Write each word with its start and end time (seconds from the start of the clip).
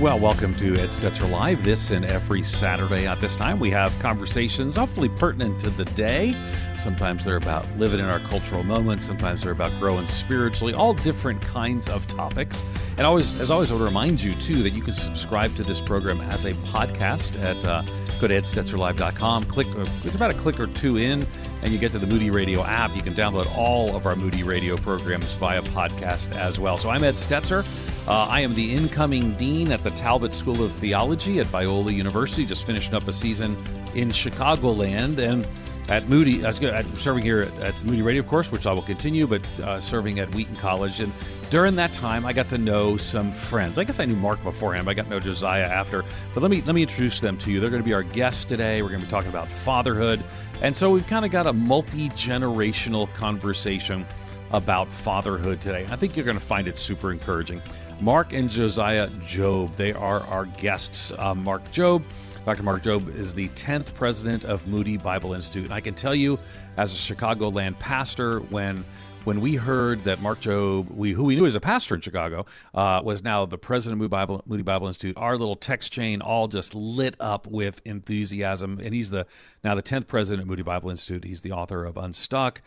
Well, 0.00 0.18
welcome 0.18 0.54
to 0.54 0.76
Ed 0.78 0.92
Stetzer 0.92 1.30
Live. 1.30 1.62
This 1.62 1.90
and 1.90 2.06
every 2.06 2.42
Saturday 2.42 3.06
at 3.06 3.20
this 3.20 3.36
time, 3.36 3.60
we 3.60 3.68
have 3.72 3.96
conversations 3.98 4.76
hopefully 4.76 5.10
pertinent 5.10 5.60
to 5.60 5.68
the 5.68 5.84
day. 5.84 6.34
Sometimes 6.78 7.22
they're 7.22 7.36
about 7.36 7.66
living 7.76 8.00
in 8.00 8.06
our 8.06 8.20
cultural 8.20 8.62
moment. 8.62 9.04
Sometimes 9.04 9.42
they're 9.42 9.52
about 9.52 9.78
growing 9.78 10.06
spiritually. 10.06 10.72
All 10.72 10.94
different 10.94 11.42
kinds 11.42 11.86
of 11.86 12.06
topics. 12.06 12.62
And 12.96 13.06
always, 13.06 13.38
as 13.42 13.50
always, 13.50 13.70
I 13.70 13.74
would 13.74 13.82
remind 13.82 14.22
you 14.22 14.34
too 14.36 14.62
that 14.62 14.70
you 14.70 14.80
can 14.80 14.94
subscribe 14.94 15.54
to 15.56 15.64
this 15.64 15.82
program 15.82 16.22
as 16.22 16.46
a 16.46 16.54
podcast 16.54 17.38
at 17.42 17.62
uh, 17.66 17.82
go 18.20 18.26
to 18.26 18.40
edstetzerlive.com. 18.40 19.44
Click. 19.44 19.66
Uh, 19.68 19.86
it's 20.04 20.16
about 20.16 20.30
a 20.30 20.34
click 20.34 20.58
or 20.58 20.68
two 20.68 20.96
in, 20.96 21.26
and 21.62 21.74
you 21.74 21.78
get 21.78 21.92
to 21.92 21.98
the 21.98 22.06
Moody 22.06 22.30
Radio 22.30 22.64
app. 22.64 22.96
You 22.96 23.02
can 23.02 23.14
download 23.14 23.54
all 23.54 23.94
of 23.94 24.06
our 24.06 24.16
Moody 24.16 24.44
Radio 24.44 24.78
programs 24.78 25.30
via 25.34 25.60
podcast 25.60 26.32
as 26.32 26.58
well. 26.58 26.78
So 26.78 26.88
I'm 26.88 27.04
Ed 27.04 27.16
Stetzer. 27.16 27.66
Uh, 28.08 28.26
I 28.26 28.40
am 28.40 28.54
the 28.54 28.74
incoming 28.74 29.36
dean 29.36 29.70
at 29.72 29.84
the 29.84 29.90
Talbot 29.90 30.34
School 30.34 30.62
of 30.62 30.72
Theology 30.74 31.38
at 31.38 31.46
Biola 31.46 31.94
University, 31.94 32.44
just 32.44 32.64
finishing 32.64 32.94
up 32.94 33.06
a 33.06 33.12
season 33.12 33.56
in 33.94 34.08
Chicagoland. 34.08 35.18
And 35.18 35.46
at 35.90 36.08
Moody, 36.08 36.44
uh, 36.44 36.52
serving 36.52 37.24
here 37.24 37.42
at, 37.42 37.52
at, 37.60 37.84
Moody 37.84 38.02
Radio, 38.02 38.22
of 38.22 38.28
course, 38.28 38.52
which 38.52 38.64
I 38.64 38.72
will 38.72 38.82
continue, 38.82 39.26
but 39.26 39.44
uh, 39.60 39.80
serving 39.80 40.20
at 40.20 40.32
Wheaton 40.34 40.56
College. 40.56 41.00
And 41.00 41.12
during 41.50 41.74
that 41.76 41.92
time, 41.92 42.24
I 42.24 42.32
got 42.32 42.48
to 42.50 42.58
know 42.58 42.96
some 42.96 43.32
friends. 43.32 43.76
I 43.76 43.84
guess 43.84 43.98
I 43.98 44.04
knew 44.04 44.14
Mark 44.14 44.42
beforehand, 44.44 44.84
but 44.86 44.92
I 44.92 44.94
got 44.94 45.04
to 45.04 45.10
know 45.10 45.20
Josiah 45.20 45.64
after. 45.64 46.04
But 46.32 46.42
let 46.42 46.50
me 46.50 46.62
let 46.62 46.74
me 46.76 46.82
introduce 46.82 47.20
them 47.20 47.36
to 47.38 47.50
you. 47.50 47.58
They're 47.60 47.70
going 47.70 47.82
to 47.82 47.88
be 47.88 47.94
our 47.94 48.04
guests 48.04 48.44
today. 48.44 48.82
We're 48.82 48.88
going 48.88 49.00
to 49.00 49.06
be 49.06 49.10
talking 49.10 49.30
about 49.30 49.48
fatherhood, 49.48 50.22
and 50.62 50.76
so 50.76 50.90
we've 50.90 51.06
kind 51.06 51.24
of 51.24 51.32
got 51.32 51.48
a 51.48 51.52
multi 51.52 52.08
generational 52.10 53.12
conversation 53.14 54.06
about 54.52 54.88
fatherhood 54.88 55.60
today. 55.60 55.86
I 55.90 55.96
think 55.96 56.16
you're 56.16 56.24
going 56.24 56.38
to 56.38 56.44
find 56.44 56.68
it 56.68 56.78
super 56.78 57.12
encouraging. 57.12 57.60
Mark 58.00 58.32
and 58.32 58.48
Josiah 58.48 59.08
Jobe. 59.26 59.76
They 59.76 59.92
are 59.92 60.20
our 60.22 60.46
guests. 60.46 61.12
Uh, 61.18 61.34
Mark 61.34 61.62
Jobe, 61.72 62.02
Dr. 62.46 62.62
Mark 62.62 62.82
Jobe 62.82 63.14
is 63.14 63.34
the 63.34 63.48
10th 63.50 63.92
president 63.92 64.44
of 64.44 64.66
Moody 64.66 64.96
Bible 64.96 65.34
Institute. 65.34 65.64
And 65.64 65.74
I 65.74 65.80
can 65.80 65.94
tell 65.94 66.14
you, 66.14 66.38
as 66.78 66.92
a 66.92 67.14
Chicagoland 67.14 67.78
pastor, 67.78 68.40
when 68.40 68.84
when 69.24 69.42
we 69.42 69.54
heard 69.54 70.00
that 70.04 70.22
Mark 70.22 70.40
Jobe, 70.40 70.90
we, 70.94 71.12
who 71.12 71.24
we 71.24 71.36
knew 71.36 71.44
as 71.44 71.54
a 71.54 71.60
pastor 71.60 71.94
in 71.94 72.00
Chicago, 72.00 72.46
uh, 72.74 73.02
was 73.04 73.22
now 73.22 73.44
the 73.44 73.58
president 73.58 73.96
of 73.96 73.98
Moody 73.98 74.08
Bible, 74.08 74.42
Moody 74.46 74.62
Bible 74.62 74.86
Institute, 74.86 75.14
our 75.18 75.36
little 75.36 75.56
text 75.56 75.92
chain 75.92 76.22
all 76.22 76.48
just 76.48 76.74
lit 76.74 77.16
up 77.20 77.46
with 77.46 77.82
enthusiasm. 77.84 78.80
And 78.82 78.94
he's 78.94 79.10
the 79.10 79.26
now 79.62 79.74
the 79.74 79.82
10th 79.82 80.06
president 80.06 80.42
of 80.42 80.48
Moody 80.48 80.62
Bible 80.62 80.88
Institute. 80.88 81.24
He's 81.24 81.42
the 81.42 81.52
author 81.52 81.84
of 81.84 81.98
Unstuck, 81.98 82.62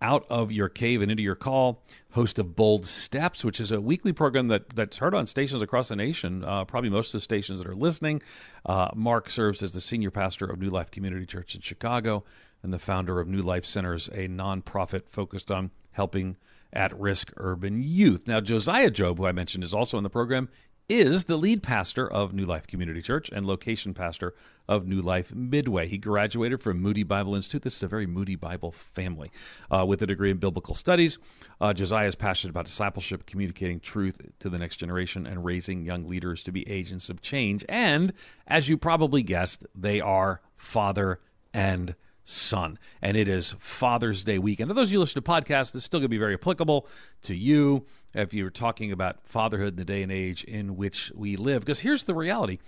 out 0.00 0.26
of 0.30 0.52
your 0.52 0.68
cave 0.68 1.02
and 1.02 1.10
into 1.10 1.22
your 1.22 1.34
call, 1.34 1.82
host 2.10 2.38
of 2.38 2.54
Bold 2.54 2.86
Steps, 2.86 3.44
which 3.44 3.60
is 3.60 3.72
a 3.72 3.80
weekly 3.80 4.12
program 4.12 4.48
that, 4.48 4.70
that's 4.70 4.98
heard 4.98 5.14
on 5.14 5.26
stations 5.26 5.62
across 5.62 5.88
the 5.88 5.96
nation, 5.96 6.44
uh, 6.44 6.64
probably 6.64 6.90
most 6.90 7.08
of 7.08 7.18
the 7.18 7.22
stations 7.22 7.58
that 7.58 7.68
are 7.68 7.74
listening. 7.74 8.22
Uh, 8.64 8.88
Mark 8.94 9.28
serves 9.28 9.62
as 9.62 9.72
the 9.72 9.80
senior 9.80 10.10
pastor 10.10 10.46
of 10.46 10.60
New 10.60 10.70
Life 10.70 10.90
Community 10.90 11.26
Church 11.26 11.54
in 11.54 11.60
Chicago 11.60 12.24
and 12.62 12.72
the 12.72 12.78
founder 12.78 13.20
of 13.20 13.28
New 13.28 13.42
Life 13.42 13.64
Centers, 13.64 14.08
a 14.08 14.28
nonprofit 14.28 15.08
focused 15.08 15.50
on 15.50 15.70
helping 15.92 16.36
at 16.72 16.98
risk 16.98 17.32
urban 17.36 17.82
youth. 17.82 18.26
Now, 18.26 18.40
Josiah 18.40 18.90
Jobe, 18.90 19.18
who 19.18 19.26
I 19.26 19.32
mentioned, 19.32 19.64
is 19.64 19.74
also 19.74 19.96
in 19.96 20.04
the 20.04 20.10
program 20.10 20.48
is 20.88 21.24
the 21.24 21.36
lead 21.36 21.62
pastor 21.62 22.10
of 22.10 22.32
New 22.32 22.46
Life 22.46 22.66
Community 22.66 23.02
Church 23.02 23.28
and 23.28 23.46
location 23.46 23.92
pastor 23.92 24.34
of 24.66 24.86
New 24.86 25.02
Life 25.02 25.34
Midway. 25.34 25.86
He 25.86 25.98
graduated 25.98 26.62
from 26.62 26.80
Moody 26.80 27.02
Bible 27.02 27.34
Institute. 27.34 27.62
This 27.62 27.76
is 27.76 27.82
a 27.82 27.88
very 27.88 28.06
Moody 28.06 28.36
Bible 28.36 28.72
family 28.72 29.30
uh, 29.70 29.84
with 29.84 30.00
a 30.00 30.06
degree 30.06 30.30
in 30.30 30.38
biblical 30.38 30.74
studies. 30.74 31.18
Uh, 31.60 31.74
Josiah 31.74 32.06
is 32.06 32.14
passionate 32.14 32.52
about 32.52 32.64
discipleship, 32.64 33.26
communicating 33.26 33.80
truth 33.80 34.18
to 34.38 34.48
the 34.48 34.58
next 34.58 34.76
generation, 34.76 35.26
and 35.26 35.44
raising 35.44 35.84
young 35.84 36.08
leaders 36.08 36.42
to 36.44 36.52
be 36.52 36.66
agents 36.68 37.10
of 37.10 37.20
change. 37.20 37.66
And 37.68 38.14
as 38.46 38.70
you 38.70 38.78
probably 38.78 39.22
guessed, 39.22 39.66
they 39.74 40.00
are 40.00 40.40
father 40.56 41.20
and 41.52 41.94
son. 42.24 42.78
And 43.00 43.16
it 43.16 43.28
is 43.28 43.54
Father's 43.58 44.22
Day 44.24 44.38
weekend. 44.38 44.68
For 44.68 44.74
those 44.74 44.88
of 44.88 44.92
you 44.92 45.00
listen 45.00 45.22
to 45.22 45.30
podcasts, 45.30 45.72
this 45.72 45.76
is 45.76 45.84
still 45.84 46.00
going 46.00 46.06
to 46.06 46.08
be 46.10 46.18
very 46.18 46.34
applicable 46.34 46.86
to 47.22 47.34
you 47.34 47.86
if 48.14 48.32
you're 48.34 48.50
talking 48.50 48.92
about 48.92 49.18
fatherhood 49.24 49.74
in 49.74 49.76
the 49.76 49.84
day 49.84 50.02
and 50.02 50.12
age 50.12 50.44
in 50.44 50.76
which 50.76 51.12
we 51.14 51.36
live. 51.36 51.60
Because 51.60 51.80
here's 51.80 52.04
the 52.04 52.14
reality 52.14 52.58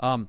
um, 0.00 0.28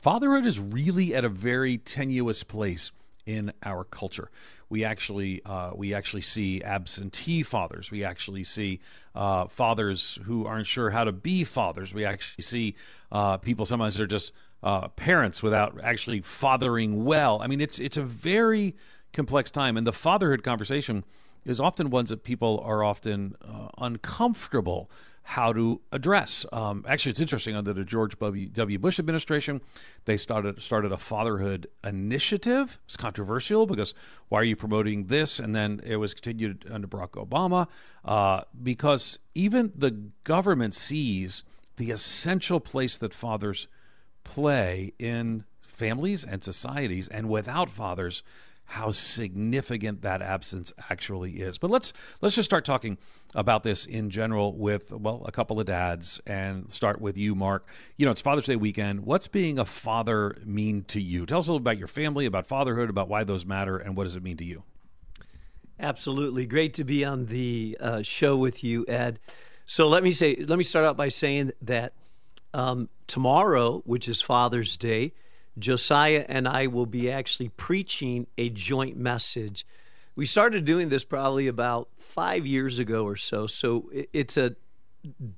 fatherhood 0.00 0.46
is 0.46 0.58
really 0.58 1.14
at 1.14 1.24
a 1.24 1.28
very 1.28 1.78
tenuous 1.78 2.42
place 2.42 2.90
in 3.26 3.52
our 3.62 3.84
culture. 3.84 4.30
We 4.68 4.84
actually 4.84 5.42
uh, 5.44 5.70
we 5.74 5.94
actually 5.94 6.22
see 6.22 6.62
absentee 6.62 7.42
fathers. 7.42 7.90
We 7.90 8.04
actually 8.04 8.44
see 8.44 8.80
uh, 9.14 9.46
fathers 9.46 10.18
who 10.24 10.46
aren't 10.46 10.66
sure 10.66 10.90
how 10.90 11.04
to 11.04 11.12
be 11.12 11.44
fathers. 11.44 11.94
We 11.94 12.04
actually 12.04 12.42
see 12.42 12.74
uh, 13.12 13.36
people 13.38 13.66
sometimes 13.66 13.96
they're 13.96 14.06
just 14.06 14.32
uh, 14.62 14.88
parents 14.88 15.42
without 15.42 15.78
actually 15.82 16.20
fathering 16.20 17.04
well. 17.04 17.40
I 17.40 17.46
mean, 17.46 17.60
it's 17.60 17.78
it's 17.78 17.96
a 17.96 18.02
very 18.02 18.74
complex 19.12 19.50
time, 19.50 19.76
and 19.76 19.86
the 19.86 19.92
fatherhood 19.92 20.42
conversation 20.42 21.04
is 21.44 21.60
often 21.60 21.90
ones 21.90 22.10
that 22.10 22.22
people 22.24 22.62
are 22.64 22.82
often 22.82 23.36
uh, 23.42 23.68
uncomfortable 23.78 24.90
how 25.28 25.54
to 25.54 25.80
address. 25.90 26.44
Um, 26.52 26.84
actually, 26.86 27.10
it's 27.10 27.20
interesting 27.20 27.56
under 27.56 27.72
the 27.72 27.82
George 27.84 28.18
W. 28.18 28.78
Bush 28.78 28.98
administration, 28.98 29.62
they 30.04 30.18
started 30.18 30.60
started 30.62 30.92
a 30.92 30.98
fatherhood 30.98 31.66
initiative. 31.82 32.78
It's 32.84 32.96
controversial 32.96 33.66
because 33.66 33.94
why 34.28 34.40
are 34.40 34.44
you 34.44 34.54
promoting 34.54 35.06
this? 35.06 35.38
And 35.38 35.54
then 35.54 35.80
it 35.82 35.96
was 35.96 36.12
continued 36.12 36.66
under 36.70 36.86
Barack 36.86 37.12
Obama 37.12 37.68
uh, 38.04 38.42
because 38.62 39.18
even 39.34 39.72
the 39.74 39.92
government 40.24 40.74
sees 40.74 41.42
the 41.76 41.90
essential 41.90 42.60
place 42.60 42.98
that 42.98 43.14
fathers 43.14 43.66
play 44.24 44.92
in 44.98 45.44
families 45.62 46.22
and 46.22 46.44
societies, 46.44 47.08
and 47.08 47.28
without 47.28 47.68
fathers, 47.68 48.22
how 48.66 48.90
significant 48.90 50.02
that 50.02 50.22
absence 50.22 50.72
actually 50.90 51.40
is. 51.40 51.58
But 51.58 51.70
let's 51.70 51.92
let's 52.20 52.34
just 52.34 52.48
start 52.48 52.64
talking 52.64 52.98
about 53.34 53.62
this 53.62 53.84
in 53.84 54.10
general 54.10 54.56
with 54.56 54.90
well 54.92 55.22
a 55.26 55.32
couple 55.32 55.60
of 55.60 55.66
dads 55.66 56.20
and 56.26 56.72
start 56.72 57.00
with 57.00 57.16
you 57.16 57.34
Mark. 57.34 57.66
You 57.96 58.06
know, 58.06 58.12
it's 58.12 58.20
Father's 58.20 58.44
Day 58.44 58.56
weekend. 58.56 59.00
What's 59.00 59.28
being 59.28 59.58
a 59.58 59.64
father 59.64 60.36
mean 60.44 60.84
to 60.88 61.00
you? 61.00 61.26
Tell 61.26 61.38
us 61.38 61.46
a 61.46 61.52
little 61.52 61.62
about 61.62 61.78
your 61.78 61.88
family, 61.88 62.26
about 62.26 62.46
fatherhood, 62.46 62.90
about 62.90 63.08
why 63.08 63.24
those 63.24 63.44
matter 63.44 63.76
and 63.76 63.96
what 63.96 64.04
does 64.04 64.16
it 64.16 64.22
mean 64.22 64.36
to 64.38 64.44
you? 64.44 64.62
Absolutely. 65.78 66.46
Great 66.46 66.72
to 66.74 66.84
be 66.84 67.04
on 67.04 67.26
the 67.26 67.76
uh, 67.80 68.02
show 68.02 68.36
with 68.36 68.62
you, 68.62 68.84
Ed. 68.88 69.18
So 69.66 69.88
let 69.88 70.02
me 70.02 70.10
say 70.10 70.36
let 70.36 70.58
me 70.58 70.64
start 70.64 70.84
out 70.84 70.96
by 70.96 71.08
saying 71.08 71.52
that 71.62 71.92
um, 72.52 72.88
tomorrow, 73.06 73.82
which 73.84 74.08
is 74.08 74.22
Father's 74.22 74.76
Day, 74.76 75.12
Josiah 75.58 76.24
and 76.28 76.48
I 76.48 76.66
will 76.66 76.86
be 76.86 77.10
actually 77.10 77.48
preaching 77.50 78.26
a 78.36 78.50
joint 78.50 78.96
message. 78.96 79.66
We 80.16 80.26
started 80.26 80.64
doing 80.64 80.88
this 80.88 81.04
probably 81.04 81.46
about 81.46 81.88
five 81.98 82.46
years 82.46 82.78
ago 82.78 83.04
or 83.04 83.16
so. 83.16 83.46
So 83.46 83.90
it's 84.12 84.36
a 84.36 84.56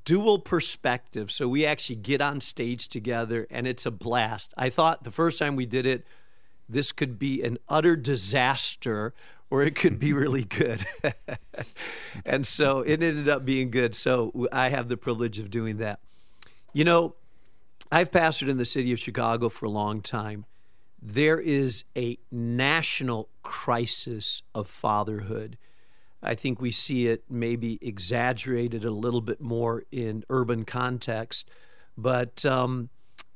dual 0.04 0.38
perspective. 0.38 1.30
So 1.30 1.48
we 1.48 1.66
actually 1.66 1.96
get 1.96 2.20
on 2.20 2.40
stage 2.40 2.88
together 2.88 3.46
and 3.50 3.66
it's 3.66 3.86
a 3.86 3.90
blast. 3.90 4.54
I 4.56 4.70
thought 4.70 5.04
the 5.04 5.10
first 5.10 5.38
time 5.38 5.56
we 5.56 5.66
did 5.66 5.86
it, 5.86 6.06
this 6.68 6.92
could 6.92 7.18
be 7.18 7.42
an 7.42 7.58
utter 7.68 7.96
disaster 7.96 9.14
or 9.50 9.62
it 9.62 9.74
could 9.74 9.98
be 9.98 10.12
really 10.12 10.44
good. 10.44 10.86
and 12.24 12.46
so 12.46 12.80
it 12.80 13.02
ended 13.02 13.28
up 13.28 13.44
being 13.44 13.70
good. 13.70 13.94
So 13.94 14.48
I 14.52 14.70
have 14.70 14.88
the 14.88 14.96
privilege 14.96 15.38
of 15.38 15.50
doing 15.50 15.78
that. 15.78 16.00
You 16.72 16.84
know, 16.84 17.14
I've 17.90 18.10
pastored 18.10 18.48
in 18.48 18.58
the 18.58 18.64
city 18.64 18.92
of 18.92 18.98
Chicago 18.98 19.48
for 19.48 19.66
a 19.66 19.70
long 19.70 20.00
time. 20.00 20.44
There 21.00 21.38
is 21.38 21.84
a 21.96 22.18
national 22.30 23.28
crisis 23.42 24.42
of 24.54 24.68
fatherhood. 24.68 25.56
I 26.22 26.34
think 26.34 26.60
we 26.60 26.72
see 26.72 27.06
it 27.06 27.24
maybe 27.30 27.78
exaggerated 27.80 28.84
a 28.84 28.90
little 28.90 29.20
bit 29.20 29.40
more 29.40 29.84
in 29.92 30.24
urban 30.28 30.64
context, 30.64 31.48
but 31.96 32.44
um, 32.44 32.88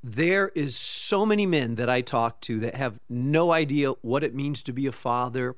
there 0.02 0.48
is 0.54 0.76
so 0.76 1.24
many 1.24 1.46
men 1.46 1.76
that 1.76 1.88
I 1.88 2.00
talk 2.00 2.40
to 2.42 2.58
that 2.60 2.74
have 2.74 2.98
no 3.08 3.52
idea 3.52 3.92
what 4.02 4.24
it 4.24 4.34
means 4.34 4.62
to 4.64 4.72
be 4.72 4.86
a 4.86 4.92
father, 4.92 5.56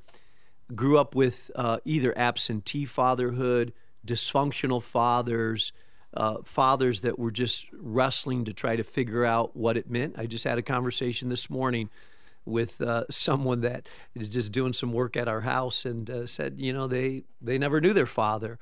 grew 0.75 0.99
up 0.99 1.15
with 1.15 1.51
uh, 1.55 1.79
either 1.85 2.17
absentee 2.19 2.85
fatherhood, 2.85 3.73
dysfunctional 4.07 4.83
fathers, 4.83 5.73
uh, 6.15 6.39
fathers 6.45 7.01
that 7.01 7.19
were 7.19 7.31
just 7.31 7.67
wrestling 7.73 8.45
to 8.45 8.53
try 8.53 8.77
to 8.77 8.85
figure 8.85 9.25
out 9.25 9.57
what 9.57 9.77
it 9.77 9.91
meant. 9.91 10.19
I 10.19 10.27
just 10.27 10.45
had 10.45 10.59
a 10.59 10.63
conversation 10.63 11.29
this 11.29 11.49
morning 11.49 11.91
with 12.45 12.81
uh, 12.81 13.05
someone 13.09 13.61
that 13.61 13.89
is 14.15 14.29
just 14.29 14.53
doing 14.53 14.73
some 14.73 14.93
work 14.93 15.17
at 15.17 15.29
our 15.29 15.43
house 15.43 15.85
and 15.85 16.11
uh, 16.11 16.27
said, 16.27 16.55
you 16.59 16.73
know, 16.73 16.87
they 16.87 17.25
they 17.41 17.59
never 17.59 17.81
knew 17.81 17.93
their 17.93 18.07
father, 18.07 18.59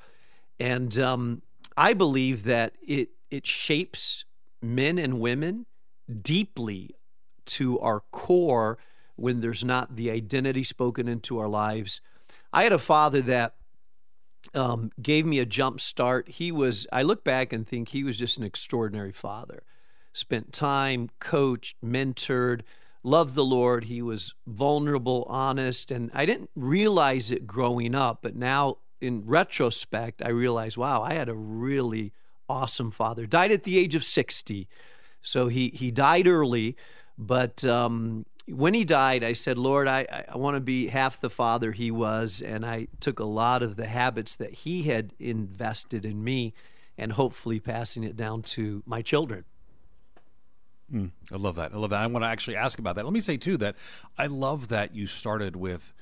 and 0.58 0.99
um, 0.99 1.43
I 1.76 1.94
believe 1.94 2.44
that 2.44 2.75
it 2.87 3.11
it 3.31 3.47
shapes 3.47 4.25
men 4.62 4.99
and 4.99 5.20
women 5.20 5.67
deeply 6.23 6.94
to 7.47 7.79
our 7.81 8.02
core 8.12 8.79
when 9.17 9.41
there's 9.41 9.64
not 9.64 9.97
the 9.97 10.11
identity 10.11 10.64
spoken 10.64 11.08
into 11.08 11.38
our 11.38 11.49
lives. 11.49 12.00
I 12.52 12.64
had 12.64 12.73
a 12.73 12.79
father 12.79 13.20
that 13.23 13.55
um, 14.55 14.91
gave 15.01 15.27
me 15.27 15.39
a 15.39 15.47
jump 15.47 15.81
start. 15.81 16.29
He 16.29 16.51
was, 16.53 16.87
I 16.93 17.03
look 17.03 17.25
back 17.25 17.53
and 17.53 17.67
think 17.67 17.89
he 17.89 18.05
was 18.05 18.19
just 18.19 18.39
an 18.39 18.45
extraordinary 18.45 19.13
father. 19.13 19.63
Spent 20.13 20.53
time, 20.53 21.11
coached, 21.21 21.77
mentored, 21.85 22.63
loved 23.03 23.35
the 23.35 23.45
Lord. 23.45 23.85
He 23.85 24.03
was 24.03 24.35
vulnerable, 24.47 25.25
honest, 25.29 25.91
and 25.91 26.11
I 26.13 26.27
didn't 26.27 26.51
realize 26.55 27.31
it 27.31 27.47
growing 27.47 27.95
up, 27.95 28.21
but 28.23 28.35
now 28.35 28.79
in 29.01 29.25
retrospect, 29.27 30.23
I 30.23 30.29
realize, 30.29 30.77
wow, 30.77 31.03
I 31.03 31.15
had 31.15 31.29
a 31.29 31.35
really 31.35 32.13
awesome 32.49 32.91
father. 32.91 33.27
Died 33.27 33.53
at 33.53 33.65
the 33.65 33.79
age 33.79 33.95
of 33.95 34.05
60. 34.05 34.69
So 35.23 35.49
he, 35.49 35.69
he 35.69 35.91
died 35.91 36.27
early, 36.27 36.77
but 37.17 37.65
um, 37.65 38.27
when 38.52 38.75
he 38.75 38.85
died, 38.85 39.25
I 39.25 39.32
said, 39.32 39.58
Lord, 39.58 39.88
I, 39.88 40.25
I 40.29 40.37
want 40.37 40.56
to 40.56 40.61
be 40.61 40.88
half 40.88 41.20
the 41.20 41.31
father 41.31 41.73
he 41.73 41.91
was. 41.91 42.43
And 42.43 42.64
I 42.64 42.88
took 43.00 43.19
a 43.19 43.25
lot 43.25 43.62
of 43.62 43.76
the 43.76 43.87
habits 43.87 44.37
that 44.37 44.52
he 44.52 44.85
had 44.85 45.14
invested 45.19 46.05
in 46.05 46.23
me 46.23 46.55
and 46.99 47.12
hopefully 47.12 47.61
passing 47.61 48.05
it 48.05 48.17
down 48.17 48.43
to 48.43 48.82
my 48.87 49.02
children. 49.02 49.44
Mm, 50.93 51.12
I 51.32 51.37
love 51.37 51.56
that. 51.56 51.73
I 51.73 51.76
love 51.76 51.91
that. 51.91 52.00
I 52.00 52.06
want 52.06 52.25
to 52.25 52.29
actually 52.29 52.56
ask 52.56 52.79
about 52.79 52.97
that. 52.97 53.05
Let 53.05 53.12
me 53.12 53.20
say, 53.20 53.37
too, 53.37 53.56
that 53.58 53.76
I 54.19 54.26
love 54.26 54.69
that 54.69 54.94
you 54.94 55.06
started 55.06 55.56
with 55.56 55.93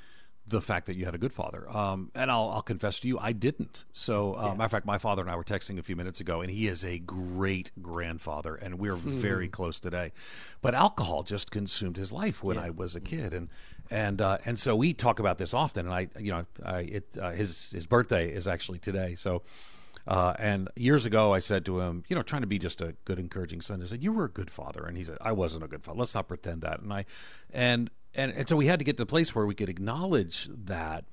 the 0.49 0.61
fact 0.61 0.87
that 0.87 0.97
you 0.97 1.05
had 1.05 1.15
a 1.15 1.19
good 1.19 1.33
father. 1.33 1.69
Um, 1.75 2.11
and 2.15 2.31
I'll, 2.31 2.51
I'll, 2.51 2.63
confess 2.63 2.99
to 3.01 3.09
you, 3.09 3.19
I 3.19 3.33
didn't. 3.33 3.85
So, 3.93 4.35
uh, 4.35 4.43
yeah. 4.43 4.49
matter 4.53 4.65
of 4.65 4.71
fact, 4.71 4.87
my 4.87 4.99
father 4.99 5.23
and 5.23 5.31
I 5.31 5.37
were 5.37 5.45
texting 5.45 5.79
a 5.79 5.83
few 5.83 5.97
minutes 5.97 6.21
ago, 6.21 6.41
and 6.41 6.51
he 6.51 6.67
is 6.67 6.85
a 6.85 6.99
great 6.99 7.71
grandfather, 7.83 8.55
and 8.55 8.79
we're 8.79 8.95
mm-hmm. 8.95 9.19
very 9.19 9.49
close 9.49 9.79
today. 9.79 10.13
But 10.61 10.75
alcohol 10.75 11.23
just 11.23 11.51
consumed 11.51 11.97
his 11.97 12.13
life 12.13 12.43
when 12.43 12.57
yeah. 12.57 12.65
I 12.65 12.71
was 12.71 12.97
a 12.97 13.01
kid, 13.01 13.35
and 13.35 13.49
and 13.91 14.21
uh, 14.21 14.39
and 14.45 14.59
so 14.59 14.75
we 14.77 14.93
talk 14.93 15.19
about 15.19 15.39
this 15.39 15.55
often. 15.55 15.87
And 15.87 15.95
I, 15.95 16.09
you 16.19 16.33
know, 16.33 16.47
I, 16.65 16.81
it 16.81 17.19
uh, 17.21 17.33
his 17.33 17.71
his 17.71 17.87
birthday 17.87 18.31
is 18.31 18.49
actually 18.49 18.79
today, 18.79 19.15
so. 19.15 19.43
Uh, 20.07 20.33
and 20.39 20.71
years 20.75 21.05
ago, 21.05 21.35
I 21.35 21.39
said 21.39 21.67
to 21.67 21.81
him, 21.81 22.03
you 22.09 22.17
know, 22.17 22.23
trying 22.23 22.41
to 22.41 22.47
be 22.47 22.59
just 22.59 22.81
a 22.81 22.95
good, 23.05 23.19
encouraging 23.19 23.61
son. 23.61 23.83
I 23.83 23.85
said, 23.85 24.03
"You 24.03 24.11
were 24.11 24.25
a 24.25 24.31
good 24.31 24.51
father," 24.51 24.87
and 24.87 24.97
he 24.97 25.05
said, 25.05 25.19
"I 25.21 25.33
wasn't 25.33 25.65
a 25.65 25.69
good 25.69 25.85
father. 25.85 25.99
Let's 25.99 26.15
not 26.15 26.29
pretend 26.29 26.63
that." 26.63 26.81
And 26.81 26.91
I, 26.91 27.05
and 27.53 27.91
and 28.19 28.33
and 28.33 28.49
so 28.49 28.57
we 28.57 28.67
had 28.67 28.81
to 28.81 28.85
get 28.85 28.97
to 28.97 29.03
the 29.03 29.07
place 29.07 29.35
where 29.35 29.47
we 29.47 29.55
could 29.55 29.69
acknowledge 29.69 30.49
that. 30.53 31.05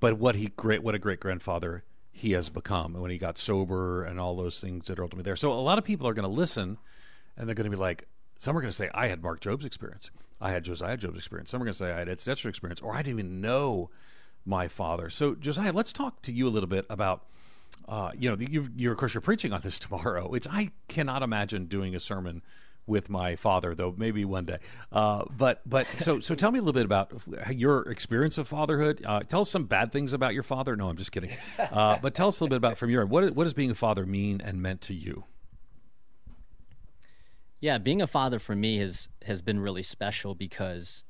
But 0.00 0.18
what 0.18 0.36
he 0.36 0.48
great, 0.48 0.82
what 0.82 0.94
a 0.94 0.98
great 0.98 1.20
grandfather 1.20 1.84
he 2.10 2.32
has 2.32 2.48
become 2.48 2.94
when 2.94 3.10
he 3.10 3.18
got 3.18 3.38
sober 3.38 4.04
and 4.04 4.18
all 4.18 4.36
those 4.36 4.60
things 4.60 4.86
that 4.86 4.98
are 4.98 5.02
ultimately 5.02 5.24
there. 5.24 5.36
So 5.36 5.52
a 5.52 5.54
lot 5.54 5.78
of 5.78 5.84
people 5.84 6.06
are 6.08 6.14
going 6.14 6.28
to 6.28 6.34
listen, 6.34 6.78
and 7.36 7.48
they're 7.48 7.54
going 7.54 7.70
to 7.70 7.70
be 7.70 7.80
like, 7.80 8.06
some 8.38 8.56
are 8.56 8.60
going 8.60 8.70
to 8.70 8.76
say, 8.76 8.90
"I 8.94 9.08
had 9.08 9.22
Mark 9.22 9.40
Jobe's 9.40 9.64
experience. 9.64 10.10
I 10.40 10.50
had 10.50 10.64
Josiah 10.64 10.96
Jobe's 10.96 11.18
experience." 11.18 11.50
Some 11.50 11.60
are 11.60 11.64
going 11.64 11.74
to 11.74 11.78
say, 11.78 11.92
"I 11.92 11.98
had 11.98 12.08
Ed 12.08 12.18
Stetzer 12.18 12.46
experience," 12.46 12.80
or 12.80 12.94
"I 12.94 12.98
didn't 13.02 13.18
even 13.18 13.40
know 13.40 13.90
my 14.46 14.68
father." 14.68 15.10
So 15.10 15.34
Josiah, 15.34 15.72
let's 15.72 15.92
talk 15.92 16.22
to 16.22 16.32
you 16.32 16.46
a 16.46 16.50
little 16.50 16.68
bit 16.68 16.86
about. 16.88 17.26
Uh, 17.88 18.12
you 18.16 18.28
know, 18.28 18.36
you, 18.38 18.68
you're 18.76 18.92
of 18.92 18.98
course 18.98 19.14
you're 19.14 19.22
preaching 19.22 19.52
on 19.52 19.60
this 19.62 19.78
tomorrow, 19.80 20.34
It's 20.34 20.46
I 20.46 20.70
cannot 20.88 21.22
imagine 21.22 21.66
doing 21.66 21.94
a 21.94 22.00
sermon 22.00 22.42
with 22.86 23.08
my 23.08 23.36
father, 23.36 23.74
though 23.74 23.94
maybe 23.96 24.24
one 24.24 24.44
day. 24.44 24.58
Uh, 24.90 25.24
but 25.36 25.60
but 25.66 25.86
so 25.86 26.20
so 26.20 26.34
tell 26.34 26.50
me 26.50 26.58
a 26.58 26.62
little 26.62 26.72
bit 26.72 26.84
about 26.84 27.12
your 27.50 27.88
experience 27.90 28.38
of 28.38 28.48
fatherhood. 28.48 29.02
Uh, 29.04 29.20
tell 29.20 29.42
us 29.42 29.50
some 29.50 29.64
bad 29.64 29.92
things 29.92 30.12
about 30.12 30.34
your 30.34 30.42
father. 30.42 30.76
No, 30.76 30.88
I'm 30.88 30.96
just 30.96 31.12
kidding. 31.12 31.30
Uh, 31.58 31.98
but 32.02 32.14
tell 32.14 32.28
us 32.28 32.38
a 32.40 32.44
little 32.44 32.50
bit 32.50 32.56
about 32.56 32.76
from 32.76 32.90
your 32.90 33.06
what 33.06 33.34
what 33.34 33.44
does 33.44 33.54
being 33.54 33.70
a 33.70 33.74
father 33.74 34.04
mean 34.04 34.40
and 34.40 34.60
meant 34.60 34.80
to 34.82 34.94
you? 34.94 35.24
Yeah, 37.60 37.78
being 37.78 38.02
a 38.02 38.06
father 38.06 38.38
for 38.38 38.56
me 38.56 38.78
has 38.78 39.08
has 39.24 39.42
been 39.42 39.60
really 39.60 39.84
special 39.84 40.34
because 40.34 41.04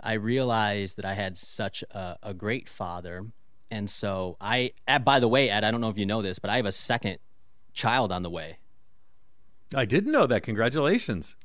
I 0.00 0.14
realized 0.14 0.96
that 0.96 1.04
I 1.04 1.14
had 1.14 1.36
such 1.36 1.82
a, 1.90 2.16
a 2.22 2.34
great 2.34 2.68
father, 2.68 3.26
and 3.70 3.90
so 3.90 4.36
I. 4.40 4.72
By 5.04 5.20
the 5.20 5.28
way, 5.28 5.50
Ed, 5.50 5.62
I 5.64 5.70
don't 5.70 5.80
know 5.80 5.90
if 5.90 5.98
you 5.98 6.06
know 6.06 6.22
this, 6.22 6.38
but 6.38 6.50
I 6.50 6.56
have 6.56 6.66
a 6.66 6.72
second 6.72 7.18
child 7.74 8.10
on 8.10 8.22
the 8.22 8.30
way. 8.30 8.58
I 9.74 9.84
didn't 9.84 10.12
know 10.12 10.26
that. 10.26 10.42
Congratulations. 10.42 11.36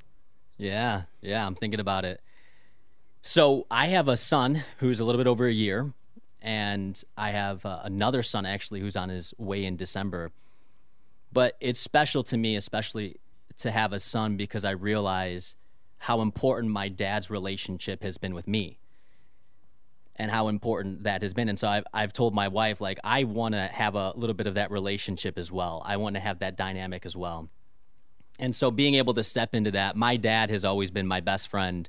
Yeah, 0.58 1.04
yeah, 1.22 1.46
I'm 1.46 1.56
thinking 1.56 1.80
about 1.80 2.06
it. 2.06 2.22
So 3.22 3.66
I 3.70 3.88
have 3.88 4.08
a 4.08 4.18
son 4.18 4.64
who's 4.78 5.00
a 5.00 5.04
little 5.04 5.20
bit 5.20 5.28
over 5.28 5.46
a 5.46 5.52
year, 5.52 5.94
and 6.42 7.02
I 7.18 7.32
have 7.32 7.66
uh, 7.66 7.82
another 7.84 8.24
son 8.24 8.46
actually 8.46 8.80
who's 8.80 8.96
on 8.96 9.10
his 9.10 9.34
way 9.38 9.64
in 9.66 9.76
December. 9.76 10.32
But 11.34 11.56
it's 11.60 11.80
special 11.80 12.24
to 12.24 12.38
me, 12.38 12.56
especially 12.56 13.18
to 13.58 13.72
have 13.72 13.94
a 13.94 14.00
son, 14.00 14.38
because 14.38 14.66
I 14.66 14.72
realize 14.72 15.56
how 16.00 16.22
important 16.22 16.74
my 16.74 16.90
dad's 16.90 17.30
relationship 17.30 18.04
has 18.04 18.18
been 18.18 18.34
with 18.34 18.48
me 18.48 18.80
and 20.16 20.32
how 20.32 20.48
important 20.48 21.04
that 21.04 21.22
has 21.22 21.34
been. 21.34 21.48
And 21.48 21.58
so 21.58 21.68
I've, 21.68 21.86
I've 21.94 22.12
told 22.12 22.34
my 22.34 22.48
wife, 22.48 22.82
like, 22.82 23.00
I 23.04 23.24
want 23.24 23.54
to 23.54 23.68
have 23.68 23.96
a 23.96 24.12
little 24.16 24.34
bit 24.34 24.48
of 24.48 24.56
that 24.56 24.72
relationship 24.72 25.38
as 25.38 25.52
well. 25.52 25.82
I 25.86 25.98
want 25.98 26.16
to 26.16 26.20
have 26.20 26.40
that 26.40 26.58
dynamic 26.58 27.06
as 27.06 27.16
well. 27.16 27.50
And 28.40 28.56
so 28.56 28.72
being 28.72 28.96
able 28.96 29.14
to 29.14 29.24
step 29.24 29.54
into 29.54 29.72
that, 29.72 29.96
my 29.96 30.18
dad 30.18 30.50
has 30.50 30.66
always 30.66 30.92
been 30.92 31.08
my 31.08 31.20
best 31.20 31.48
friend 31.48 31.88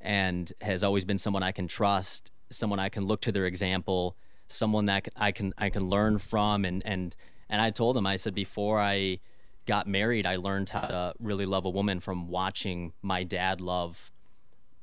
and 0.00 0.52
has 0.60 0.82
always 0.82 1.04
been 1.04 1.18
someone 1.18 1.42
I 1.42 1.52
can 1.52 1.68
trust, 1.68 2.30
someone 2.50 2.78
I 2.78 2.88
can 2.88 3.04
look 3.06 3.20
to 3.22 3.32
their 3.32 3.46
example, 3.46 4.16
someone 4.48 4.86
that 4.86 5.08
I 5.16 5.32
can 5.32 5.52
I 5.58 5.70
can 5.70 5.88
learn 5.88 6.18
from 6.18 6.64
and 6.64 6.84
and 6.86 7.16
and 7.48 7.60
I 7.60 7.70
told 7.70 7.96
him 7.96 8.06
I 8.06 8.16
said 8.16 8.34
before 8.34 8.80
I 8.80 9.20
got 9.66 9.86
married, 9.86 10.26
I 10.26 10.36
learned 10.36 10.70
how 10.70 10.80
to 10.80 11.14
really 11.18 11.46
love 11.46 11.64
a 11.64 11.70
woman 11.70 12.00
from 12.00 12.28
watching 12.28 12.92
my 13.02 13.24
dad 13.24 13.60
love 13.60 14.10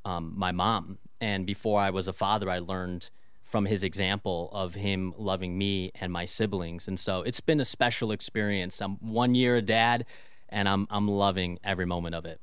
um, 0.06 0.34
my 0.36 0.52
mom. 0.52 0.98
And 1.20 1.46
before 1.46 1.80
I 1.80 1.92
was 1.92 2.08
a 2.08 2.14
father, 2.14 2.50
I 2.50 2.60
learned 2.60 3.10
from 3.44 3.66
his 3.66 3.84
example 3.84 4.50
of 4.54 4.76
him 4.76 5.14
loving 5.18 5.58
me 5.58 5.92
and 6.00 6.12
my 6.12 6.26
siblings. 6.26 6.88
And 6.88 7.00
so 7.00 7.22
it's 7.22 7.42
been 7.42 7.60
a 7.60 7.66
special 7.66 8.12
experience. 8.12 8.82
I'm 8.82 8.96
one 9.02 9.36
year 9.36 9.58
a 9.58 9.62
dad, 9.62 10.06
and 10.51 10.68
I'm 10.68 10.88
I'm 10.89 11.07
loving 11.07 11.59
every 11.63 11.86
moment 11.86 12.15
of 12.15 12.25
it. 12.25 12.39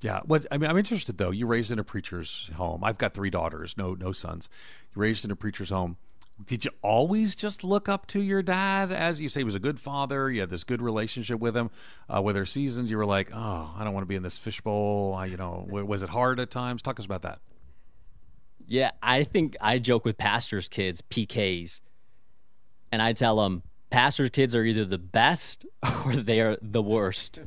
Yeah, 0.00 0.20
what 0.24 0.46
I 0.50 0.58
mean, 0.58 0.70
I'm 0.70 0.78
interested 0.78 1.18
though. 1.18 1.30
You 1.30 1.46
raised 1.46 1.70
in 1.70 1.78
a 1.78 1.84
preacher's 1.84 2.50
home. 2.54 2.84
I've 2.84 2.98
got 2.98 3.14
three 3.14 3.30
daughters, 3.30 3.76
no 3.76 3.94
no 3.94 4.12
sons. 4.12 4.48
You 4.94 5.02
raised 5.02 5.24
in 5.24 5.30
a 5.30 5.36
preacher's 5.36 5.70
home. 5.70 5.96
Did 6.46 6.64
you 6.64 6.70
always 6.82 7.34
just 7.34 7.64
look 7.64 7.88
up 7.88 8.06
to 8.08 8.20
your 8.20 8.42
dad 8.42 8.92
as 8.92 9.20
you 9.20 9.28
say 9.28 9.40
he 9.40 9.44
was 9.44 9.56
a 9.56 9.60
good 9.60 9.80
father? 9.80 10.30
You 10.30 10.40
had 10.40 10.50
this 10.50 10.62
good 10.62 10.80
relationship 10.80 11.40
with 11.40 11.56
him. 11.56 11.70
Uh, 12.08 12.22
were 12.22 12.32
there 12.32 12.46
seasons 12.46 12.92
you 12.92 12.96
were 12.96 13.06
like, 13.06 13.30
oh, 13.34 13.74
I 13.76 13.82
don't 13.82 13.92
want 13.92 14.02
to 14.02 14.08
be 14.08 14.14
in 14.14 14.22
this 14.22 14.38
fishbowl? 14.38 15.14
I, 15.18 15.26
you 15.26 15.36
know, 15.36 15.66
was 15.68 16.04
it 16.04 16.10
hard 16.10 16.38
at 16.38 16.52
times? 16.52 16.80
Talk 16.80 17.00
us 17.00 17.06
about 17.06 17.22
that. 17.22 17.40
Yeah, 18.68 18.92
I 19.02 19.24
think 19.24 19.56
I 19.60 19.78
joke 19.78 20.04
with 20.04 20.16
pastors' 20.16 20.68
kids, 20.68 21.02
PKs, 21.02 21.80
and 22.92 23.02
I 23.02 23.14
tell 23.14 23.36
them, 23.36 23.62
pastors' 23.90 24.30
kids 24.30 24.54
are 24.54 24.64
either 24.64 24.84
the 24.84 24.98
best 24.98 25.66
or 26.04 26.16
they 26.16 26.40
are 26.40 26.56
the 26.60 26.82
worst. 26.82 27.40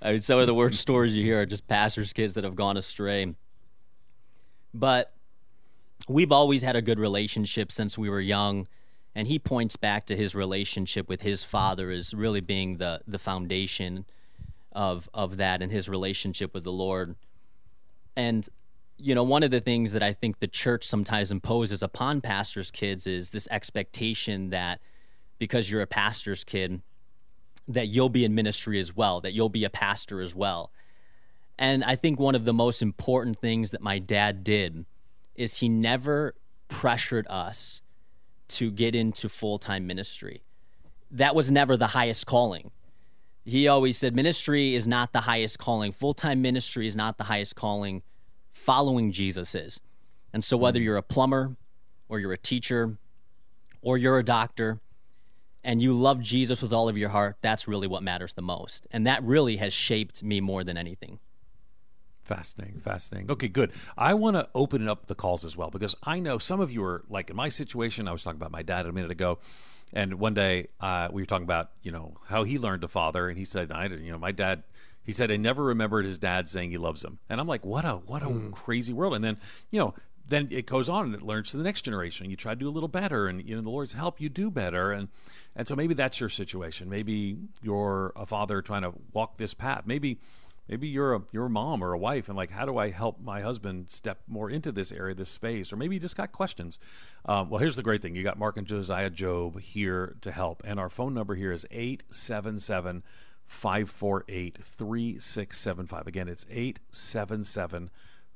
I 0.00 0.12
mean, 0.12 0.20
some 0.20 0.38
of 0.38 0.46
the 0.46 0.54
worst 0.54 0.80
stories 0.80 1.14
you 1.14 1.24
hear 1.24 1.40
are 1.40 1.46
just 1.46 1.66
pastors' 1.66 2.12
kids 2.12 2.34
that 2.34 2.44
have 2.44 2.54
gone 2.54 2.76
astray. 2.76 3.34
But 4.72 5.12
we've 6.08 6.30
always 6.30 6.62
had 6.62 6.76
a 6.76 6.82
good 6.82 6.98
relationship 6.98 7.72
since 7.72 7.98
we 7.98 8.08
were 8.08 8.20
young. 8.20 8.68
And 9.14 9.26
he 9.26 9.38
points 9.38 9.74
back 9.74 10.06
to 10.06 10.16
his 10.16 10.34
relationship 10.34 11.08
with 11.08 11.22
his 11.22 11.42
father 11.42 11.90
as 11.90 12.14
really 12.14 12.40
being 12.40 12.76
the, 12.76 13.00
the 13.06 13.18
foundation 13.18 14.04
of, 14.70 15.08
of 15.12 15.38
that 15.38 15.60
and 15.60 15.72
his 15.72 15.88
relationship 15.88 16.54
with 16.54 16.62
the 16.62 16.70
Lord. 16.70 17.16
And, 18.14 18.48
you 18.96 19.16
know, 19.16 19.24
one 19.24 19.42
of 19.42 19.50
the 19.50 19.60
things 19.60 19.90
that 19.90 20.02
I 20.04 20.12
think 20.12 20.38
the 20.38 20.46
church 20.46 20.86
sometimes 20.86 21.32
imposes 21.32 21.82
upon 21.82 22.20
pastors' 22.20 22.70
kids 22.70 23.06
is 23.06 23.30
this 23.30 23.48
expectation 23.50 24.50
that– 24.50 24.80
because 25.38 25.70
you're 25.70 25.82
a 25.82 25.86
pastor's 25.86 26.44
kid 26.44 26.82
that 27.66 27.88
you'll 27.88 28.08
be 28.08 28.24
in 28.24 28.34
ministry 28.34 28.78
as 28.78 28.96
well, 28.96 29.20
that 29.20 29.34
you'll 29.34 29.48
be 29.48 29.64
a 29.64 29.70
pastor 29.70 30.20
as 30.20 30.34
well. 30.34 30.72
And 31.58 31.84
I 31.84 31.96
think 31.96 32.18
one 32.18 32.34
of 32.34 32.44
the 32.44 32.52
most 32.52 32.82
important 32.82 33.38
things 33.40 33.72
that 33.72 33.80
my 33.80 33.98
dad 33.98 34.44
did 34.44 34.86
is 35.34 35.58
he 35.58 35.68
never 35.68 36.34
pressured 36.68 37.26
us 37.28 37.82
to 38.48 38.70
get 38.70 38.94
into 38.94 39.28
full 39.28 39.58
time 39.58 39.86
ministry. 39.86 40.42
That 41.10 41.34
was 41.34 41.50
never 41.50 41.76
the 41.76 41.88
highest 41.88 42.26
calling. 42.26 42.70
He 43.44 43.66
always 43.66 43.96
said 43.96 44.14
ministry 44.14 44.74
is 44.74 44.86
not 44.86 45.12
the 45.12 45.22
highest 45.22 45.58
calling, 45.58 45.92
full 45.92 46.14
time 46.14 46.42
ministry 46.42 46.86
is 46.86 46.94
not 46.94 47.18
the 47.18 47.24
highest 47.24 47.56
calling, 47.56 48.02
following 48.52 49.10
Jesus 49.12 49.54
is. 49.54 49.80
And 50.32 50.44
so, 50.44 50.56
whether 50.56 50.78
mm. 50.78 50.84
you're 50.84 50.96
a 50.96 51.02
plumber 51.02 51.56
or 52.08 52.18
you're 52.18 52.32
a 52.32 52.38
teacher 52.38 52.98
or 53.80 53.96
you're 53.96 54.18
a 54.18 54.24
doctor, 54.24 54.80
and 55.68 55.82
you 55.82 55.92
love 55.92 56.22
Jesus 56.22 56.62
with 56.62 56.72
all 56.72 56.88
of 56.88 56.96
your 56.96 57.10
heart, 57.10 57.36
that's 57.42 57.68
really 57.68 57.86
what 57.86 58.02
matters 58.02 58.32
the 58.32 58.40
most. 58.40 58.86
And 58.90 59.06
that 59.06 59.22
really 59.22 59.58
has 59.58 59.74
shaped 59.74 60.22
me 60.22 60.40
more 60.40 60.64
than 60.64 60.78
anything. 60.78 61.18
Fascinating, 62.24 62.80
fascinating. 62.80 63.30
Okay, 63.30 63.48
good. 63.48 63.72
I 63.96 64.14
want 64.14 64.36
to 64.36 64.48
open 64.54 64.88
up 64.88 65.06
the 65.06 65.14
calls 65.14 65.44
as 65.44 65.58
well 65.58 65.68
because 65.68 65.94
I 66.02 66.20
know 66.20 66.38
some 66.38 66.60
of 66.60 66.72
you 66.72 66.82
are 66.84 67.04
like 67.10 67.28
in 67.28 67.36
my 67.36 67.50
situation. 67.50 68.08
I 68.08 68.12
was 68.12 68.22
talking 68.22 68.40
about 68.40 68.50
my 68.50 68.62
dad 68.62 68.86
a 68.86 68.92
minute 68.92 69.10
ago, 69.10 69.40
and 69.92 70.14
one 70.14 70.32
day 70.32 70.68
uh, 70.80 71.08
we 71.12 71.20
were 71.20 71.26
talking 71.26 71.44
about 71.44 71.70
you 71.82 71.92
know 71.92 72.16
how 72.28 72.44
he 72.44 72.58
learned 72.58 72.80
to 72.80 72.88
father, 72.88 73.28
and 73.28 73.38
he 73.38 73.44
said, 73.44 73.70
"I 73.70 73.88
didn't." 73.88 74.06
you 74.06 74.12
know 74.12 74.18
my 74.18 74.32
dad." 74.32 74.62
He 75.04 75.12
said, 75.12 75.30
"I 75.30 75.36
never 75.36 75.64
remembered 75.64 76.04
his 76.04 76.18
dad 76.18 76.50
saying 76.50 76.70
he 76.70 76.76
loves 76.78 77.02
him," 77.02 77.18
and 77.30 77.40
I'm 77.40 77.46
like, 77.46 77.64
"What 77.64 77.86
a 77.86 77.94
what 77.94 78.22
a 78.22 78.26
mm. 78.26 78.52
crazy 78.52 78.92
world!" 78.92 79.14
And 79.14 79.24
then 79.24 79.38
you 79.70 79.80
know 79.80 79.94
then 80.28 80.48
it 80.50 80.66
goes 80.66 80.88
on 80.88 81.06
and 81.06 81.14
it 81.14 81.22
learns 81.22 81.50
to 81.50 81.56
the 81.56 81.62
next 81.62 81.82
generation. 81.82 82.30
You 82.30 82.36
try 82.36 82.52
to 82.52 82.60
do 82.60 82.68
a 82.68 82.70
little 82.70 82.88
better, 82.88 83.26
and 83.26 83.46
you 83.46 83.56
know 83.56 83.62
the 83.62 83.70
Lord's 83.70 83.94
help 83.94 84.20
you 84.20 84.28
do 84.28 84.50
better, 84.50 84.92
and 84.92 85.08
and 85.56 85.66
so 85.66 85.74
maybe 85.74 85.94
that's 85.94 86.20
your 86.20 86.28
situation. 86.28 86.88
Maybe 86.88 87.38
you're 87.62 88.12
a 88.14 88.26
father 88.26 88.62
trying 88.62 88.82
to 88.82 88.92
walk 89.12 89.38
this 89.38 89.54
path. 89.54 89.84
Maybe 89.86 90.20
maybe 90.68 90.86
you're 90.86 91.14
a 91.14 91.22
you're 91.32 91.48
mom 91.48 91.82
or 91.82 91.92
a 91.92 91.98
wife, 91.98 92.28
and 92.28 92.36
like, 92.36 92.50
how 92.50 92.66
do 92.66 92.76
I 92.76 92.90
help 92.90 93.20
my 93.20 93.40
husband 93.40 93.90
step 93.90 94.20
more 94.28 94.50
into 94.50 94.70
this 94.70 94.92
area, 94.92 95.14
this 95.14 95.30
space? 95.30 95.72
Or 95.72 95.76
maybe 95.76 95.96
you 95.96 96.00
just 96.00 96.16
got 96.16 96.30
questions. 96.30 96.78
Um, 97.24 97.48
well, 97.48 97.60
here's 97.60 97.76
the 97.76 97.82
great 97.82 98.02
thing: 98.02 98.14
you 98.14 98.22
got 98.22 98.38
Mark 98.38 98.58
and 98.58 98.66
Josiah 98.66 99.10
Jobe 99.10 99.60
here 99.60 100.16
to 100.20 100.30
help, 100.30 100.62
and 100.64 100.78
our 100.78 100.90
phone 100.90 101.14
number 101.14 101.34
here 101.34 101.52
is 101.52 101.66
eight 101.70 102.02
seven 102.10 102.58
seven. 102.58 103.02
548 103.48 104.58
3675. 104.62 106.06
Again, 106.06 106.28
it's 106.28 106.44
877 106.50 107.88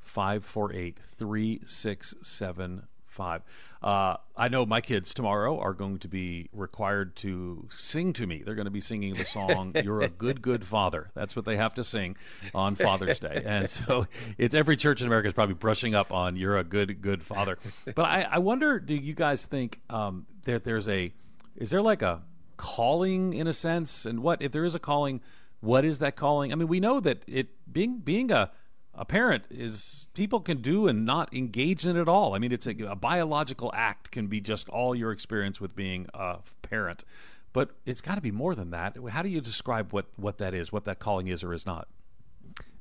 548 0.02 0.98
3675. 0.98 3.42
Uh, 3.82 4.16
I 4.36 4.48
know 4.48 4.66
my 4.66 4.80
kids 4.80 5.14
tomorrow 5.14 5.58
are 5.58 5.74
going 5.74 5.98
to 5.98 6.08
be 6.08 6.48
required 6.52 7.16
to 7.16 7.66
sing 7.70 8.12
to 8.14 8.26
me. 8.26 8.42
They're 8.44 8.54
going 8.54 8.66
to 8.66 8.70
be 8.70 8.80
singing 8.80 9.14
the 9.14 9.24
song 9.24 9.72
"You're 9.82 10.02
a 10.02 10.08
Good 10.08 10.42
Good 10.42 10.64
Father." 10.64 11.10
That's 11.14 11.34
what 11.34 11.44
they 11.44 11.56
have 11.56 11.74
to 11.74 11.84
sing 11.84 12.16
on 12.54 12.74
Father's 12.74 13.18
Day, 13.18 13.42
and 13.46 13.68
so 13.68 14.06
it's 14.38 14.54
every 14.54 14.76
church 14.76 15.00
in 15.00 15.06
America 15.06 15.28
is 15.28 15.34
probably 15.34 15.54
brushing 15.54 15.94
up 15.94 16.12
on 16.12 16.36
"You're 16.36 16.58
a 16.58 16.64
Good 16.64 17.02
Good 17.02 17.24
Father." 17.24 17.58
But 17.84 18.04
I, 18.04 18.22
I 18.22 18.38
wonder, 18.38 18.78
do 18.78 18.94
you 18.94 19.14
guys 19.14 19.44
think 19.46 19.80
um, 19.90 20.26
that 20.44 20.64
there's 20.64 20.88
a 20.88 21.12
is 21.56 21.70
there 21.70 21.82
like 21.82 22.02
a 22.02 22.22
calling 22.56 23.34
in 23.34 23.46
a 23.46 23.52
sense, 23.52 24.06
and 24.06 24.22
what 24.22 24.40
if 24.40 24.52
there 24.52 24.64
is 24.64 24.74
a 24.74 24.80
calling? 24.80 25.20
What 25.60 25.84
is 25.84 26.00
that 26.00 26.16
calling? 26.16 26.52
I 26.52 26.56
mean, 26.56 26.68
we 26.68 26.80
know 26.80 27.00
that 27.00 27.22
it 27.26 27.48
being 27.72 27.98
being 27.98 28.30
a 28.30 28.50
a 28.94 29.04
parent 29.04 29.44
is 29.50 30.06
people 30.14 30.40
can 30.40 30.60
do 30.60 30.86
and 30.86 31.06
not 31.06 31.32
engage 31.32 31.86
in 31.86 31.96
it 31.96 32.00
at 32.00 32.08
all. 32.08 32.34
I 32.34 32.38
mean, 32.38 32.52
it's 32.52 32.66
a, 32.66 32.76
a, 32.86 32.94
biological 32.94 33.72
act 33.74 34.10
can 34.10 34.26
be 34.26 34.40
just 34.40 34.68
all 34.68 34.94
your 34.94 35.12
experience 35.12 35.60
with 35.60 35.74
being 35.74 36.06
a 36.12 36.38
parent, 36.60 37.04
but 37.52 37.70
it's 37.86 38.02
got 38.02 38.16
to 38.16 38.20
be 38.20 38.30
more 38.30 38.54
than 38.54 38.70
that. 38.70 38.96
How 39.10 39.22
do 39.22 39.30
you 39.30 39.40
describe 39.40 39.92
what 39.92 40.06
what 40.16 40.38
that 40.38 40.52
is, 40.52 40.72
what 40.72 40.84
that 40.84 40.98
calling 40.98 41.28
is 41.28 41.42
or 41.42 41.54
is 41.54 41.64
not? 41.64 41.88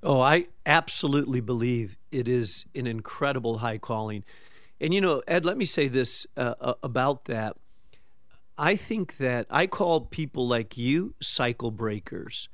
Oh, 0.03 0.19
I 0.19 0.47
absolutely 0.65 1.39
believe 1.39 1.97
it 2.11 2.27
is 2.27 2.65
an 2.75 2.87
incredible 2.87 3.59
high 3.59 3.77
calling, 3.77 4.25
and 4.81 4.93
you 4.93 4.99
know, 4.99 5.21
Ed, 5.27 5.45
let 5.45 5.57
me 5.57 5.65
say 5.65 5.87
this 5.87 6.27
uh, 6.35 6.73
about 6.83 7.25
that. 7.25 7.55
I 8.57 8.75
think 8.75 9.17
that 9.17 9.47
I 9.49 9.65
call 9.65 10.01
people 10.01 10.47
like 10.47 10.77
you 10.77 11.15
cycle 11.21 11.71
breakers 11.71 12.49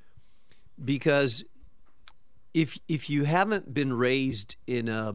because 0.83 1.43
if 2.57 2.79
if 2.87 3.07
you 3.07 3.25
haven't 3.25 3.71
been 3.71 3.93
raised 3.93 4.55
in 4.65 4.89
a 4.89 5.13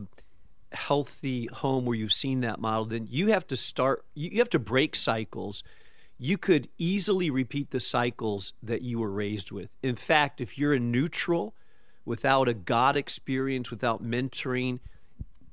healthy 0.70 1.48
home 1.52 1.84
where 1.84 1.96
you've 1.96 2.12
seen 2.12 2.40
that 2.42 2.60
model, 2.60 2.84
then 2.84 3.08
you 3.10 3.32
have 3.32 3.48
to 3.48 3.56
start. 3.56 4.04
You 4.14 4.38
have 4.38 4.50
to 4.50 4.60
break 4.60 4.94
cycles. 4.94 5.64
You 6.18 6.38
could 6.38 6.68
easily 6.78 7.30
repeat 7.30 7.72
the 7.72 7.80
cycles 7.80 8.52
that 8.62 8.82
you 8.82 9.00
were 9.00 9.10
raised 9.10 9.50
with. 9.50 9.70
In 9.82 9.96
fact, 9.96 10.40
if 10.40 10.56
you're 10.56 10.74
a 10.74 10.78
neutral, 10.78 11.56
without 12.04 12.46
a 12.46 12.54
God 12.54 12.96
experience, 12.96 13.72
without 13.72 14.04
mentoring, 14.04 14.78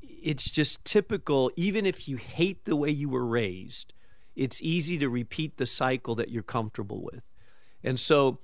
it's 0.04 0.52
just 0.52 0.86
typical. 0.86 1.50
Even 1.56 1.88
if 1.88 2.08
you 2.08 2.18
hate 2.18 2.66
the 2.66 2.76
way 2.76 2.92
you 2.92 3.10
were 3.10 3.26
raised, 3.26 3.94
it's 4.36 4.62
easy 4.62 5.00
to 5.00 5.10
repeat 5.10 5.58
the 5.58 5.66
cycle 5.66 6.14
that 6.14 6.30
you're 6.30 6.44
comfortable 6.44 7.02
with. 7.02 7.24
And 7.84 8.00
so 8.00 8.38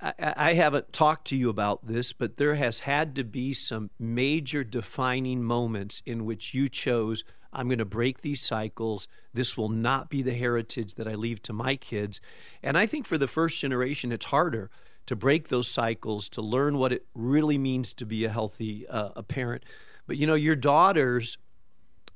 I, 0.00 0.54
haven't 0.54 0.92
talked 0.92 1.28
to 1.28 1.36
you 1.36 1.48
about 1.48 1.86
this, 1.86 2.12
but 2.12 2.36
there 2.36 2.54
has 2.54 2.80
had 2.80 3.14
to 3.16 3.24
be 3.24 3.54
some 3.54 3.90
major 3.98 4.64
defining 4.64 5.42
moments 5.42 6.02
in 6.04 6.24
which 6.24 6.54
you 6.54 6.68
chose, 6.68 7.24
I'm 7.52 7.68
going 7.68 7.78
to 7.78 7.84
break 7.84 8.20
these 8.20 8.42
cycles. 8.42 9.08
This 9.32 9.56
will 9.56 9.68
not 9.68 10.10
be 10.10 10.22
the 10.22 10.34
heritage 10.34 10.94
that 10.94 11.08
I 11.08 11.14
leave 11.14 11.42
to 11.44 11.52
my 11.52 11.76
kids. 11.76 12.20
And 12.62 12.76
I 12.76 12.86
think 12.86 13.06
for 13.06 13.18
the 13.18 13.28
first 13.28 13.60
generation, 13.60 14.12
it's 14.12 14.26
harder 14.26 14.70
to 15.06 15.16
break 15.16 15.48
those 15.48 15.68
cycles, 15.68 16.28
to 16.30 16.42
learn 16.42 16.78
what 16.78 16.92
it 16.92 17.06
really 17.14 17.58
means 17.58 17.94
to 17.94 18.04
be 18.04 18.24
a 18.24 18.30
healthy 18.30 18.86
uh, 18.88 19.10
a 19.16 19.22
parent. 19.22 19.64
But 20.06 20.16
you 20.16 20.26
know, 20.26 20.34
your 20.34 20.56
daughters, 20.56 21.38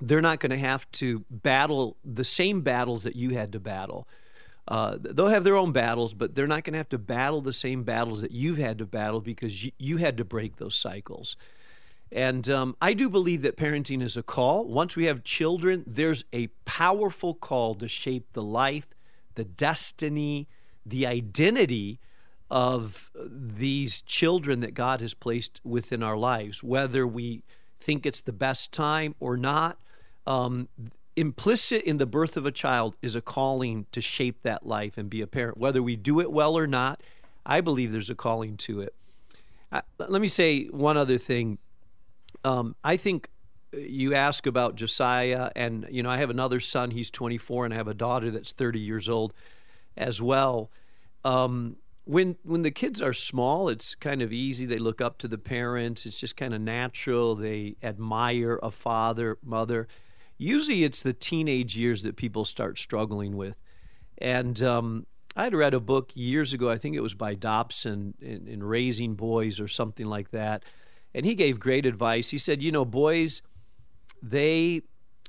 they're 0.00 0.20
not 0.20 0.40
going 0.40 0.50
to 0.50 0.58
have 0.58 0.90
to 0.92 1.24
battle 1.30 1.96
the 2.04 2.24
same 2.24 2.62
battles 2.62 3.04
that 3.04 3.16
you 3.16 3.30
had 3.30 3.52
to 3.52 3.60
battle. 3.60 4.08
Uh, 4.68 4.96
they'll 5.00 5.28
have 5.28 5.44
their 5.44 5.56
own 5.56 5.72
battles, 5.72 6.14
but 6.14 6.34
they're 6.34 6.46
not 6.46 6.64
going 6.64 6.74
to 6.74 6.78
have 6.78 6.88
to 6.90 6.98
battle 6.98 7.40
the 7.40 7.52
same 7.52 7.82
battles 7.82 8.20
that 8.20 8.30
you've 8.30 8.58
had 8.58 8.78
to 8.78 8.86
battle 8.86 9.20
because 9.20 9.64
you, 9.64 9.72
you 9.78 9.96
had 9.96 10.16
to 10.16 10.24
break 10.24 10.56
those 10.56 10.74
cycles. 10.74 11.36
And 12.12 12.48
um, 12.48 12.76
I 12.80 12.92
do 12.92 13.08
believe 13.08 13.42
that 13.42 13.56
parenting 13.56 14.02
is 14.02 14.16
a 14.16 14.22
call. 14.22 14.64
Once 14.64 14.96
we 14.96 15.04
have 15.04 15.22
children, 15.22 15.84
there's 15.86 16.24
a 16.32 16.48
powerful 16.64 17.34
call 17.34 17.74
to 17.76 17.88
shape 17.88 18.26
the 18.32 18.42
life, 18.42 18.88
the 19.34 19.44
destiny, 19.44 20.48
the 20.84 21.06
identity 21.06 22.00
of 22.50 23.10
these 23.16 24.00
children 24.02 24.60
that 24.60 24.74
God 24.74 25.00
has 25.00 25.14
placed 25.14 25.60
within 25.64 26.02
our 26.02 26.16
lives, 26.16 26.64
whether 26.64 27.06
we 27.06 27.44
think 27.80 28.04
it's 28.04 28.20
the 28.20 28.32
best 28.32 28.72
time 28.72 29.14
or 29.20 29.36
not. 29.36 29.78
Um, 30.26 30.68
implicit 31.16 31.82
in 31.82 31.96
the 31.96 32.06
birth 32.06 32.36
of 32.36 32.46
a 32.46 32.52
child 32.52 32.96
is 33.02 33.14
a 33.14 33.20
calling 33.20 33.86
to 33.92 34.00
shape 34.00 34.42
that 34.42 34.66
life 34.66 34.96
and 34.96 35.10
be 35.10 35.20
a 35.20 35.26
parent. 35.26 35.58
Whether 35.58 35.82
we 35.82 35.96
do 35.96 36.20
it 36.20 36.30
well 36.30 36.56
or 36.56 36.66
not, 36.66 37.02
I 37.44 37.60
believe 37.60 37.92
there's 37.92 38.10
a 38.10 38.14
calling 38.14 38.56
to 38.58 38.80
it. 38.80 38.94
Uh, 39.72 39.82
let 39.98 40.20
me 40.20 40.28
say 40.28 40.64
one 40.66 40.96
other 40.96 41.18
thing. 41.18 41.58
Um, 42.44 42.74
I 42.82 42.96
think 42.96 43.28
you 43.72 44.14
ask 44.14 44.46
about 44.46 44.74
Josiah, 44.74 45.50
and 45.54 45.86
you 45.90 46.02
know 46.02 46.10
I 46.10 46.18
have 46.18 46.30
another 46.30 46.60
son. 46.60 46.90
He's 46.90 47.10
24, 47.10 47.66
and 47.66 47.74
I 47.74 47.76
have 47.76 47.88
a 47.88 47.94
daughter 47.94 48.30
that's 48.30 48.52
30 48.52 48.80
years 48.80 49.08
old, 49.08 49.32
as 49.96 50.20
well. 50.20 50.70
Um, 51.24 51.76
when 52.04 52.36
when 52.42 52.62
the 52.62 52.70
kids 52.70 53.00
are 53.00 53.12
small, 53.12 53.68
it's 53.68 53.94
kind 53.94 54.22
of 54.22 54.32
easy. 54.32 54.66
They 54.66 54.78
look 54.78 55.00
up 55.00 55.18
to 55.18 55.28
the 55.28 55.38
parents. 55.38 56.04
It's 56.06 56.18
just 56.18 56.36
kind 56.36 56.52
of 56.54 56.60
natural. 56.60 57.36
They 57.36 57.76
admire 57.82 58.58
a 58.62 58.70
father, 58.70 59.38
mother 59.44 59.86
usually 60.40 60.84
it's 60.84 61.02
the 61.02 61.12
teenage 61.12 61.76
years 61.76 62.02
that 62.02 62.16
people 62.16 62.44
start 62.44 62.78
struggling 62.78 63.36
with. 63.36 63.60
And 64.18 64.62
um, 64.62 65.06
I 65.36 65.44
had 65.44 65.54
read 65.54 65.74
a 65.74 65.80
book 65.80 66.10
years 66.14 66.52
ago, 66.52 66.70
I 66.70 66.78
think 66.78 66.96
it 66.96 67.00
was 67.00 67.14
by 67.14 67.34
Dobson 67.34 68.14
in, 68.20 68.48
in, 68.48 68.62
Raising 68.62 69.14
Boys 69.14 69.60
or 69.60 69.68
something 69.68 70.06
like 70.06 70.30
that. 70.30 70.64
And 71.14 71.26
he 71.26 71.34
gave 71.34 71.60
great 71.60 71.84
advice. 71.84 72.30
He 72.30 72.38
said, 72.38 72.62
you 72.62 72.72
know, 72.72 72.84
boys, 72.84 73.42
they 74.22 74.82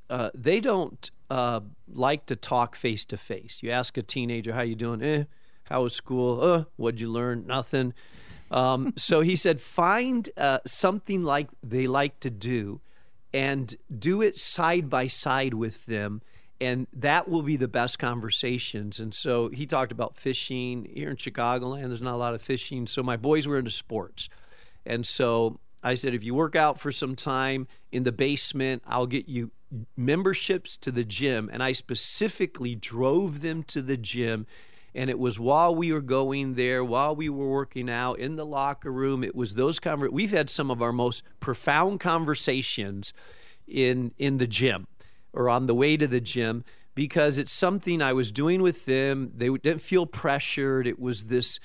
uh, 0.10 0.30
they 0.36 0.60
don't 0.60 1.10
uh, 1.30 1.62
like 1.88 2.26
to 2.26 2.36
talk 2.36 2.76
face 2.76 3.06
to 3.06 3.18
face. 3.18 3.60
You 3.62 3.72
ask 3.72 3.98
a 3.98 4.02
teenager, 4.02 4.54
"How 4.54 4.62
you 4.62 4.76
doing?" 4.76 5.02
Eh. 5.02 5.24
How 5.64 5.84
was 5.84 5.94
school? 5.94 6.44
Uh, 6.44 6.66
what'd 6.76 7.00
you 7.00 7.10
learn? 7.10 7.48
Nothing. 7.48 7.94
Um, 8.52 8.94
so 8.98 9.22
he 9.22 9.38
said, 9.38 9.62
find 9.62 10.30
uh, 10.36 10.60
something 10.66 11.24
like 11.24 11.48
they 11.64 11.88
like 11.88 12.20
to 12.20 12.30
do 12.30 12.82
and 13.34 13.76
do 13.98 14.22
it 14.22 14.38
side 14.38 14.90
by 14.90 15.08
side 15.08 15.54
with 15.54 15.86
them 15.86 16.22
and 16.60 16.86
that 16.94 17.28
will 17.28 17.42
be 17.42 17.56
the 17.56 17.68
best 17.68 17.98
conversations. 17.98 19.00
And 19.00 19.16
so 19.16 19.50
he 19.50 19.66
talked 19.66 19.92
about 19.92 20.16
fishing 20.16 20.88
here 20.94 21.10
in 21.10 21.18
Chicagoland. 21.18 21.88
There's 21.88 22.04
not 22.04 22.14
a 22.14 22.18
lot 22.18 22.36
of 22.36 22.42
fishing, 22.44 22.86
so 22.86 23.02
my 23.02 23.18
boys 23.18 23.48
were 23.48 23.58
into 23.58 23.72
sports, 23.72 24.30
and 24.86 25.06
so 25.06 25.60
I 25.84 25.96
said, 25.96 26.14
if 26.14 26.24
you 26.24 26.36
work 26.36 26.56
out 26.56 26.80
for 26.80 26.92
some 26.92 27.16
time 27.16 27.68
in 27.92 28.04
the 28.04 28.12
basement, 28.12 28.84
I'll 28.86 29.08
get 29.08 29.28
you 29.28 29.52
memberships 29.98 30.78
to 30.78 30.92
the 30.92 31.04
gym. 31.04 31.50
And 31.52 31.64
I 31.64 31.72
specifically 31.72 32.76
drove 32.76 33.42
them 33.42 33.64
to 33.64 33.82
the 33.82 33.98
gym 33.98 34.46
and 34.94 35.10
it 35.10 35.18
was 35.18 35.40
while 35.40 35.74
we 35.74 35.92
were 35.94 36.02
going 36.02 36.56
there, 36.56 36.84
while 36.84 37.16
we 37.16 37.30
were 37.30 37.48
working 37.48 37.90
out 37.90 38.20
in 38.20 38.36
the 38.36 38.46
locker 38.46 38.92
room, 38.92 39.24
it 39.24 39.36
was 39.36 39.56
those 39.56 39.80
conver- 39.80 40.12
we've 40.12 40.32
had 40.32 40.50
some 40.50 40.70
of 40.70 40.82
our 40.82 40.92
most 40.92 41.24
profound 41.40 42.00
conversations 42.00 43.14
in 43.68 44.14
in 44.18 44.38
the 44.38 44.48
gym 44.48 44.88
or 45.34 45.50
on 45.50 45.68
the 45.68 45.76
way 45.76 45.96
to 45.96 46.08
the 46.08 46.22
gym 46.22 46.64
because 46.94 47.38
it's 47.38 47.54
something 47.54 48.02
I 48.02 48.14
was 48.14 48.32
doing 48.32 48.62
with 48.62 48.86
them. 48.86 49.32
They 49.36 49.50
didn't 49.50 49.82
feel 49.82 50.06
pressured. 50.06 50.88
It 50.88 51.00
was 51.00 51.26
this 51.26 51.60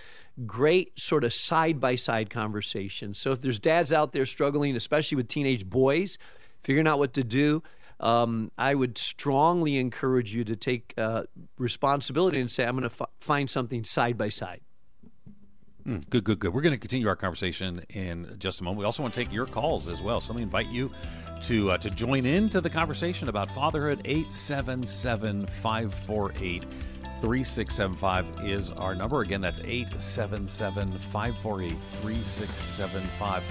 great 0.44 0.98
sort 0.98 1.24
of 1.24 1.32
side 1.32 1.80
by 1.80 1.96
side 1.96 2.30
conversation. 2.30 3.14
So 3.14 3.32
if 3.32 3.40
there's 3.40 3.58
dads 3.58 3.92
out 3.92 4.12
there 4.12 4.26
struggling, 4.26 4.76
especially 4.76 5.16
with 5.16 5.28
teenage 5.28 5.68
boys, 5.68 6.18
figuring 6.62 6.86
out 6.86 6.98
what 6.98 7.12
to 7.14 7.24
do, 7.24 7.62
um, 8.00 8.50
I 8.58 8.74
would 8.74 8.98
strongly 8.98 9.78
encourage 9.78 10.34
you 10.34 10.44
to 10.44 10.56
take 10.56 10.94
uh, 10.96 11.24
responsibility 11.58 12.40
and 12.40 12.50
say, 12.50 12.64
I'm 12.64 12.76
going 12.76 12.88
to 12.88 12.94
f- 13.00 13.08
find 13.20 13.48
something 13.48 13.84
side 13.84 14.18
by 14.18 14.28
side. 14.28 14.60
Mm, 15.86 16.08
good, 16.10 16.24
good, 16.24 16.40
good. 16.40 16.52
We're 16.52 16.62
going 16.62 16.74
to 16.74 16.78
continue 16.78 17.06
our 17.06 17.14
conversation 17.14 17.84
in 17.90 18.34
just 18.38 18.60
a 18.60 18.64
moment. 18.64 18.80
We 18.80 18.84
also 18.84 19.02
want 19.02 19.14
to 19.14 19.20
take 19.24 19.32
your 19.32 19.46
calls 19.46 19.86
as 19.86 20.02
well. 20.02 20.20
So 20.20 20.32
let 20.32 20.38
me 20.38 20.42
invite 20.42 20.66
you 20.66 20.90
to 21.42 21.70
uh, 21.70 21.78
to 21.78 21.90
join 21.90 22.26
in 22.26 22.48
to 22.50 22.60
the 22.60 22.70
conversation 22.70 23.28
about 23.28 23.50
fatherhood. 23.52 24.00
877 24.04 25.46
548 25.46 26.64
3675 27.20 28.26
is 28.44 28.70
our 28.72 28.94
number. 28.94 29.22
Again, 29.22 29.40
that's 29.40 29.60
877 29.60 30.98
548 30.98 31.76
3675. 32.02 33.42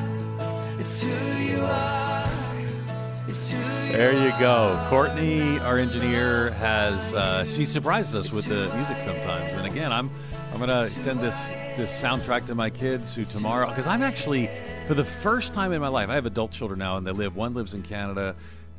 It's 0.78 1.00
who 1.00 1.36
you 1.36 1.64
are. 1.64 2.01
It's 3.92 4.00
who 4.00 4.04
you 4.04 4.12
There 4.12 4.24
you 4.24 4.38
go. 4.38 4.86
Courtney, 4.88 5.58
our 5.58 5.78
engineer, 5.78 6.50
has 6.52 7.14
uh, 7.14 7.44
she 7.44 7.64
surprises 7.64 8.14
us 8.14 8.32
with 8.32 8.46
the 8.46 8.74
music 8.74 8.98
sometimes. 9.00 9.52
And 9.52 9.66
again, 9.66 9.92
I'm 9.92 10.10
I'm 10.52 10.58
gonna 10.58 10.88
send 10.88 11.20
this 11.20 11.36
this 11.76 12.00
soundtrack 12.00 12.46
to 12.46 12.54
my 12.54 12.70
kids 12.70 13.14
who 13.14 13.24
tomorrow 13.24 13.68
because 13.68 13.86
I'm 13.86 14.02
actually 14.02 14.48
for 14.86 14.94
the 14.94 15.04
first 15.04 15.52
time 15.52 15.72
in 15.72 15.80
my 15.80 15.88
life 15.88 16.08
I 16.08 16.14
have 16.14 16.26
adult 16.26 16.52
children 16.52 16.78
now 16.78 16.96
and 16.96 17.06
they 17.06 17.12
live 17.12 17.36
one 17.36 17.54
lives 17.54 17.74
in 17.74 17.82
Canada, 17.82 18.34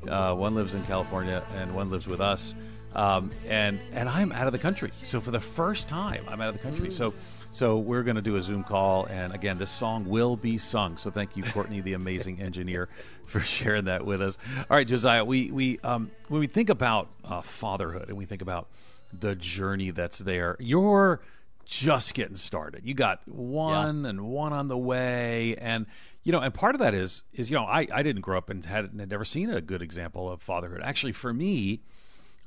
uh, 0.10 0.34
one 0.34 0.55
lives 0.55 0.74
in 0.74 0.84
California, 0.86 1.43
and 1.58 1.75
one 1.75 1.89
lives 1.91 2.08
with 2.08 2.22
us. 2.22 2.55
Um, 2.96 3.32
and 3.48 3.79
and 3.91 4.10
I'm 4.10 4.32
out 4.32 4.48
of 4.48 4.51
the 4.51 4.60
country. 4.60 4.91
So 5.03 5.20
for 5.22 5.32
the 5.32 5.39
first 5.39 5.88
time, 5.88 6.25
I'm 6.27 6.41
out 6.41 6.50
of 6.50 6.55
the 6.55 6.63
country. 6.63 6.91
So 6.91 7.13
so 7.53 7.77
we're 7.77 8.01
going 8.01 8.15
to 8.15 8.22
do 8.24 8.36
a 8.36 8.41
Zoom 8.41 8.63
call, 8.63 9.05
and 9.05 9.31
again, 9.31 9.60
this 9.60 9.69
song 9.69 10.05
will 10.05 10.36
be 10.36 10.57
sung. 10.57 10.98
So 10.98 11.12
thank 11.12 11.38
you, 11.38 11.43
Courtney, 11.43 11.81
the 11.81 11.93
amazing 11.93 12.41
engineer, 12.41 12.89
for 13.27 13.41
sharing 13.41 13.86
that 13.86 14.03
with 14.07 14.24
us. 14.24 14.39
All 14.57 14.75
right, 14.75 14.88
Josiah, 14.88 15.24
we 15.24 15.51
we 15.51 15.79
um, 15.81 16.10
when 16.29 16.39
we 16.39 16.48
think 16.48 16.72
about 16.72 17.10
uh, 17.24 17.41
fatherhood 17.41 18.10
and 18.10 18.17
we 18.17 18.25
think 18.25 18.41
about 18.41 18.69
the 19.17 19.36
journey 19.36 19.91
that's 19.91 20.17
there, 20.17 20.57
you're 20.60 21.22
just 21.63 22.15
getting 22.15 22.38
started. 22.38 22.81
You 22.86 22.95
got 22.95 23.22
one 23.27 24.07
and 24.07 24.22
one 24.22 24.51
on 24.51 24.67
the 24.67 24.77
way, 24.77 25.55
and 25.57 25.86
you 26.24 26.31
know, 26.31 26.39
and 26.39 26.51
part 26.51 26.74
of 26.74 26.79
that 26.79 26.95
is 26.95 27.22
is 27.33 27.51
you 27.51 27.55
know, 27.55 27.65
I 27.65 27.88
I 27.93 28.01
didn't 28.01 28.24
grow 28.24 28.39
up 28.39 28.50
and 28.50 28.65
had, 28.65 28.86
had 29.00 29.10
never 29.12 29.25
seen 29.25 29.51
a 29.51 29.62
good 29.62 29.83
example 29.83 30.27
of 30.27 30.41
fatherhood. 30.41 30.81
Actually, 30.83 31.13
for 31.13 31.31
me. 31.31 31.83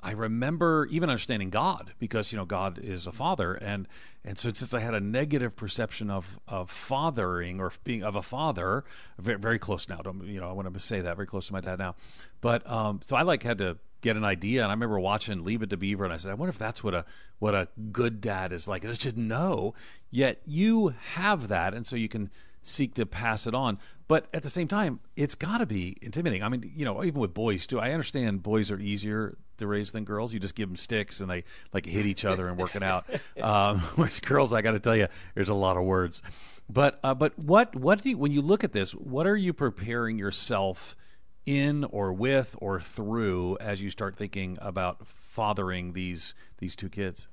I 0.07 0.13
remember 0.13 0.87
even 0.89 1.11
understanding 1.11 1.51
God 1.51 1.93
because 1.99 2.31
you 2.31 2.39
know 2.39 2.45
God 2.45 2.79
is 2.79 3.09
a 3.09 3.13
father, 3.13 3.55
and 3.55 3.89
and 4.25 4.39
so 4.39 4.53
since 4.53 4.73
I 4.73 4.79
had 4.79 4.95
a 4.95 5.01
negative 5.01 5.57
perception 5.57 6.11
of 6.11 6.39
of 6.47 6.71
fathering 6.71 7.59
or 7.59 7.73
being 7.83 8.05
of 8.05 8.15
a 8.15 8.23
father, 8.23 8.85
very, 9.19 9.59
close 9.59 9.89
now. 9.89 9.97
Don't 9.97 10.25
you 10.25 10.39
know? 10.39 10.49
I 10.49 10.53
want 10.53 10.73
to 10.73 10.79
say 10.79 11.01
that 11.01 11.17
very 11.17 11.27
close 11.27 11.49
to 11.49 11.53
my 11.53 11.61
dad 11.61 11.81
now, 11.81 11.97
but 12.41 12.65
um, 12.71 13.01
so 13.05 13.17
I 13.17 13.23
like 13.23 13.43
had 13.43 13.59
to 13.59 13.79
get 14.01 14.17
an 14.17 14.25
idea, 14.25 14.63
and 14.63 14.71
I 14.71 14.75
remember 14.75 15.01
watching 15.01 15.45
Leave 15.45 15.63
It 15.63 15.71
to 15.71 15.77
Beaver, 15.77 16.05
and 16.05 16.13
I 16.13 16.19
said, 16.19 16.31
I 16.31 16.35
wonder 16.35 16.51
if 16.51 16.59
that's 16.59 16.85
what 16.85 16.95
a 16.95 17.05
what 17.41 17.57
a 17.57 17.67
good 17.91 18.21
dad 18.21 18.53
is 18.53 18.69
like. 18.69 18.85
And 18.85 18.93
I 18.93 18.95
just 18.95 19.17
know. 19.17 19.75
Yet 20.13 20.41
you 20.47 20.95
have 21.15 21.49
that, 21.49 21.75
and 21.75 21.85
so 21.85 21.97
you 21.97 22.09
can 22.09 22.31
seek 22.67 22.95
to 22.95 23.07
pass 23.07 23.47
it 23.47 23.55
on. 23.55 23.79
But 24.09 24.27
at 24.33 24.43
the 24.43 24.51
same 24.51 24.69
time, 24.69 25.01
it's 25.17 25.35
got 25.35 25.59
to 25.59 25.67
be 25.67 25.97
intimidating. 26.01 26.43
I 26.43 26.49
mean, 26.49 26.71
you 26.77 26.85
know, 26.85 27.03
even 27.03 27.21
with 27.21 27.35
boys 27.35 27.67
too. 27.67 27.81
I 27.81 27.93
understand 27.93 28.43
boys 28.43 28.71
are 28.71 28.79
easier 28.79 29.37
to 29.59 29.67
raise 29.67 29.91
than 29.91 30.05
girls. 30.05 30.33
You 30.33 30.39
just 30.39 30.55
give 30.55 30.69
them 30.69 30.77
sticks 30.77 31.21
and 31.21 31.31
they 31.31 31.45
like 31.73 31.87
hit 31.87 32.07
each 32.07 32.25
other 32.25 32.49
and 32.49 32.57
work 32.57 32.77
it 32.77 32.83
out. 32.83 33.07
Um, 33.41 33.81
whereas 33.97 34.19
girls, 34.21 34.53
I 34.53 34.63
got 34.63 34.73
to 34.73 34.81
tell 34.81 34.97
you, 34.97 35.09
there's 35.35 35.51
a 35.51 35.55
lot 35.55 35.77
of 35.77 35.85
words. 35.85 36.23
But 36.69 36.99
uh, 37.05 37.15
but 37.15 37.39
what 37.39 37.77
what 37.77 38.03
do 38.03 38.11
you, 38.11 38.19
when 38.19 38.33
you 38.33 38.41
look 38.43 38.65
at 38.65 38.73
this? 38.73 38.93
What 38.93 39.27
are 39.27 39.37
you 39.37 39.53
preparing 39.53 40.19
yourself 40.19 40.97
in 41.45 41.85
or 41.85 42.13
with 42.13 42.57
or 42.61 42.81
through 42.81 43.59
as 43.61 43.81
you 43.83 43.91
start 43.91 44.17
thinking 44.17 44.59
about 44.61 45.07
fathering 45.07 45.93
these 45.93 46.35
these 46.59 46.75
two 46.75 46.89
kids? 46.89 47.29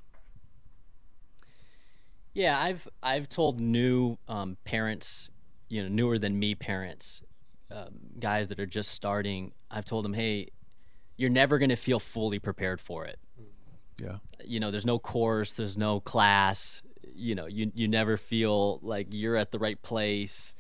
Yeah, 2.34 2.60
I've 2.60 2.88
I've 3.02 3.30
told 3.30 3.60
new 3.60 4.18
um, 4.28 4.58
parents, 4.64 5.30
you 5.70 5.84
know, 5.84 5.90
newer 5.90 6.18
than 6.18 6.38
me 6.40 6.56
parents, 6.56 7.22
um, 7.72 8.00
guys 8.20 8.48
that 8.48 8.60
are 8.60 8.66
just 8.66 8.92
starting. 8.92 9.54
I've 9.70 9.86
told 9.86 10.06
them, 10.06 10.14
hey, 10.14 10.50
you're 11.16 11.30
never 11.30 11.60
going 11.60 11.70
to 11.70 11.76
feel 11.76 12.00
fully 12.00 12.40
prepared 12.40 12.82
for 12.82 13.06
it. 13.06 13.20
Yeah. 14.02 14.18
You 14.44 14.60
know, 14.60 14.72
there's 14.72 14.86
no 14.86 15.00
course, 15.00 15.54
there's 15.54 15.78
no 15.78 16.00
class. 16.00 16.82
You 17.14 17.36
know, 17.36 17.46
you 17.46 17.72
you 17.76 17.88
never 17.88 18.18
feel 18.18 18.80
like 18.82 19.08
you're 19.12 19.38
at 19.38 19.52
the 19.52 19.60
right 19.60 19.80
place. 19.82 20.56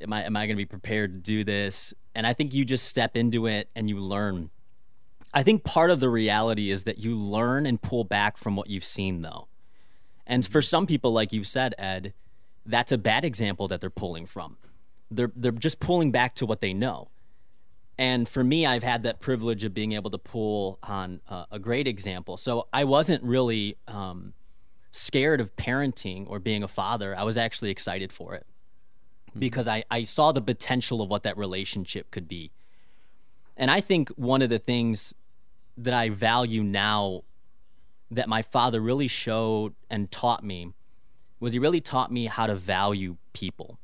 Am 0.00 0.12
I 0.12 0.24
am 0.24 0.36
I 0.36 0.46
going 0.46 0.56
to 0.56 0.60
be 0.60 0.66
prepared 0.66 1.12
to 1.12 1.18
do 1.18 1.44
this? 1.44 1.92
And 2.14 2.26
I 2.26 2.32
think 2.32 2.54
you 2.54 2.64
just 2.64 2.86
step 2.86 3.16
into 3.16 3.46
it 3.46 3.68
and 3.74 3.88
you 3.88 3.98
learn. 3.98 4.50
I 5.32 5.42
think 5.42 5.62
part 5.64 5.90
of 5.90 6.00
the 6.00 6.08
reality 6.08 6.70
is 6.70 6.84
that 6.84 6.98
you 6.98 7.16
learn 7.16 7.66
and 7.66 7.80
pull 7.80 8.04
back 8.04 8.36
from 8.36 8.56
what 8.56 8.68
you've 8.68 8.84
seen, 8.84 9.22
though. 9.22 9.46
And 10.30 10.46
for 10.46 10.62
some 10.62 10.86
people, 10.86 11.10
like 11.10 11.32
you 11.32 11.42
said, 11.42 11.74
Ed, 11.76 12.14
that's 12.64 12.92
a 12.92 12.98
bad 12.98 13.24
example 13.24 13.66
that 13.66 13.80
they're 13.80 13.90
pulling 13.90 14.26
from. 14.26 14.58
They're 15.10 15.32
they're 15.34 15.50
just 15.50 15.80
pulling 15.80 16.12
back 16.12 16.36
to 16.36 16.46
what 16.46 16.60
they 16.60 16.72
know. 16.72 17.08
And 17.98 18.28
for 18.28 18.44
me, 18.44 18.64
I've 18.64 18.84
had 18.84 19.02
that 19.02 19.18
privilege 19.18 19.64
of 19.64 19.74
being 19.74 19.90
able 19.92 20.08
to 20.12 20.18
pull 20.18 20.78
on 20.84 21.20
uh, 21.28 21.46
a 21.50 21.58
great 21.58 21.88
example. 21.88 22.36
So 22.36 22.68
I 22.72 22.84
wasn't 22.84 23.24
really 23.24 23.76
um, 23.88 24.32
scared 24.92 25.40
of 25.40 25.56
parenting 25.56 26.26
or 26.30 26.38
being 26.38 26.62
a 26.62 26.68
father. 26.68 27.14
I 27.18 27.24
was 27.24 27.36
actually 27.36 27.70
excited 27.70 28.12
for 28.12 28.34
it 28.34 28.46
because 29.36 29.66
I, 29.66 29.82
I 29.90 30.04
saw 30.04 30.30
the 30.30 30.40
potential 30.40 31.02
of 31.02 31.10
what 31.10 31.24
that 31.24 31.36
relationship 31.36 32.12
could 32.12 32.28
be. 32.28 32.52
And 33.56 33.68
I 33.68 33.80
think 33.80 34.10
one 34.10 34.42
of 34.42 34.48
the 34.48 34.60
things 34.60 35.12
that 35.76 35.92
I 35.92 36.08
value 36.08 36.62
now 36.62 37.24
that 38.10 38.28
my 38.28 38.42
father 38.42 38.80
really 38.80 39.08
showed 39.08 39.74
and 39.88 40.10
taught 40.10 40.44
me 40.44 40.72
was 41.38 41.52
he 41.52 41.58
really 41.58 41.80
taught 41.80 42.12
me 42.12 42.26
how 42.26 42.46
to 42.46 42.54
value 42.54 43.16
people. 43.32 43.78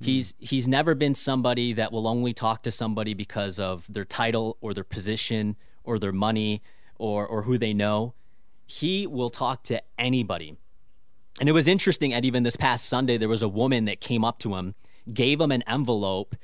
He's 0.00 0.34
he's 0.38 0.68
never 0.68 0.94
been 0.94 1.14
somebody 1.14 1.72
that 1.72 1.90
will 1.90 2.06
only 2.06 2.34
talk 2.34 2.62
to 2.64 2.70
somebody 2.70 3.14
because 3.14 3.58
of 3.58 3.86
their 3.88 4.04
title 4.04 4.58
or 4.60 4.74
their 4.74 4.84
position 4.84 5.56
or 5.82 5.98
their 5.98 6.12
money 6.12 6.62
or 6.96 7.26
or 7.26 7.42
who 7.42 7.56
they 7.56 7.72
know. 7.72 8.14
He 8.66 9.06
will 9.06 9.30
talk 9.30 9.62
to 9.64 9.82
anybody. 9.98 10.58
And 11.40 11.48
it 11.48 11.52
was 11.52 11.66
interesting, 11.66 12.12
and 12.12 12.24
even 12.24 12.42
this 12.42 12.56
past 12.56 12.86
Sunday, 12.86 13.16
there 13.16 13.28
was 13.28 13.42
a 13.42 13.48
woman 13.48 13.86
that 13.86 14.00
came 14.00 14.24
up 14.24 14.38
to 14.40 14.54
him, 14.54 14.74
gave 15.12 15.40
him 15.40 15.50
an 15.50 15.62
envelope, 15.66 16.36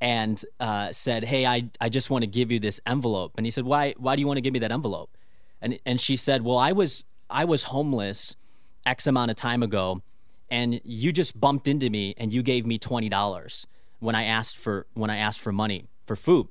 and 0.00 0.42
uh, 0.60 0.92
said, 0.92 1.24
"Hey, 1.24 1.44
I, 1.44 1.70
I 1.80 1.88
just 1.88 2.10
want 2.10 2.22
to 2.22 2.26
give 2.26 2.52
you 2.52 2.60
this 2.60 2.80
envelope." 2.86 3.32
And 3.36 3.44
he 3.46 3.50
said, 3.50 3.64
"Why 3.64 3.94
Why 3.98 4.14
do 4.16 4.20
you 4.20 4.26
want 4.26 4.36
to 4.36 4.42
give 4.42 4.52
me 4.52 4.60
that 4.60 4.72
envelope?" 4.72 5.16
And 5.60 5.78
and 5.84 6.00
she 6.00 6.16
said, 6.16 6.42
"Well, 6.42 6.58
I 6.58 6.72
was 6.72 7.04
I 7.28 7.44
was 7.44 7.64
homeless 7.64 8.36
X 8.86 9.06
amount 9.06 9.30
of 9.30 9.36
time 9.36 9.62
ago, 9.62 10.02
and 10.50 10.80
you 10.84 11.12
just 11.12 11.38
bumped 11.38 11.68
into 11.68 11.90
me 11.90 12.14
and 12.16 12.32
you 12.32 12.42
gave 12.42 12.66
me 12.66 12.78
twenty 12.78 13.08
dollars 13.08 13.66
when 13.98 14.14
I 14.14 14.24
asked 14.24 14.56
for 14.56 14.86
when 14.94 15.10
I 15.10 15.16
asked 15.16 15.40
for 15.40 15.52
money 15.52 15.86
for 16.06 16.16
food." 16.16 16.48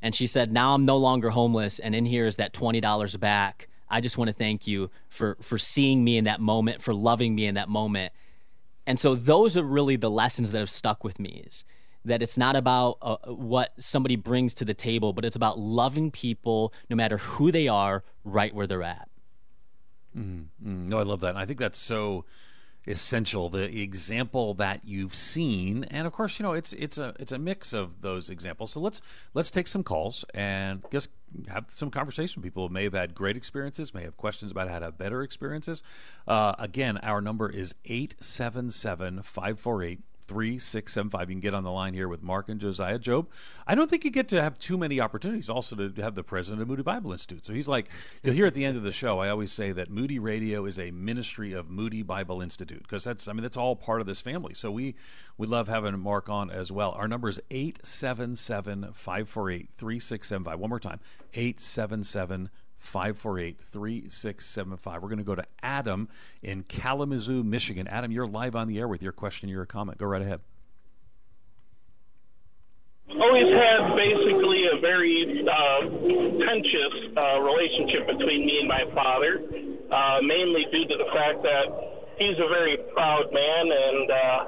And 0.00 0.14
she 0.14 0.26
said, 0.26 0.52
"Now 0.52 0.74
I'm 0.74 0.84
no 0.84 0.96
longer 0.96 1.30
homeless, 1.30 1.78
and 1.78 1.94
in 1.94 2.06
here 2.06 2.26
is 2.26 2.36
that 2.36 2.52
twenty 2.52 2.80
dollars 2.80 3.16
back." 3.16 3.68
I 3.88 4.00
just 4.00 4.18
want 4.18 4.28
to 4.28 4.34
thank 4.34 4.66
you 4.66 4.90
for 5.08 5.36
for 5.40 5.58
seeing 5.58 6.04
me 6.04 6.16
in 6.16 6.24
that 6.24 6.40
moment, 6.40 6.82
for 6.82 6.94
loving 6.94 7.34
me 7.34 7.46
in 7.46 7.54
that 7.54 7.68
moment. 7.68 8.12
And 8.86 8.98
so 8.98 9.14
those 9.14 9.56
are 9.56 9.62
really 9.62 9.96
the 9.96 10.10
lessons 10.10 10.50
that 10.50 10.58
have 10.58 10.70
stuck 10.70 11.04
with 11.04 11.18
me 11.18 11.42
is 11.46 11.64
that 12.04 12.22
it's 12.22 12.36
not 12.36 12.54
about 12.54 12.98
uh, 13.00 13.16
what 13.26 13.72
somebody 13.78 14.16
brings 14.16 14.52
to 14.54 14.64
the 14.64 14.74
table, 14.74 15.12
but 15.12 15.24
it's 15.24 15.36
about 15.36 15.58
loving 15.58 16.10
people 16.10 16.72
no 16.90 16.96
matter 16.96 17.16
who 17.16 17.50
they 17.50 17.66
are, 17.66 18.04
right 18.24 18.54
where 18.54 18.66
they're 18.66 18.82
at. 18.82 19.08
Mm, 20.16 20.46
no, 20.60 20.98
I 20.98 21.02
love 21.02 21.20
that. 21.20 21.30
And 21.30 21.38
I 21.38 21.44
think 21.46 21.58
that's 21.58 21.78
so 21.78 22.24
essential. 22.86 23.48
The 23.48 23.80
example 23.80 24.54
that 24.54 24.82
you've 24.84 25.14
seen, 25.14 25.84
and 25.84 26.06
of 26.06 26.12
course, 26.12 26.38
you 26.38 26.42
know, 26.42 26.52
it's 26.52 26.72
it's 26.74 26.98
a 26.98 27.14
it's 27.18 27.32
a 27.32 27.38
mix 27.38 27.72
of 27.72 28.00
those 28.02 28.30
examples. 28.30 28.72
So 28.72 28.80
let's 28.80 29.00
let's 29.32 29.50
take 29.50 29.66
some 29.66 29.82
calls 29.82 30.24
and 30.34 30.82
just 30.90 31.08
have 31.48 31.66
some 31.68 31.90
conversation. 31.90 32.42
People 32.42 32.68
who 32.68 32.74
may 32.74 32.84
have 32.84 32.92
had 32.92 33.14
great 33.14 33.36
experiences, 33.36 33.94
may 33.94 34.02
have 34.02 34.16
questions 34.16 34.52
about 34.52 34.68
how 34.68 34.78
to 34.78 34.86
have 34.86 34.98
better 34.98 35.22
experiences. 35.22 35.82
Uh, 36.28 36.54
again, 36.58 36.98
our 36.98 37.20
number 37.20 37.48
is 37.50 37.74
877 37.84 39.22
548 39.22 40.00
3675. 40.24 41.30
You 41.30 41.34
can 41.34 41.40
get 41.40 41.54
on 41.54 41.64
the 41.64 41.70
line 41.70 41.94
here 41.94 42.08
with 42.08 42.22
Mark 42.22 42.48
and 42.48 42.60
Josiah 42.60 42.98
Jobe. 42.98 43.26
I 43.66 43.74
don't 43.74 43.88
think 43.88 44.04
you 44.04 44.10
get 44.10 44.28
to 44.28 44.42
have 44.42 44.58
too 44.58 44.76
many 44.76 45.00
opportunities 45.00 45.48
also 45.48 45.76
to 45.76 46.02
have 46.02 46.14
the 46.14 46.22
president 46.22 46.62
of 46.62 46.68
Moody 46.68 46.82
Bible 46.82 47.12
Institute. 47.12 47.44
So 47.46 47.52
he's 47.52 47.68
like, 47.68 47.88
you'll 48.22 48.34
hear 48.34 48.46
at 48.46 48.54
the 48.54 48.64
end 48.64 48.76
of 48.76 48.82
the 48.82 48.92
show, 48.92 49.18
I 49.18 49.28
always 49.28 49.52
say 49.52 49.72
that 49.72 49.90
Moody 49.90 50.18
Radio 50.18 50.66
is 50.66 50.78
a 50.78 50.90
ministry 50.90 51.52
of 51.52 51.70
Moody 51.70 52.02
Bible 52.02 52.42
Institute 52.42 52.82
because 52.82 53.04
that's, 53.04 53.28
I 53.28 53.32
mean, 53.32 53.42
that's 53.42 53.56
all 53.56 53.76
part 53.76 54.00
of 54.00 54.06
this 54.06 54.20
family. 54.20 54.54
So 54.54 54.70
we, 54.70 54.94
we 55.36 55.46
love 55.46 55.68
having 55.68 55.98
Mark 55.98 56.28
on 56.28 56.50
as 56.50 56.72
well. 56.72 56.92
Our 56.92 57.08
number 57.08 57.28
is 57.28 57.40
877 57.50 58.92
548 58.92 59.70
3675. 59.70 60.58
One 60.58 60.70
more 60.70 60.80
time 60.80 61.00
877 61.34 62.50
548 62.84 63.60
3675. 63.60 65.02
We're 65.02 65.08
going 65.08 65.18
to 65.18 65.24
go 65.24 65.34
to 65.34 65.46
Adam 65.62 66.08
in 66.42 66.62
Kalamazoo, 66.64 67.42
Michigan. 67.42 67.88
Adam, 67.88 68.12
you're 68.12 68.26
live 68.26 68.54
on 68.54 68.68
the 68.68 68.78
air 68.78 68.86
with 68.86 69.02
your 69.02 69.12
question, 69.12 69.48
your 69.48 69.64
comment. 69.66 69.98
Go 69.98 70.06
right 70.06 70.22
ahead. 70.22 70.40
Always 73.08 73.50
had 73.52 73.96
basically 73.96 74.62
a 74.68 74.80
very 74.80 75.44
uh, 75.48 75.80
contentious 75.88 76.94
uh, 77.16 77.40
relationship 77.40 78.06
between 78.06 78.46
me 78.46 78.58
and 78.60 78.68
my 78.68 78.84
father, 78.94 79.40
uh, 79.90 80.20
mainly 80.22 80.66
due 80.70 80.84
to 80.84 80.96
the 80.96 81.08
fact 81.12 81.42
that 81.42 81.66
he's 82.18 82.36
a 82.36 82.48
very 82.48 82.76
proud 82.92 83.32
man, 83.32 83.64
and 83.72 84.10
uh, 84.10 84.44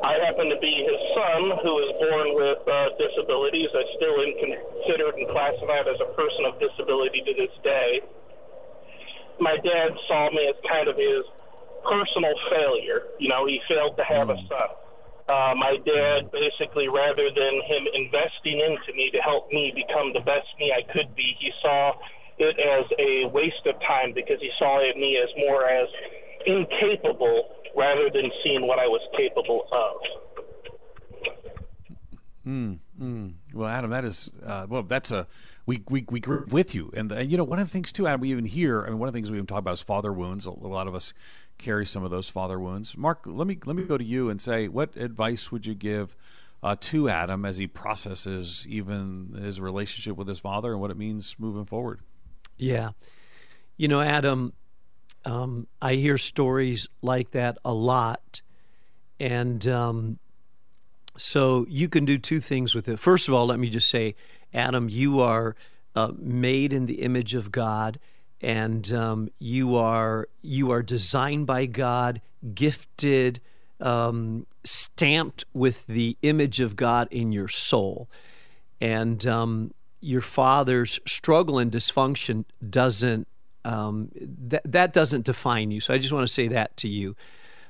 I 0.00 0.16
happen 0.24 0.48
to 0.48 0.56
be 0.64 0.72
his 0.80 1.00
son, 1.12 1.60
who 1.60 1.72
was 1.76 1.90
born 2.00 2.28
with 2.32 2.60
uh, 2.64 2.96
disabilities. 2.96 3.68
I 3.68 3.84
still 4.00 4.16
am 4.24 4.32
considered 4.40 5.14
and 5.20 5.28
classified 5.28 5.84
as 5.92 6.00
a 6.00 6.08
person 6.16 6.48
of 6.48 6.56
disability 6.56 7.20
to 7.20 7.32
this 7.36 7.52
day. 7.60 8.00
My 9.44 9.60
dad 9.60 9.92
saw 10.08 10.32
me 10.32 10.48
as 10.48 10.56
kind 10.64 10.88
of 10.88 10.96
his 10.96 11.20
personal 11.84 12.32
failure. 12.48 13.12
You 13.20 13.28
know, 13.28 13.44
he 13.44 13.60
failed 13.68 14.00
to 14.00 14.04
have 14.08 14.32
a 14.32 14.40
son. 14.48 14.70
Uh, 15.28 15.52
my 15.60 15.76
dad 15.84 16.32
basically, 16.32 16.88
rather 16.88 17.28
than 17.28 17.54
him 17.68 17.84
investing 17.92 18.56
into 18.56 18.96
me 18.96 19.12
to 19.12 19.20
help 19.20 19.52
me 19.52 19.68
become 19.76 20.16
the 20.16 20.24
best 20.24 20.48
me 20.56 20.72
I 20.72 20.80
could 20.90 21.12
be, 21.12 21.28
he 21.38 21.52
saw 21.60 21.92
it 22.40 22.56
as 22.56 22.88
a 22.96 23.28
waste 23.36 23.68
of 23.68 23.76
time 23.84 24.16
because 24.16 24.40
he 24.40 24.48
saw 24.58 24.80
me 24.96 25.20
as 25.20 25.28
more 25.36 25.68
as 25.68 25.88
incapable 26.48 27.59
rather 27.76 28.10
than 28.12 28.30
seeing 28.42 28.66
what 28.66 28.78
I 28.78 28.86
was 28.86 29.00
capable 29.16 29.66
of. 29.72 30.20
Well, 33.54 33.68
Adam, 33.68 33.90
that 33.90 34.04
is 34.04 34.30
uh, 34.44 34.66
well. 34.68 34.82
That's 34.82 35.10
a 35.10 35.26
we 35.66 35.82
we 35.88 36.04
we 36.08 36.20
grew 36.20 36.46
with 36.50 36.74
you, 36.74 36.90
and, 36.96 37.12
and 37.12 37.30
you 37.30 37.36
know 37.36 37.44
one 37.44 37.58
of 37.58 37.66
the 37.66 37.72
things 37.72 37.92
too, 37.92 38.06
Adam. 38.06 38.20
We 38.20 38.30
even 38.30 38.46
hear. 38.46 38.82
I 38.82 38.88
mean, 38.88 38.98
one 38.98 39.08
of 39.08 39.12
the 39.12 39.18
things 39.18 39.30
we 39.30 39.36
even 39.36 39.46
talk 39.46 39.58
about 39.58 39.74
is 39.74 39.82
father 39.82 40.12
wounds. 40.12 40.46
A, 40.46 40.50
a 40.50 40.52
lot 40.52 40.88
of 40.88 40.94
us 40.94 41.12
carry 41.58 41.84
some 41.84 42.02
of 42.02 42.10
those 42.10 42.28
father 42.28 42.58
wounds. 42.58 42.96
Mark, 42.96 43.20
let 43.26 43.46
me 43.46 43.58
let 43.66 43.76
me 43.76 43.82
go 43.82 43.98
to 43.98 44.04
you 44.04 44.30
and 44.30 44.40
say, 44.40 44.68
what 44.68 44.96
advice 44.96 45.52
would 45.52 45.66
you 45.66 45.74
give 45.74 46.16
uh, 46.62 46.76
to 46.80 47.08
Adam 47.08 47.44
as 47.44 47.58
he 47.58 47.66
processes 47.66 48.66
even 48.68 49.36
his 49.40 49.60
relationship 49.60 50.16
with 50.16 50.26
his 50.28 50.38
father 50.38 50.72
and 50.72 50.80
what 50.80 50.90
it 50.90 50.96
means 50.96 51.36
moving 51.38 51.64
forward? 51.64 52.00
Yeah. 52.56 52.90
You 53.76 53.88
know, 53.88 54.00
Adam, 54.00 54.52
um, 55.24 55.66
I 55.80 55.94
hear 55.94 56.18
stories 56.18 56.88
like 57.02 57.30
that 57.32 57.58
a 57.64 57.72
lot. 57.74 58.42
And 59.18 59.66
um, 59.68 60.18
so 61.16 61.66
you 61.68 61.88
can 61.88 62.04
do 62.04 62.18
two 62.18 62.40
things 62.40 62.74
with 62.74 62.88
it. 62.88 62.98
First 62.98 63.28
of 63.28 63.34
all, 63.34 63.46
let 63.46 63.58
me 63.58 63.68
just 63.68 63.88
say, 63.88 64.14
Adam, 64.54 64.88
you 64.88 65.20
are 65.20 65.54
uh, 65.94 66.12
made 66.18 66.72
in 66.72 66.86
the 66.86 67.02
image 67.02 67.34
of 67.34 67.52
God. 67.52 67.98
And 68.42 68.90
um, 68.92 69.28
you 69.38 69.76
are 69.76 70.26
you 70.40 70.70
are 70.70 70.82
designed 70.82 71.46
by 71.46 71.66
God, 71.66 72.22
gifted, 72.54 73.38
um, 73.80 74.46
stamped 74.64 75.44
with 75.52 75.86
the 75.86 76.16
image 76.22 76.58
of 76.58 76.74
God 76.74 77.06
in 77.10 77.32
your 77.32 77.48
soul, 77.48 78.08
and 78.80 79.26
um, 79.26 79.74
your 80.00 80.22
father's 80.22 81.00
struggle 81.06 81.58
and 81.58 81.70
dysfunction 81.70 82.46
doesn't 82.66 83.28
um, 83.64 84.10
that 84.14 84.62
that 84.64 84.92
doesn't 84.92 85.24
define 85.24 85.70
you. 85.70 85.80
So 85.80 85.94
I 85.94 85.98
just 85.98 86.12
want 86.12 86.26
to 86.26 86.32
say 86.32 86.48
that 86.48 86.76
to 86.78 86.88
you. 86.88 87.16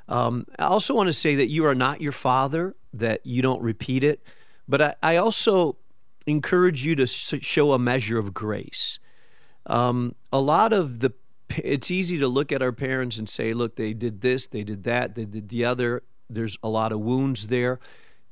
Um, 0.08 0.46
I 0.58 0.64
also 0.64 0.94
want 0.94 1.08
to 1.08 1.12
say 1.12 1.34
that 1.36 1.48
you 1.48 1.64
are 1.66 1.74
not 1.74 2.00
your 2.00 2.12
father. 2.12 2.74
That 2.92 3.24
you 3.24 3.42
don't 3.42 3.62
repeat 3.62 4.02
it, 4.02 4.22
but 4.68 4.82
I, 4.82 4.94
I 5.02 5.16
also 5.16 5.76
encourage 6.26 6.84
you 6.84 6.96
to 6.96 7.06
show 7.06 7.72
a 7.72 7.78
measure 7.78 8.18
of 8.18 8.34
grace. 8.34 8.98
Um, 9.66 10.16
a 10.32 10.40
lot 10.40 10.72
of 10.72 11.00
the 11.00 11.12
it's 11.56 11.90
easy 11.90 12.18
to 12.18 12.28
look 12.28 12.52
at 12.52 12.62
our 12.62 12.72
parents 12.72 13.18
and 13.18 13.28
say, 13.28 13.52
look, 13.52 13.76
they 13.76 13.92
did 13.92 14.20
this, 14.20 14.46
they 14.46 14.62
did 14.62 14.84
that, 14.84 15.14
they 15.14 15.24
did 15.24 15.48
the 15.48 15.64
other. 15.64 16.02
There's 16.28 16.56
a 16.62 16.68
lot 16.68 16.92
of 16.92 17.00
wounds 17.00 17.48
there. 17.48 17.80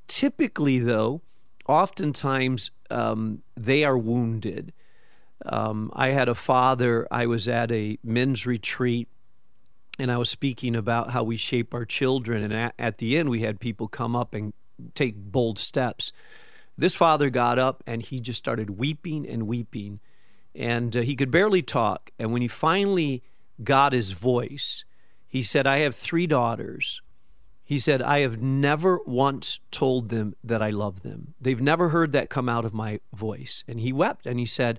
Typically, 0.07 0.79
though, 0.79 1.23
oftentimes 1.67 2.71
um, 2.91 3.43
they 3.57 3.85
are 3.85 3.99
wounded. 3.99 4.73
Um, 5.47 5.91
I 5.95 6.09
had 6.09 6.29
a 6.29 6.35
father, 6.35 7.07
I 7.11 7.27
was 7.27 7.49
at 7.49 7.71
a 7.71 7.99
men's 8.03 8.47
retreat, 8.47 9.09
and 9.99 10.13
I 10.13 10.17
was 10.17 10.31
speaking 10.31 10.77
about 10.77 11.11
how 11.11 11.25
we 11.25 11.37
shape 11.37 11.75
our 11.75 11.85
children. 11.85 12.43
And 12.43 12.53
at, 12.53 12.75
at 12.79 12.99
the 12.99 13.17
end, 13.17 13.29
we 13.29 13.41
had 13.41 13.61
people 13.61 13.89
come 13.89 14.15
up 14.15 14.35
and 14.35 14.53
take 14.95 15.17
bold 15.17 15.59
steps. 15.59 16.13
This 16.77 16.95
father 16.95 17.31
got 17.31 17.59
up 17.59 17.83
and 17.87 18.03
he 18.03 18.21
just 18.21 18.39
started 18.39 18.79
weeping 18.79 19.29
and 19.29 19.49
weeping. 19.49 19.99
And 20.55 20.97
uh, 20.97 21.01
he 21.01 21.17
could 21.17 21.31
barely 21.31 21.63
talk. 21.63 22.13
And 22.19 22.33
when 22.33 22.43
he 22.43 22.49
finally 22.49 23.23
got 23.65 23.93
his 23.93 24.13
voice, 24.13 24.85
he 25.27 25.43
said, 25.43 25.67
I 25.67 25.79
have 25.79 25.97
three 25.97 26.27
daughters. 26.27 27.03
He 27.65 27.79
said, 27.79 28.01
I 28.01 28.21
have 28.21 28.41
never 28.41 29.01
once 29.05 29.59
told 29.71 30.09
them 30.09 30.35
that 30.43 30.63
I 30.63 30.71
love 30.71 31.03
them. 31.03 31.35
They've 31.41 31.61
never 31.61 31.91
heard 31.91 32.13
that 32.13 32.31
come 32.31 32.49
out 32.49 32.65
of 32.65 32.73
my 32.73 33.01
voice. 33.13 33.65
And 33.69 33.81
he 33.81 33.93
wept 33.93 34.25
and 34.27 34.39
he 34.39 34.47
said, 34.47 34.79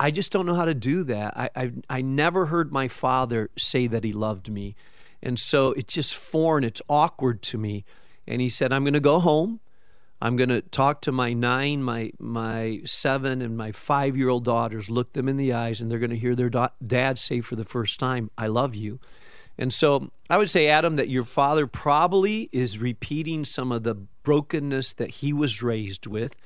I 0.00 0.10
just 0.10 0.30
don't 0.32 0.46
know 0.46 0.54
how 0.54 0.64
to 0.64 0.74
do 0.74 1.02
that. 1.04 1.36
I, 1.36 1.50
I, 1.56 1.72
I 1.90 2.00
never 2.02 2.46
heard 2.46 2.72
my 2.72 2.88
father 2.88 3.50
say 3.56 3.86
that 3.88 4.04
he 4.04 4.12
loved 4.12 4.50
me. 4.50 4.76
And 5.22 5.38
so 5.38 5.72
it's 5.72 5.94
just 5.94 6.14
foreign, 6.14 6.64
it's 6.64 6.82
awkward 6.88 7.42
to 7.42 7.58
me. 7.58 7.84
And 8.26 8.40
he 8.40 8.48
said, 8.48 8.72
I'm 8.72 8.84
going 8.84 8.94
to 8.94 9.00
go 9.00 9.18
home. 9.18 9.60
I'm 10.20 10.36
going 10.36 10.48
to 10.48 10.62
talk 10.62 11.00
to 11.02 11.12
my 11.12 11.32
nine, 11.32 11.82
my 11.82 12.10
my 12.18 12.80
seven, 12.84 13.40
and 13.40 13.56
my 13.56 13.70
five 13.70 14.16
year 14.16 14.28
old 14.28 14.44
daughters, 14.44 14.90
look 14.90 15.12
them 15.12 15.28
in 15.28 15.36
the 15.36 15.52
eyes, 15.52 15.80
and 15.80 15.90
they're 15.90 16.00
going 16.00 16.10
to 16.10 16.16
hear 16.16 16.34
their 16.34 16.50
da- 16.50 16.70
dad 16.84 17.20
say 17.20 17.40
for 17.40 17.54
the 17.54 17.64
first 17.64 18.00
time, 18.00 18.30
I 18.36 18.48
love 18.48 18.74
you. 18.74 18.98
And 19.56 19.72
so 19.72 20.10
I 20.28 20.36
would 20.38 20.50
say, 20.50 20.68
Adam, 20.68 20.96
that 20.96 21.08
your 21.08 21.24
father 21.24 21.66
probably 21.66 22.48
is 22.52 22.78
repeating 22.78 23.44
some 23.44 23.70
of 23.72 23.82
the 23.84 23.94
brokenness 23.94 24.92
that 24.94 25.10
he 25.10 25.32
was 25.32 25.62
raised 25.62 26.06
with. 26.06 26.36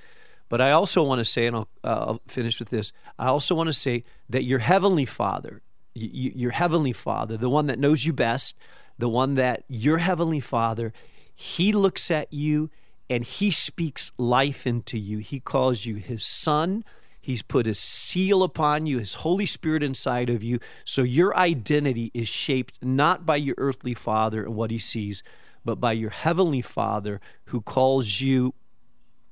But 0.52 0.60
I 0.60 0.72
also 0.72 1.02
want 1.02 1.18
to 1.18 1.24
say, 1.24 1.46
and 1.46 1.56
I'll, 1.56 1.68
uh, 1.82 2.04
I'll 2.06 2.20
finish 2.28 2.58
with 2.58 2.68
this 2.68 2.92
I 3.18 3.28
also 3.28 3.54
want 3.54 3.68
to 3.68 3.72
say 3.72 4.04
that 4.28 4.44
your 4.44 4.58
heavenly 4.58 5.06
father, 5.06 5.62
y- 5.96 6.10
your 6.12 6.50
heavenly 6.50 6.92
father, 6.92 7.38
the 7.38 7.48
one 7.48 7.68
that 7.68 7.78
knows 7.78 8.04
you 8.04 8.12
best, 8.12 8.54
the 8.98 9.08
one 9.08 9.32
that 9.36 9.64
your 9.66 9.96
heavenly 9.96 10.40
father, 10.40 10.92
he 11.34 11.72
looks 11.72 12.10
at 12.10 12.30
you 12.30 12.68
and 13.08 13.24
he 13.24 13.50
speaks 13.50 14.12
life 14.18 14.66
into 14.66 14.98
you. 14.98 15.20
He 15.20 15.40
calls 15.40 15.86
you 15.86 15.94
his 15.94 16.22
son. 16.22 16.84
He's 17.18 17.40
put 17.40 17.64
his 17.64 17.78
seal 17.78 18.42
upon 18.42 18.84
you, 18.84 18.98
his 18.98 19.14
Holy 19.14 19.46
Spirit 19.46 19.82
inside 19.82 20.28
of 20.28 20.42
you. 20.42 20.60
So 20.84 21.00
your 21.00 21.34
identity 21.34 22.10
is 22.12 22.28
shaped 22.28 22.76
not 22.82 23.24
by 23.24 23.36
your 23.36 23.54
earthly 23.56 23.94
father 23.94 24.44
and 24.44 24.54
what 24.54 24.70
he 24.70 24.78
sees, 24.78 25.22
but 25.64 25.80
by 25.80 25.92
your 25.92 26.10
heavenly 26.10 26.60
father 26.60 27.22
who 27.46 27.62
calls 27.62 28.20
you 28.20 28.52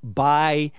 by 0.03 0.73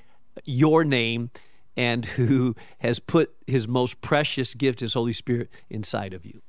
your 0.44 0.84
name 0.84 1.32
and 1.78 2.06
who 2.06 2.56
has 2.80 3.00
put 3.00 3.34
his 3.48 3.68
most 3.68 4.02
precious 4.02 4.54
gift, 4.54 4.82
his 4.82 4.94
Holy 4.94 5.14
Spirit, 5.14 5.50
inside 5.70 6.14
of 6.14 6.26
you. 6.26 6.42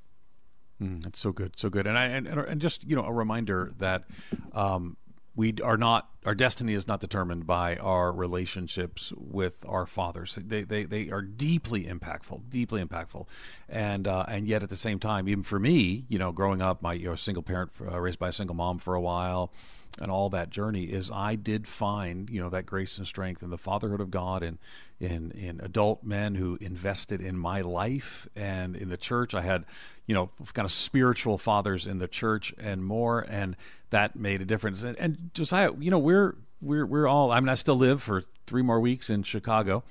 Mm, 0.82 1.02
that's 1.02 1.20
so 1.20 1.32
good, 1.32 1.58
so 1.58 1.68
good, 1.68 1.86
and 1.86 1.96
I 1.96 2.06
and, 2.06 2.26
and 2.26 2.60
just 2.60 2.82
you 2.84 2.96
know 2.96 3.04
a 3.04 3.12
reminder 3.12 3.72
that 3.78 4.04
um, 4.52 4.96
we 5.36 5.54
are 5.62 5.76
not 5.76 6.08
our 6.24 6.34
destiny 6.34 6.74
is 6.74 6.86
not 6.86 7.00
determined 7.00 7.46
by 7.46 7.76
our 7.76 8.12
relationships 8.12 9.12
with 9.16 9.64
our 9.66 9.86
fathers. 9.86 10.38
They 10.40 10.64
they, 10.64 10.84
they 10.84 11.10
are 11.10 11.22
deeply 11.22 11.84
impactful, 11.84 12.50
deeply 12.50 12.84
impactful, 12.84 13.26
and 13.68 14.08
uh, 14.08 14.24
and 14.28 14.46
yet 14.46 14.62
at 14.62 14.70
the 14.70 14.76
same 14.76 14.98
time, 14.98 15.28
even 15.28 15.42
for 15.42 15.58
me, 15.58 16.04
you 16.08 16.18
know, 16.18 16.32
growing 16.32 16.60
up, 16.60 16.82
my 16.82 16.94
you 16.94 17.06
know 17.06 17.14
single 17.14 17.42
parent 17.42 17.70
uh, 17.80 17.98
raised 17.98 18.18
by 18.18 18.28
a 18.28 18.32
single 18.32 18.56
mom 18.56 18.78
for 18.78 18.94
a 18.94 19.00
while. 19.00 19.52
And 20.00 20.10
all 20.10 20.30
that 20.30 20.50
journey 20.50 20.84
is 20.84 21.10
I 21.10 21.34
did 21.34 21.68
find, 21.68 22.30
you 22.30 22.40
know, 22.40 22.48
that 22.50 22.64
grace 22.64 22.96
and 22.98 23.06
strength 23.06 23.42
and 23.42 23.52
the 23.52 23.58
fatherhood 23.58 24.00
of 24.00 24.10
God 24.10 24.42
and 24.42 24.58
in 24.98 25.32
in 25.32 25.60
adult 25.60 26.02
men 26.02 26.36
who 26.36 26.56
invested 26.60 27.20
in 27.20 27.36
my 27.36 27.60
life 27.60 28.26
and 28.34 28.74
in 28.74 28.88
the 28.88 28.96
church. 28.96 29.34
I 29.34 29.42
had, 29.42 29.64
you 30.06 30.14
know, 30.14 30.30
kind 30.54 30.64
of 30.64 30.72
spiritual 30.72 31.36
fathers 31.36 31.86
in 31.86 31.98
the 31.98 32.08
church 32.08 32.54
and 32.58 32.84
more, 32.84 33.20
and 33.28 33.56
that 33.90 34.16
made 34.16 34.40
a 34.40 34.44
difference. 34.44 34.82
And, 34.82 34.96
and 34.98 35.30
Josiah, 35.34 35.72
you 35.78 35.90
know, 35.90 35.98
we're 35.98 36.36
we're 36.60 36.86
we're 36.86 37.06
all. 37.06 37.30
I 37.30 37.40
mean, 37.40 37.48
I 37.48 37.54
still 37.54 37.76
live 37.76 38.02
for 38.02 38.24
three 38.46 38.62
more 38.62 38.80
weeks 38.80 39.10
in 39.10 39.24
Chicago. 39.24 39.82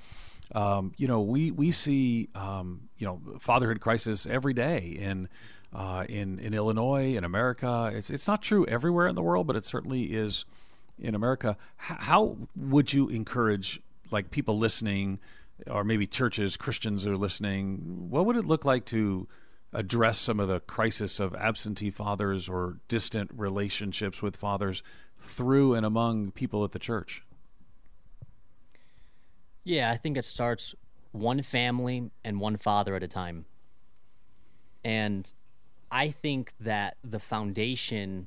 Um, 0.54 0.92
you 0.96 1.06
know, 1.06 1.20
we 1.20 1.50
we 1.50 1.70
see 1.70 2.28
um, 2.34 2.88
you 2.98 3.06
know 3.06 3.20
fatherhood 3.38 3.80
crisis 3.80 4.26
every 4.26 4.54
day 4.54 4.96
in 4.98 5.28
uh, 5.72 6.04
in 6.08 6.38
in 6.38 6.54
Illinois, 6.54 7.16
in 7.16 7.24
America. 7.24 7.90
It's 7.94 8.10
it's 8.10 8.26
not 8.26 8.42
true 8.42 8.66
everywhere 8.66 9.06
in 9.08 9.14
the 9.14 9.22
world, 9.22 9.46
but 9.46 9.56
it 9.56 9.64
certainly 9.64 10.14
is 10.14 10.44
in 10.98 11.14
America. 11.14 11.56
H- 11.90 11.96
how 12.00 12.36
would 12.56 12.92
you 12.92 13.08
encourage 13.08 13.80
like 14.10 14.30
people 14.30 14.58
listening, 14.58 15.18
or 15.66 15.84
maybe 15.84 16.06
churches, 16.06 16.56
Christians 16.56 17.06
are 17.06 17.16
listening? 17.16 18.08
What 18.10 18.26
would 18.26 18.36
it 18.36 18.44
look 18.44 18.64
like 18.64 18.84
to 18.86 19.26
address 19.72 20.18
some 20.18 20.38
of 20.38 20.48
the 20.48 20.60
crisis 20.60 21.18
of 21.18 21.34
absentee 21.34 21.90
fathers 21.90 22.48
or 22.48 22.76
distant 22.88 23.30
relationships 23.34 24.20
with 24.20 24.36
fathers 24.36 24.82
through 25.18 25.74
and 25.74 25.86
among 25.86 26.30
people 26.32 26.62
at 26.64 26.72
the 26.72 26.78
church? 26.78 27.22
Yeah, 29.64 29.90
I 29.90 29.96
think 29.96 30.16
it 30.16 30.24
starts 30.24 30.74
one 31.12 31.42
family 31.42 32.10
and 32.24 32.40
one 32.40 32.56
father 32.56 32.94
at 32.96 33.02
a 33.02 33.08
time. 33.08 33.46
And 34.84 35.32
I 35.92 36.08
think 36.10 36.54
that 36.58 36.96
the 37.04 37.18
foundation 37.18 38.26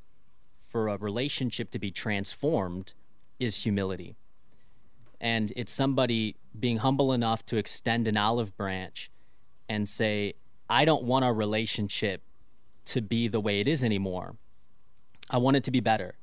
for 0.69 0.87
a 0.87 0.97
relationship 0.97 1.71
to 1.71 1.79
be 1.79 1.89
transformed 1.89 2.93
is 3.39 3.63
humility. 3.63 4.15
And 5.19 5.51
it's 5.55 5.71
somebody 5.71 6.35
being 6.57 6.77
humble 6.77 7.11
enough 7.11 7.43
to 7.47 7.57
extend 7.57 8.07
an 8.07 8.17
olive 8.17 8.55
branch 8.55 9.09
and 9.67 9.89
say, 9.89 10.35
I 10.69 10.85
don't 10.85 11.03
want 11.03 11.25
our 11.25 11.33
relationship 11.33 12.21
to 12.85 13.01
be 13.01 13.27
the 13.27 13.39
way 13.39 13.59
it 13.59 13.67
is 13.67 13.83
anymore. 13.83 14.35
I 15.31 15.39
want 15.39 15.57
it 15.57 15.63
to 15.63 15.71
be 15.71 15.79
better. 15.79 16.17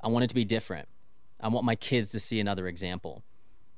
I 0.00 0.08
want 0.08 0.24
it 0.24 0.28
to 0.28 0.34
be 0.34 0.46
different. 0.46 0.88
I 1.38 1.48
want 1.48 1.66
my 1.66 1.74
kids 1.74 2.10
to 2.12 2.20
see 2.20 2.40
another 2.40 2.66
example. 2.66 3.22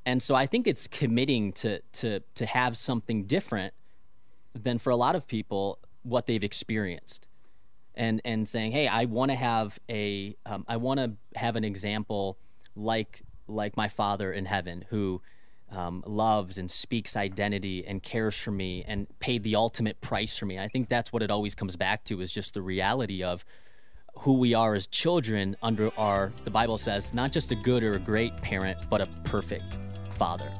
And 0.06 0.22
so 0.22 0.36
I 0.36 0.46
think 0.46 0.68
it's 0.68 0.86
committing 0.86 1.52
to 1.54 1.80
to 1.92 2.20
to 2.36 2.46
have 2.46 2.78
something 2.78 3.24
different 3.24 3.74
than 4.54 4.78
for 4.78 4.90
a 4.90 4.96
lot 4.96 5.16
of 5.16 5.26
people 5.26 5.78
what 6.02 6.26
they've 6.26 6.44
experienced. 6.44 7.26
And 7.94 8.20
and 8.24 8.46
saying, 8.46 8.72
"Hey, 8.72 8.86
I 8.86 9.04
want 9.06 9.30
to 9.30 9.36
have 9.36 9.78
a 9.90 10.36
um, 10.46 10.64
I 10.68 10.76
want 10.76 11.00
to 11.00 11.12
have 11.38 11.56
an 11.56 11.64
example 11.64 12.38
like 12.76 13.22
like 13.48 13.76
my 13.76 13.88
father 13.88 14.32
in 14.32 14.44
heaven 14.46 14.84
who 14.90 15.20
um, 15.70 16.02
loves 16.06 16.58
and 16.58 16.70
speaks 16.70 17.16
identity 17.16 17.84
and 17.86 18.02
cares 18.02 18.36
for 18.36 18.50
me 18.50 18.84
and 18.86 19.06
paid 19.20 19.42
the 19.42 19.56
ultimate 19.56 20.00
price 20.00 20.36
for 20.36 20.46
me. 20.46 20.58
I 20.58 20.68
think 20.68 20.88
that's 20.88 21.12
what 21.12 21.22
it 21.22 21.30
always 21.30 21.54
comes 21.54 21.76
back 21.76 22.04
to 22.04 22.20
is 22.20 22.32
just 22.32 22.54
the 22.54 22.62
reality 22.62 23.22
of 23.22 23.44
who 24.18 24.34
we 24.34 24.54
are 24.54 24.74
as 24.74 24.86
children 24.86 25.56
under 25.62 25.90
our 25.98 26.32
the 26.44 26.50
Bible 26.50 26.78
says 26.78 27.14
not 27.14 27.32
just 27.32 27.52
a 27.52 27.54
good 27.54 27.82
or 27.82 27.94
a 27.94 27.98
great 27.98 28.36
parent, 28.38 28.78
but 28.88 29.00
a 29.00 29.06
perfect 29.24 29.78
father. 30.16 30.50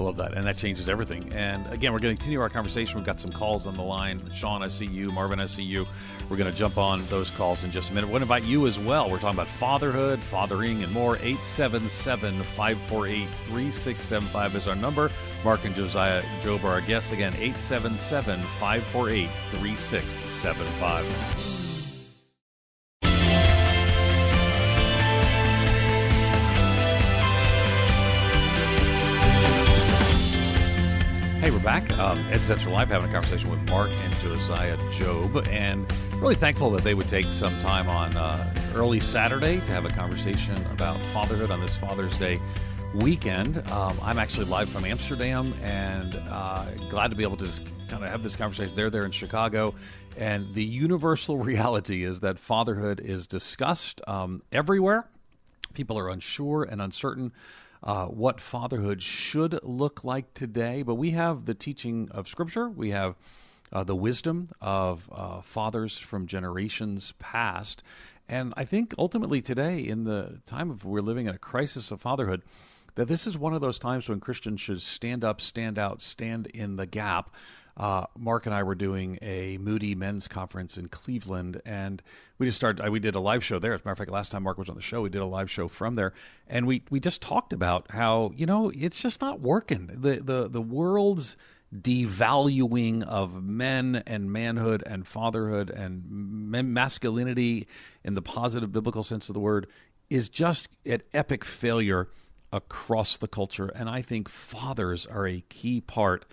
I 0.00 0.02
love 0.02 0.16
that. 0.16 0.32
And 0.32 0.46
that 0.46 0.56
changes 0.56 0.88
everything. 0.88 1.30
And 1.34 1.66
again, 1.66 1.92
we're 1.92 1.98
going 1.98 2.16
to 2.16 2.18
continue 2.18 2.40
our 2.40 2.48
conversation. 2.48 2.96
We've 2.96 3.04
got 3.04 3.20
some 3.20 3.30
calls 3.30 3.66
on 3.66 3.74
the 3.74 3.82
line. 3.82 4.30
Sean, 4.34 4.62
I 4.62 4.68
see 4.68 4.86
you. 4.86 5.10
Marvin, 5.10 5.40
I 5.40 5.44
see 5.44 5.62
you. 5.62 5.86
We're 6.30 6.38
going 6.38 6.50
to 6.50 6.56
jump 6.56 6.78
on 6.78 7.04
those 7.06 7.30
calls 7.30 7.64
in 7.64 7.70
just 7.70 7.90
a 7.90 7.92
minute. 7.92 8.08
To 8.08 8.16
invite 8.16 8.44
you 8.44 8.66
as 8.66 8.78
well. 8.78 9.10
We're 9.10 9.18
talking 9.18 9.38
about 9.38 9.48
fatherhood, 9.48 10.20
fathering, 10.20 10.82
and 10.82 10.92
more. 10.92 11.16
877 11.16 12.42
548 12.42 13.28
3675 13.44 14.56
is 14.56 14.68
our 14.68 14.74
number. 14.74 15.10
Mark 15.44 15.64
and 15.64 15.74
Josiah 15.74 16.22
Jobe 16.40 16.64
are 16.64 16.68
our 16.68 16.80
guests. 16.80 17.12
Again, 17.12 17.34
877 17.34 18.40
548 18.58 19.28
3675. 19.50 21.59
Hey, 31.40 31.50
we're 31.50 31.58
back. 31.60 31.90
Um, 31.98 32.18
Ed 32.30 32.40
Stetzer 32.40 32.70
Live 32.70 32.90
having 32.90 33.08
a 33.08 33.12
conversation 33.14 33.48
with 33.48 33.66
Mark 33.70 33.88
and 33.88 34.12
Josiah 34.16 34.76
Jobe, 34.92 35.48
and 35.48 35.90
really 36.16 36.34
thankful 36.34 36.70
that 36.72 36.84
they 36.84 36.92
would 36.92 37.08
take 37.08 37.32
some 37.32 37.58
time 37.60 37.88
on 37.88 38.14
uh, 38.14 38.54
early 38.74 39.00
Saturday 39.00 39.58
to 39.60 39.72
have 39.72 39.86
a 39.86 39.88
conversation 39.88 40.54
about 40.66 41.00
fatherhood 41.14 41.50
on 41.50 41.58
this 41.58 41.78
Father's 41.78 42.14
Day 42.18 42.38
weekend. 42.94 43.66
Um, 43.70 43.98
I'm 44.02 44.18
actually 44.18 44.48
live 44.48 44.68
from 44.68 44.84
Amsterdam, 44.84 45.54
and 45.62 46.14
uh, 46.28 46.66
glad 46.90 47.08
to 47.08 47.16
be 47.16 47.22
able 47.22 47.38
to 47.38 47.46
just 47.46 47.62
kind 47.88 48.04
of 48.04 48.10
have 48.10 48.22
this 48.22 48.36
conversation. 48.36 48.76
They're 48.76 48.90
there 48.90 49.06
in 49.06 49.10
Chicago, 49.10 49.74
and 50.18 50.52
the 50.52 50.62
universal 50.62 51.38
reality 51.42 52.04
is 52.04 52.20
that 52.20 52.38
fatherhood 52.38 53.00
is 53.00 53.26
discussed 53.26 54.02
um, 54.06 54.42
everywhere. 54.52 55.06
People 55.72 55.98
are 55.98 56.10
unsure 56.10 56.64
and 56.64 56.82
uncertain 56.82 57.32
uh, 57.82 58.06
what 58.06 58.40
fatherhood 58.40 59.02
should 59.02 59.58
look 59.62 60.04
like 60.04 60.34
today. 60.34 60.82
But 60.82 60.94
we 60.94 61.10
have 61.10 61.46
the 61.46 61.54
teaching 61.54 62.08
of 62.10 62.28
Scripture, 62.28 62.68
we 62.68 62.90
have 62.90 63.16
uh, 63.72 63.84
the 63.84 63.96
wisdom 63.96 64.50
of 64.60 65.08
uh, 65.12 65.40
fathers 65.40 65.98
from 65.98 66.26
generations 66.26 67.14
past. 67.18 67.82
And 68.28 68.54
I 68.56 68.64
think 68.64 68.94
ultimately 68.98 69.40
today, 69.40 69.80
in 69.80 70.04
the 70.04 70.40
time 70.46 70.70
of 70.70 70.84
we're 70.84 71.00
living 71.00 71.26
in 71.26 71.34
a 71.34 71.38
crisis 71.38 71.90
of 71.90 72.00
fatherhood, 72.00 72.42
that 72.94 73.08
this 73.08 73.26
is 73.26 73.38
one 73.38 73.54
of 73.54 73.60
those 73.60 73.78
times 73.78 74.08
when 74.08 74.20
Christians 74.20 74.60
should 74.60 74.82
stand 74.82 75.24
up, 75.24 75.40
stand 75.40 75.78
out, 75.78 76.00
stand 76.00 76.46
in 76.48 76.76
the 76.76 76.86
gap 76.86 77.34
uh, 77.76 78.06
Mark 78.18 78.46
and 78.46 78.54
I 78.54 78.62
were 78.62 78.74
doing 78.74 79.18
a 79.22 79.58
Moody 79.58 79.94
Men's 79.94 80.28
Conference 80.28 80.76
in 80.76 80.88
Cleveland, 80.88 81.60
and 81.64 82.02
we 82.38 82.46
just 82.46 82.56
started. 82.56 82.88
We 82.90 83.00
did 83.00 83.14
a 83.14 83.20
live 83.20 83.44
show 83.44 83.58
there. 83.58 83.74
As 83.74 83.80
a 83.80 83.84
matter 83.84 83.92
of 83.92 83.98
fact, 83.98 84.10
last 84.10 84.32
time 84.32 84.42
Mark 84.42 84.58
was 84.58 84.68
on 84.68 84.76
the 84.76 84.82
show, 84.82 85.02
we 85.02 85.08
did 85.08 85.22
a 85.22 85.26
live 85.26 85.50
show 85.50 85.68
from 85.68 85.94
there, 85.94 86.12
and 86.48 86.66
we 86.66 86.82
we 86.90 87.00
just 87.00 87.22
talked 87.22 87.52
about 87.52 87.90
how 87.90 88.32
you 88.34 88.46
know 88.46 88.70
it's 88.74 89.00
just 89.00 89.20
not 89.20 89.40
working. 89.40 89.90
The 89.92 90.20
the 90.20 90.48
the 90.48 90.60
world's 90.60 91.36
devaluing 91.74 93.02
of 93.04 93.44
men 93.44 94.02
and 94.06 94.32
manhood 94.32 94.82
and 94.86 95.06
fatherhood 95.06 95.70
and 95.70 96.04
masculinity 96.10 97.68
in 98.02 98.14
the 98.14 98.22
positive 98.22 98.72
biblical 98.72 99.04
sense 99.04 99.28
of 99.28 99.34
the 99.34 99.40
word 99.40 99.68
is 100.08 100.28
just 100.28 100.68
an 100.84 101.00
epic 101.14 101.44
failure 101.44 102.08
across 102.52 103.16
the 103.16 103.28
culture. 103.28 103.68
And 103.68 103.88
I 103.88 104.02
think 104.02 104.28
fathers 104.28 105.06
are 105.06 105.26
a 105.26 105.42
key 105.48 105.80
part 105.80 106.24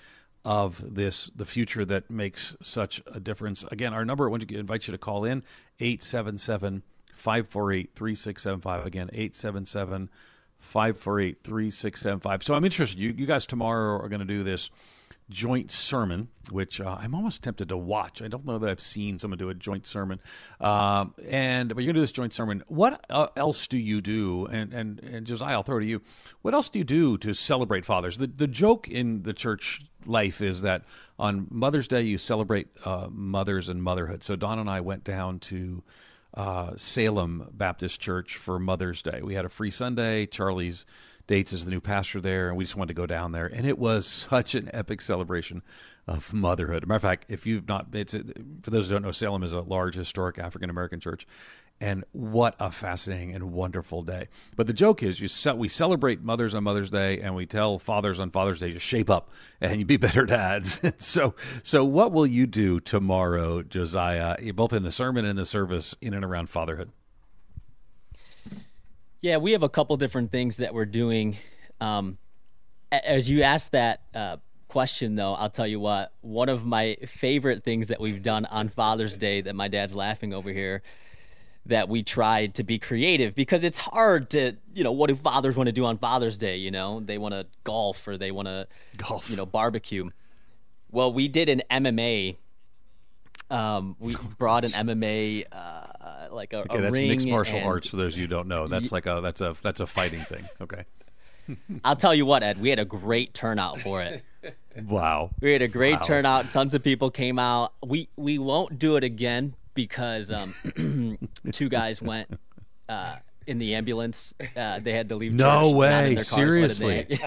of 0.48 0.82
this 0.96 1.30
the 1.36 1.46
future 1.46 1.84
that 1.84 2.10
makes 2.10 2.56
such 2.62 3.04
a 3.06 3.20
difference. 3.20 3.66
Again, 3.70 3.94
our 3.94 4.06
number 4.06 4.26
I 4.26 4.32
want 4.32 4.48
to 4.48 4.58
invite 4.58 4.88
you 4.88 4.94
to 4.94 4.98
call 4.98 5.26
in 5.26 5.44
877 5.82 6.84
548 7.14 7.90
3675 7.94 8.86
again 8.86 9.10
877 9.12 10.10
548 10.60 11.44
3675. 11.44 12.44
So 12.44 12.54
I'm 12.56 12.64
interested 12.64 12.98
you 12.98 13.14
you 13.18 13.26
guys 13.26 13.46
tomorrow 13.46 14.02
are 14.02 14.08
going 14.08 14.22
to 14.22 14.26
do 14.26 14.46
this 14.46 14.70
joint 15.30 15.72
sermon, 15.72 16.30
which 16.52 16.80
uh, 16.80 16.98
I'm 17.00 17.14
almost 17.14 17.44
tempted 17.44 17.70
to 17.70 17.78
watch. 17.78 18.22
I 18.22 18.28
don't 18.28 18.46
know 18.46 18.58
that 18.60 18.70
I've 18.70 18.82
seen 18.82 19.20
someone 19.20 19.38
do 19.38 19.50
a 19.50 19.54
joint 19.54 19.86
sermon. 19.86 20.20
Um, 20.62 21.14
and 21.28 21.74
but 21.74 21.84
you're 21.84 21.92
gonna 21.92 22.00
do 22.00 22.02
this 22.02 22.12
joint 22.12 22.34
sermon. 22.34 22.64
What 22.68 23.04
uh, 23.10 23.28
else 23.36 23.68
do 23.68 23.78
you 23.78 24.02
do? 24.02 24.46
And 24.46 24.74
and 24.74 25.00
and 25.00 25.28
Josiah, 25.28 25.56
I'll 25.56 25.64
throw 25.64 25.80
to 25.80 25.86
you. 25.86 26.02
What 26.42 26.54
else 26.54 26.70
do 26.70 26.80
you 26.80 26.86
do 26.86 27.18
to 27.20 27.34
celebrate 27.34 27.86
fathers? 27.86 28.18
The 28.18 28.28
the 28.28 28.48
joke 28.48 28.88
in 28.88 29.24
the 29.24 29.34
church 29.34 29.86
life 30.06 30.42
is 30.42 30.62
that 30.62 30.84
on 31.20 31.48
Mother's 31.50 31.88
Day 31.88 32.04
you 32.04 32.18
celebrate 32.18 32.70
uh, 32.86 33.08
mothers 33.12 33.68
and 33.68 33.84
motherhood. 33.84 34.24
So 34.24 34.36
Don 34.36 34.60
and 34.60 34.70
I 34.70 34.82
went 34.82 35.04
down 35.04 35.40
to. 35.40 35.84
Uh, 36.34 36.74
Salem 36.76 37.50
Baptist 37.52 38.00
Church 38.00 38.36
for 38.36 38.60
Mother's 38.60 39.02
Day. 39.02 39.22
We 39.24 39.34
had 39.34 39.46
a 39.46 39.50
free 39.50 39.72
Sunday. 39.72 40.28
Charlie's 40.28 40.86
dates 41.28 41.54
as 41.54 41.66
the 41.66 41.72
new 41.72 41.82
pastor 41.82 42.20
there, 42.20 42.48
and 42.48 42.58
we 42.58 42.64
just 42.64 42.76
wanted 42.76 42.90
to 42.90 43.02
go 43.02 43.06
down 43.06 43.34
there. 43.34 43.46
And 43.46 43.68
it 43.68 43.78
was 43.78 44.06
such 44.30 44.56
an 44.56 44.70
epic 44.74 45.02
celebration 45.02 45.62
of 46.08 46.34
motherhood. 46.34 46.88
matter 46.88 46.96
of 46.96 47.02
fact, 47.02 47.26
if 47.28 47.46
you've 47.46 47.68
not, 47.68 47.88
it's 47.94 48.16
uh, 48.16 48.24
for 48.64 48.72
those 48.72 48.88
who 48.88 48.94
don't 48.94 49.02
know, 49.04 49.12
Salem 49.12 49.44
is 49.44 49.52
a 49.52 49.60
large 49.60 49.96
historic 49.96 50.40
African 50.40 50.70
American 50.70 51.02
church, 51.02 51.28
and 51.80 52.06
what 52.14 52.56
a 52.60 52.72
fascinating 52.72 53.36
and 53.36 53.52
wonderful 53.52 54.02
day. 54.02 54.30
But 54.56 54.68
the 54.68 54.74
joke 54.74 55.04
is, 55.04 55.20
you 55.20 55.28
ce- 55.28 55.54
we 55.54 55.68
celebrate 55.68 56.22
mothers 56.22 56.56
on 56.56 56.64
Mother's 56.64 56.90
Day, 56.90 57.20
and 57.20 57.36
we 57.36 57.46
tell 57.46 57.78
fathers 57.78 58.20
on 58.20 58.32
Father's 58.32 58.60
Day 58.60 58.72
to 58.72 58.80
shape 58.80 59.10
up 59.10 59.30
and 59.62 59.80
you 59.80 59.86
be 59.86 59.98
better 59.98 60.26
dads. 60.26 60.80
so, 60.98 61.36
so 61.62 61.84
what 61.84 62.12
will 62.12 62.26
you 62.26 62.48
do 62.48 62.80
tomorrow, 62.80 63.62
Josiah, 63.62 64.38
both 64.54 64.74
in 64.74 64.84
the 64.84 64.92
sermon 64.92 65.26
and 65.26 65.38
the 65.38 65.46
service, 65.46 65.94
in 66.02 66.14
and 66.14 66.24
around 66.26 66.50
fatherhood? 66.50 66.92
Yeah, 69.22 69.38
we 69.38 69.54
have 69.54 69.64
a 69.64 69.70
couple 69.70 69.98
different 69.98 70.32
things 70.32 70.58
that 70.58 70.74
we're 70.74 70.86
doing. 70.86 71.38
Um, 71.82 72.18
as 72.92 73.30
you 73.30 73.42
asked 73.42 73.72
that 73.72 74.02
uh, 74.14 74.38
question, 74.68 75.16
though, 75.16 75.34
I'll 75.34 75.50
tell 75.50 75.68
you 75.68 75.80
what. 75.80 76.14
One 76.22 76.50
of 76.50 76.66
my 76.66 76.98
favorite 77.08 77.64
things 77.64 77.88
that 77.88 78.00
we've 78.00 78.22
done 78.22 78.46
on 78.46 78.70
Father's 78.70 79.18
Day 79.18 79.42
that 79.42 79.56
my 79.56 79.68
dad's 79.68 79.96
laughing 79.96 80.34
over 80.34 80.52
here 80.52 80.84
that 81.68 81.90
we 81.90 82.02
tried 82.02 82.56
to 82.56 82.64
be 82.64 82.80
creative 82.80 83.36
because 83.36 83.64
it's 83.64 83.78
hard 83.78 84.30
to 84.30 84.54
you 84.74 84.84
know 84.84 84.92
what 84.92 85.08
do 85.10 85.16
fathers 85.16 85.56
want 85.56 85.68
to 85.68 85.74
do 85.74 85.86
on 85.86 85.98
father's 85.98 86.38
day 86.38 86.58
you 86.58 86.72
know? 86.72 87.02
They 87.02 87.18
want 87.18 87.34
to 87.34 87.46
golf 87.64 88.08
or 88.08 88.18
they 88.18 88.32
want 88.32 88.48
to 88.48 88.68
golf. 88.98 89.30
you 89.30 89.36
know 89.36 89.46
barbecue. 89.46 90.10
Well 90.92 91.12
we 91.12 91.28
did 91.28 91.50
an 91.50 91.62
mma 91.70 92.38
um, 93.50 93.96
we 94.00 94.16
brought 94.38 94.66
an 94.66 94.72
mma 94.72 95.46
uh, 95.52 95.88
uh, 96.08 96.28
like 96.34 96.54
a, 96.54 96.60
okay, 96.60 96.78
a 96.78 96.82
that's 96.82 96.98
mixed 96.98 97.28
martial 97.28 97.58
and- 97.58 97.68
arts 97.68 97.88
for 97.90 97.98
those 97.98 98.14
of 98.14 98.20
you 98.20 98.24
who 98.28 98.30
don't 98.30 98.48
know. 98.48 98.68
That's 98.74 98.92
like 98.92 99.06
a 99.06 99.20
that's 99.22 99.42
a 99.42 99.56
that's 99.62 99.80
a 99.80 99.88
fighting 99.88 100.22
thing. 100.22 100.48
Okay. 100.62 100.86
I'll 101.86 101.96
tell 101.96 102.14
you 102.14 102.26
what, 102.26 102.44
Ed, 102.44 102.60
we 102.60 102.70
had 102.70 102.80
a 102.80 102.84
great 102.86 103.34
turnout 103.34 103.80
for 103.82 104.02
it. 104.02 104.24
Wow. 104.88 105.32
We 105.42 105.54
had 105.54 105.64
a 105.64 105.68
great 105.68 105.94
Wow. 106.02 106.06
turnout. 106.06 106.52
Tons 106.52 106.76
of 106.76 106.84
people 106.84 107.10
came 107.10 107.40
out. 107.40 107.74
We 107.84 108.10
we 108.16 108.38
won't 108.38 108.78
do 108.78 108.96
it 108.96 109.04
again 109.04 109.56
because 109.74 110.30
um, 110.30 111.18
two 111.52 111.68
guys 111.68 112.00
went 112.00 112.40
uh, 112.88 113.16
in 113.48 113.58
the 113.58 113.74
ambulance. 113.74 114.36
Uh, 114.56 114.78
they 114.80 114.92
had 114.94 115.10
to 115.10 115.16
leave. 115.16 115.34
No 115.34 115.64
church, 115.72 115.76
way. 115.76 116.16
cars, 116.16 116.28
Seriously? 116.28 117.20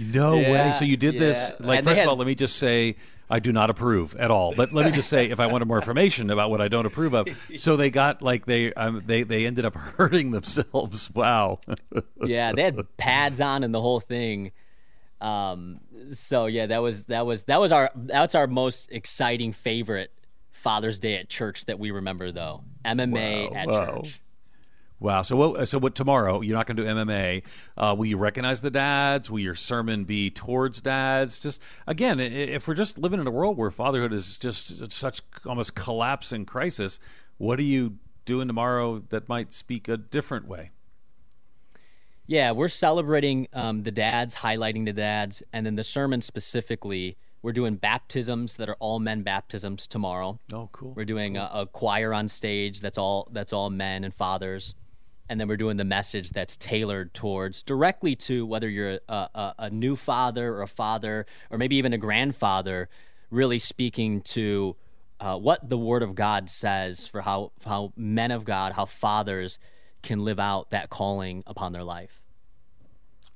No 0.00 0.34
Yeah, 0.34 0.50
way. 0.52 0.72
So 0.72 0.84
you 0.84 0.96
did 0.96 1.18
this. 1.18 1.52
Like, 1.60 1.78
And 1.78 1.86
first 1.86 1.98
had- 1.98 2.06
of 2.06 2.10
all, 2.10 2.16
let 2.16 2.26
me 2.26 2.34
just 2.34 2.56
say 2.56 2.96
I 3.30 3.38
do 3.38 3.52
not 3.52 3.70
approve 3.70 4.16
at 4.16 4.30
all. 4.30 4.52
But 4.54 4.72
let 4.72 4.84
me 4.86 4.92
just 4.92 5.08
say, 5.08 5.30
if 5.30 5.38
I 5.38 5.46
wanted 5.46 5.66
more 5.66 5.78
information 5.78 6.30
about 6.30 6.50
what 6.50 6.60
I 6.60 6.68
don't 6.68 6.84
approve 6.84 7.14
of, 7.14 7.28
so 7.56 7.76
they 7.76 7.90
got 7.90 8.22
like 8.22 8.44
they 8.44 8.72
um, 8.74 9.02
they 9.04 9.22
they 9.22 9.46
ended 9.46 9.64
up 9.64 9.74
hurting 9.96 10.32
themselves. 10.32 11.10
Wow. 11.14 11.58
yeah, 12.24 12.52
they 12.52 12.62
had 12.64 12.96
pads 12.96 13.40
on 13.40 13.62
and 13.62 13.72
the 13.72 13.80
whole 13.80 14.00
thing. 14.00 14.52
Um, 15.20 15.80
so 16.12 16.46
yeah, 16.46 16.66
that 16.66 16.82
was 16.82 17.04
that 17.04 17.24
was 17.24 17.44
that 17.44 17.60
was 17.60 17.72
our 17.72 17.90
that's 17.94 18.34
our 18.34 18.46
most 18.46 18.90
exciting 18.90 19.52
favorite 19.52 20.12
Father's 20.50 20.98
Day 20.98 21.16
at 21.16 21.28
church 21.28 21.66
that 21.66 21.78
we 21.78 21.90
remember 21.90 22.32
though. 22.32 22.64
MMA 22.84 23.50
Wow, 23.50 23.56
at 23.56 23.68
wow. 23.68 23.84
church. 24.02 24.20
Wow. 25.00 25.22
So 25.22 25.34
what? 25.34 25.68
So 25.68 25.78
what? 25.78 25.94
Tomorrow 25.94 26.42
you're 26.42 26.56
not 26.56 26.66
going 26.66 26.76
to 26.76 26.82
do 26.84 26.88
MMA. 26.88 27.42
Uh, 27.76 27.94
will 27.96 28.04
you 28.04 28.18
recognize 28.18 28.60
the 28.60 28.70
dads? 28.70 29.30
Will 29.30 29.40
your 29.40 29.54
sermon 29.54 30.04
be 30.04 30.30
towards 30.30 30.82
dads? 30.82 31.40
Just 31.40 31.60
again, 31.86 32.20
if 32.20 32.68
we're 32.68 32.74
just 32.74 32.98
living 32.98 33.18
in 33.18 33.26
a 33.26 33.30
world 33.30 33.56
where 33.56 33.70
fatherhood 33.70 34.12
is 34.12 34.36
just 34.36 34.92
such 34.92 35.22
almost 35.46 35.74
collapse 35.74 36.32
and 36.32 36.46
crisis, 36.46 37.00
what 37.38 37.58
are 37.58 37.64
you 37.64 37.96
doing 38.26 38.46
tomorrow 38.46 39.02
that 39.08 39.26
might 39.26 39.54
speak 39.54 39.88
a 39.88 39.96
different 39.96 40.46
way? 40.46 40.70
Yeah, 42.26 42.52
we're 42.52 42.68
celebrating 42.68 43.48
um, 43.54 43.82
the 43.82 43.90
dads, 43.90 44.36
highlighting 44.36 44.84
the 44.84 44.92
dads, 44.92 45.42
and 45.52 45.64
then 45.64 45.76
the 45.76 45.84
sermon 45.84 46.20
specifically. 46.20 47.16
We're 47.42 47.52
doing 47.52 47.76
baptisms 47.76 48.56
that 48.56 48.68
are 48.68 48.76
all 48.80 48.98
men 48.98 49.22
baptisms 49.22 49.86
tomorrow. 49.86 50.38
Oh, 50.52 50.68
cool. 50.72 50.92
We're 50.94 51.06
doing 51.06 51.36
cool. 51.36 51.42
a, 51.42 51.62
a 51.62 51.66
choir 51.66 52.12
on 52.12 52.28
stage 52.28 52.82
that's 52.82 52.98
all 52.98 53.28
that's 53.32 53.54
all 53.54 53.70
men 53.70 54.04
and 54.04 54.14
fathers 54.14 54.74
and 55.30 55.40
then 55.40 55.46
we're 55.46 55.56
doing 55.56 55.76
the 55.76 55.84
message 55.84 56.30
that's 56.30 56.56
tailored 56.56 57.14
towards 57.14 57.62
directly 57.62 58.16
to 58.16 58.44
whether 58.44 58.68
you're 58.68 58.98
a, 59.08 59.28
a, 59.34 59.54
a, 59.60 59.70
new 59.70 59.94
father 59.94 60.52
or 60.52 60.62
a 60.62 60.66
father 60.66 61.24
or 61.50 61.56
maybe 61.56 61.76
even 61.76 61.92
a 61.92 61.98
grandfather 61.98 62.88
really 63.30 63.60
speaking 63.60 64.20
to 64.20 64.74
uh, 65.20 65.38
what 65.38 65.70
the 65.70 65.78
word 65.78 66.02
of 66.02 66.16
god 66.16 66.50
says 66.50 67.06
for 67.06 67.22
how, 67.22 67.52
how 67.64 67.92
men 67.96 68.32
of 68.32 68.44
god 68.44 68.72
how 68.72 68.84
fathers 68.84 69.58
can 70.02 70.24
live 70.24 70.40
out 70.40 70.70
that 70.70 70.90
calling 70.90 71.42
upon 71.46 71.72
their 71.72 71.84
life 71.84 72.20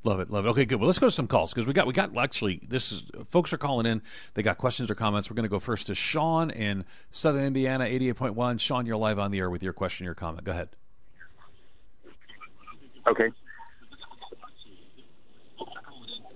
Love 0.07 0.21
it, 0.21 0.31
love 0.31 0.45
it. 0.45 0.51
Okay, 0.51 0.67
good. 0.67 0.81
Well, 0.81 0.87
let's 0.87 0.99
go 0.99 1.07
to 1.07 1.11
some 1.11 1.27
calls 1.27 1.55
because 1.55 1.67
we 1.67 1.73
got 1.73 1.87
we 1.87 1.95
got 1.95 2.15
actually 2.19 2.61
this 2.69 2.93
is 2.93 3.05
folks 3.31 3.55
are 3.55 3.57
calling 3.57 3.87
in. 3.87 4.03
They 4.35 4.43
got 4.43 4.59
questions 4.59 4.91
or 4.91 4.95
comments. 4.95 5.31
We're 5.31 5.35
going 5.37 5.45
to 5.45 5.49
go 5.49 5.59
first 5.59 5.87
to 5.87 5.95
Sean 5.95 6.51
in 6.51 6.85
Southern 7.11 7.43
Indiana, 7.43 7.85
eighty-eight 7.85 8.17
point 8.17 8.35
one. 8.35 8.59
Sean, 8.59 8.85
you're 8.85 8.99
live 8.99 9.19
on 9.19 9.31
the 9.31 9.39
air 9.39 9.49
with 9.49 9.63
your 9.63 9.73
question, 9.73 10.05
your 10.05 10.15
comment. 10.15 10.45
Go 10.45 10.53
ahead. 10.53 10.69
Okay. 13.07 13.31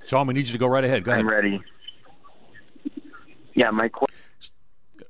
Sean, 0.06 0.26
we 0.26 0.34
need 0.34 0.46
you 0.46 0.52
to 0.52 0.58
go 0.58 0.66
right 0.66 0.84
ahead. 0.84 1.04
Go 1.04 1.12
ahead. 1.12 1.20
I'm 1.20 1.30
ready. 1.30 1.60
Yeah, 3.54 3.70
my 3.70 3.88
question. 3.88 4.14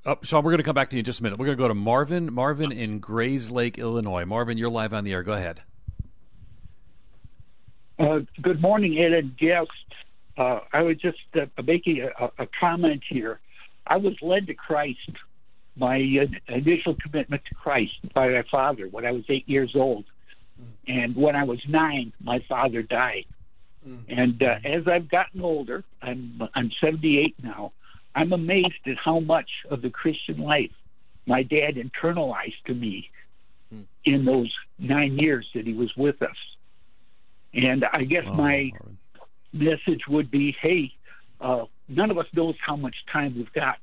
Oh, 0.04 0.16
Sean, 0.22 0.42
we're 0.42 0.50
going 0.50 0.58
to 0.58 0.64
come 0.64 0.74
back 0.74 0.90
to 0.90 0.96
you 0.96 1.00
in 1.00 1.04
just 1.04 1.20
a 1.20 1.22
minute. 1.22 1.38
We're 1.38 1.46
going 1.46 1.58
to 1.58 1.62
go 1.62 1.68
to 1.68 1.74
Marvin. 1.74 2.32
Marvin 2.32 2.72
in 2.72 3.00
Grayslake, 3.00 3.76
Illinois. 3.76 4.24
Marvin, 4.24 4.58
you're 4.58 4.70
live 4.70 4.94
on 4.94 5.04
the 5.04 5.12
air. 5.12 5.22
Go 5.22 5.34
ahead. 5.34 5.62
Uh, 7.98 8.20
good 8.40 8.60
morning, 8.60 8.98
Ed 8.98 9.12
and 9.12 9.36
guests. 9.36 9.72
Uh, 10.36 10.60
I 10.72 10.82
was 10.82 10.96
just 10.98 11.18
uh, 11.34 11.46
making 11.62 12.00
a, 12.00 12.30
a, 12.38 12.48
comment 12.60 13.02
here. 13.08 13.40
I 13.86 13.96
was 13.96 14.14
led 14.22 14.46
to 14.46 14.54
Christ, 14.54 15.10
my 15.76 15.96
initial 16.48 16.96
commitment 17.02 17.42
to 17.48 17.54
Christ 17.56 17.94
by 18.14 18.28
my 18.28 18.44
father 18.48 18.88
when 18.88 19.04
I 19.04 19.10
was 19.10 19.24
eight 19.28 19.48
years 19.48 19.72
old. 19.74 20.04
And 20.86 21.14
when 21.16 21.36
I 21.36 21.44
was 21.44 21.60
nine, 21.68 22.12
my 22.20 22.42
father 22.48 22.82
died. 22.82 23.26
Mm. 23.86 24.04
And 24.08 24.42
uh, 24.42 24.56
as 24.64 24.88
I've 24.88 25.08
gotten 25.08 25.42
older, 25.42 25.84
I'm 26.02 26.42
I'm 26.54 26.70
78 26.80 27.36
now. 27.42 27.72
I'm 28.14 28.32
amazed 28.32 28.86
at 28.86 28.96
how 28.96 29.20
much 29.20 29.50
of 29.70 29.82
the 29.82 29.90
Christian 29.90 30.38
life 30.38 30.72
my 31.26 31.42
dad 31.42 31.76
internalized 31.76 32.62
to 32.66 32.74
me 32.74 33.10
mm. 33.72 33.84
in 34.04 34.24
those 34.24 34.52
nine 34.78 35.18
years 35.18 35.46
that 35.54 35.66
he 35.66 35.74
was 35.74 35.92
with 35.96 36.22
us. 36.22 36.36
And 37.54 37.84
I 37.92 38.04
guess 38.04 38.24
oh, 38.26 38.34
my 38.34 38.72
message 39.52 40.02
would 40.08 40.30
be, 40.30 40.56
hey, 40.60 40.92
uh, 41.40 41.64
none 41.88 42.10
of 42.10 42.18
us 42.18 42.26
knows 42.34 42.54
how 42.64 42.76
much 42.76 42.96
time 43.12 43.34
we've 43.36 43.52
got, 43.52 43.78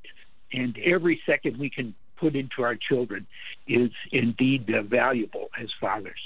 and 0.51 0.77
every 0.83 1.21
second 1.25 1.57
we 1.57 1.69
can 1.69 1.95
put 2.17 2.35
into 2.35 2.61
our 2.61 2.75
children 2.75 3.25
is 3.67 3.91
indeed 4.11 4.69
uh, 4.73 4.81
valuable 4.83 5.49
as 5.59 5.69
fathers. 5.79 6.19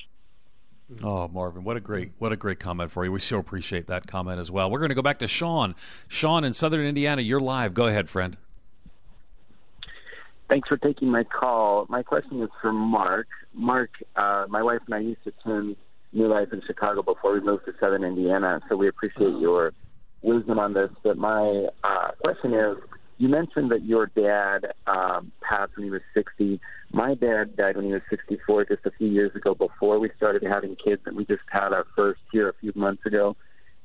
Oh, 1.03 1.27
Marvin, 1.27 1.63
what 1.63 1.77
a 1.77 1.79
great 1.79 2.11
what 2.17 2.31
a 2.31 2.35
great 2.35 2.59
comment 2.59 2.91
for 2.91 3.05
you. 3.05 3.11
We 3.11 3.19
so 3.19 3.37
appreciate 3.37 3.87
that 3.87 4.07
comment 4.07 4.39
as 4.39 4.49
well. 4.49 4.71
We're 4.71 4.79
going 4.79 4.89
to 4.89 4.95
go 4.95 5.01
back 5.01 5.19
to 5.19 5.27
Sean. 5.27 5.75
Sean 6.07 6.43
in 6.43 6.53
Southern 6.53 6.85
Indiana, 6.85 7.21
you're 7.21 7.39
live. 7.39 7.73
Go 7.73 7.85
ahead, 7.85 8.09
friend. 8.09 8.37
Thanks 10.49 10.67
for 10.67 10.77
taking 10.77 11.09
my 11.09 11.23
call. 11.23 11.85
My 11.89 12.01
question 12.01 12.41
is 12.41 12.49
for 12.59 12.73
Mark. 12.73 13.27
Mark, 13.53 13.91
uh, 14.15 14.45
my 14.49 14.63
wife 14.63 14.81
and 14.87 14.95
I 14.95 14.99
used 14.99 15.23
to 15.25 15.29
attend 15.39 15.75
New 16.11 16.27
Life 16.27 16.51
in 16.51 16.61
Chicago 16.65 17.03
before 17.03 17.33
we 17.33 17.39
moved 17.39 17.65
to 17.65 17.73
Southern 17.79 18.03
Indiana, 18.03 18.59
so 18.67 18.75
we 18.75 18.87
appreciate 18.87 19.37
your 19.39 19.73
wisdom 20.23 20.57
on 20.57 20.73
this. 20.73 20.89
But 21.03 21.17
my 21.17 21.67
uh, 21.83 22.11
question 22.23 22.55
is 22.55 22.77
you 23.19 23.29
mentioned 23.29 23.69
that 23.71 23.83
your 23.83 24.07
dad 24.07 24.73
um, 24.87 25.31
passed 25.41 25.75
when 25.75 25.85
he 25.85 25.91
was 25.91 26.01
60. 26.15 26.59
My 26.91 27.13
dad 27.13 27.55
died 27.55 27.75
when 27.75 27.85
he 27.85 27.91
was 27.91 28.01
64 28.09 28.65
just 28.65 28.85
a 28.85 28.91
few 28.91 29.07
years 29.07 29.35
ago 29.35 29.53
before 29.53 29.99
we 29.99 30.09
started 30.17 30.43
having 30.43 30.75
kids, 30.75 31.03
and 31.05 31.15
we 31.15 31.25
just 31.25 31.43
had 31.51 31.71
our 31.71 31.85
first 31.95 32.21
here 32.31 32.49
a 32.49 32.53
few 32.59 32.71
months 32.75 33.05
ago. 33.05 33.35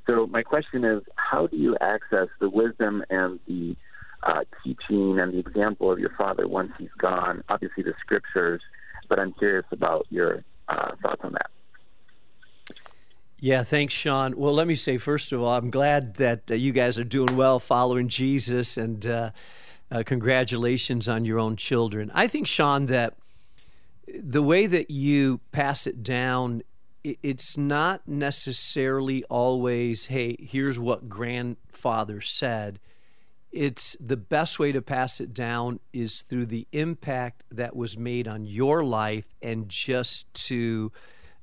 So, 0.06 0.26
my 0.26 0.42
question 0.42 0.84
is 0.84 1.02
how 1.16 1.46
do 1.46 1.56
you 1.56 1.76
access 1.80 2.28
the 2.40 2.48
wisdom 2.48 3.04
and 3.10 3.40
the 3.46 3.76
uh, 4.22 4.44
teaching 4.62 5.18
and 5.18 5.34
the 5.34 5.38
example 5.38 5.90
of 5.92 5.98
your 5.98 6.12
father 6.16 6.48
once 6.48 6.72
he's 6.78 6.92
gone? 6.98 7.42
Obviously, 7.48 7.82
the 7.82 7.94
scriptures, 8.00 8.62
but 9.08 9.18
I'm 9.18 9.32
curious 9.34 9.66
about 9.70 10.06
your 10.10 10.44
uh, 10.68 10.92
thoughts 11.02 11.20
on 11.24 11.32
that. 11.32 11.50
Yeah, 13.38 13.62
thanks, 13.62 13.92
Sean. 13.92 14.36
Well, 14.38 14.54
let 14.54 14.66
me 14.66 14.74
say, 14.74 14.96
first 14.96 15.30
of 15.32 15.42
all, 15.42 15.54
I'm 15.54 15.68
glad 15.68 16.14
that 16.14 16.50
uh, 16.50 16.54
you 16.54 16.72
guys 16.72 16.98
are 16.98 17.04
doing 17.04 17.36
well 17.36 17.60
following 17.60 18.08
Jesus, 18.08 18.78
and 18.78 19.04
uh, 19.94 20.02
congratulations 20.02 21.08
on 21.08 21.24
your 21.24 21.38
own 21.38 21.54
children. 21.54 22.10
I 22.12 22.26
think, 22.26 22.48
Sean, 22.48 22.86
that 22.86 23.14
the 24.12 24.42
way 24.42 24.66
that 24.66 24.90
you 24.90 25.40
pass 25.52 25.86
it 25.86 26.02
down, 26.02 26.62
it's 27.04 27.56
not 27.56 28.08
necessarily 28.08 29.22
always, 29.24 30.06
hey, 30.06 30.36
here's 30.40 30.80
what 30.80 31.08
grandfather 31.08 32.20
said. 32.20 32.80
It's 33.52 33.96
the 34.00 34.16
best 34.16 34.58
way 34.58 34.72
to 34.72 34.82
pass 34.82 35.20
it 35.20 35.32
down 35.32 35.78
is 35.92 36.22
through 36.22 36.46
the 36.46 36.66
impact 36.72 37.44
that 37.52 37.76
was 37.76 37.96
made 37.96 38.26
on 38.26 38.44
your 38.44 38.82
life 38.82 39.32
and 39.40 39.68
just 39.68 40.32
to 40.46 40.90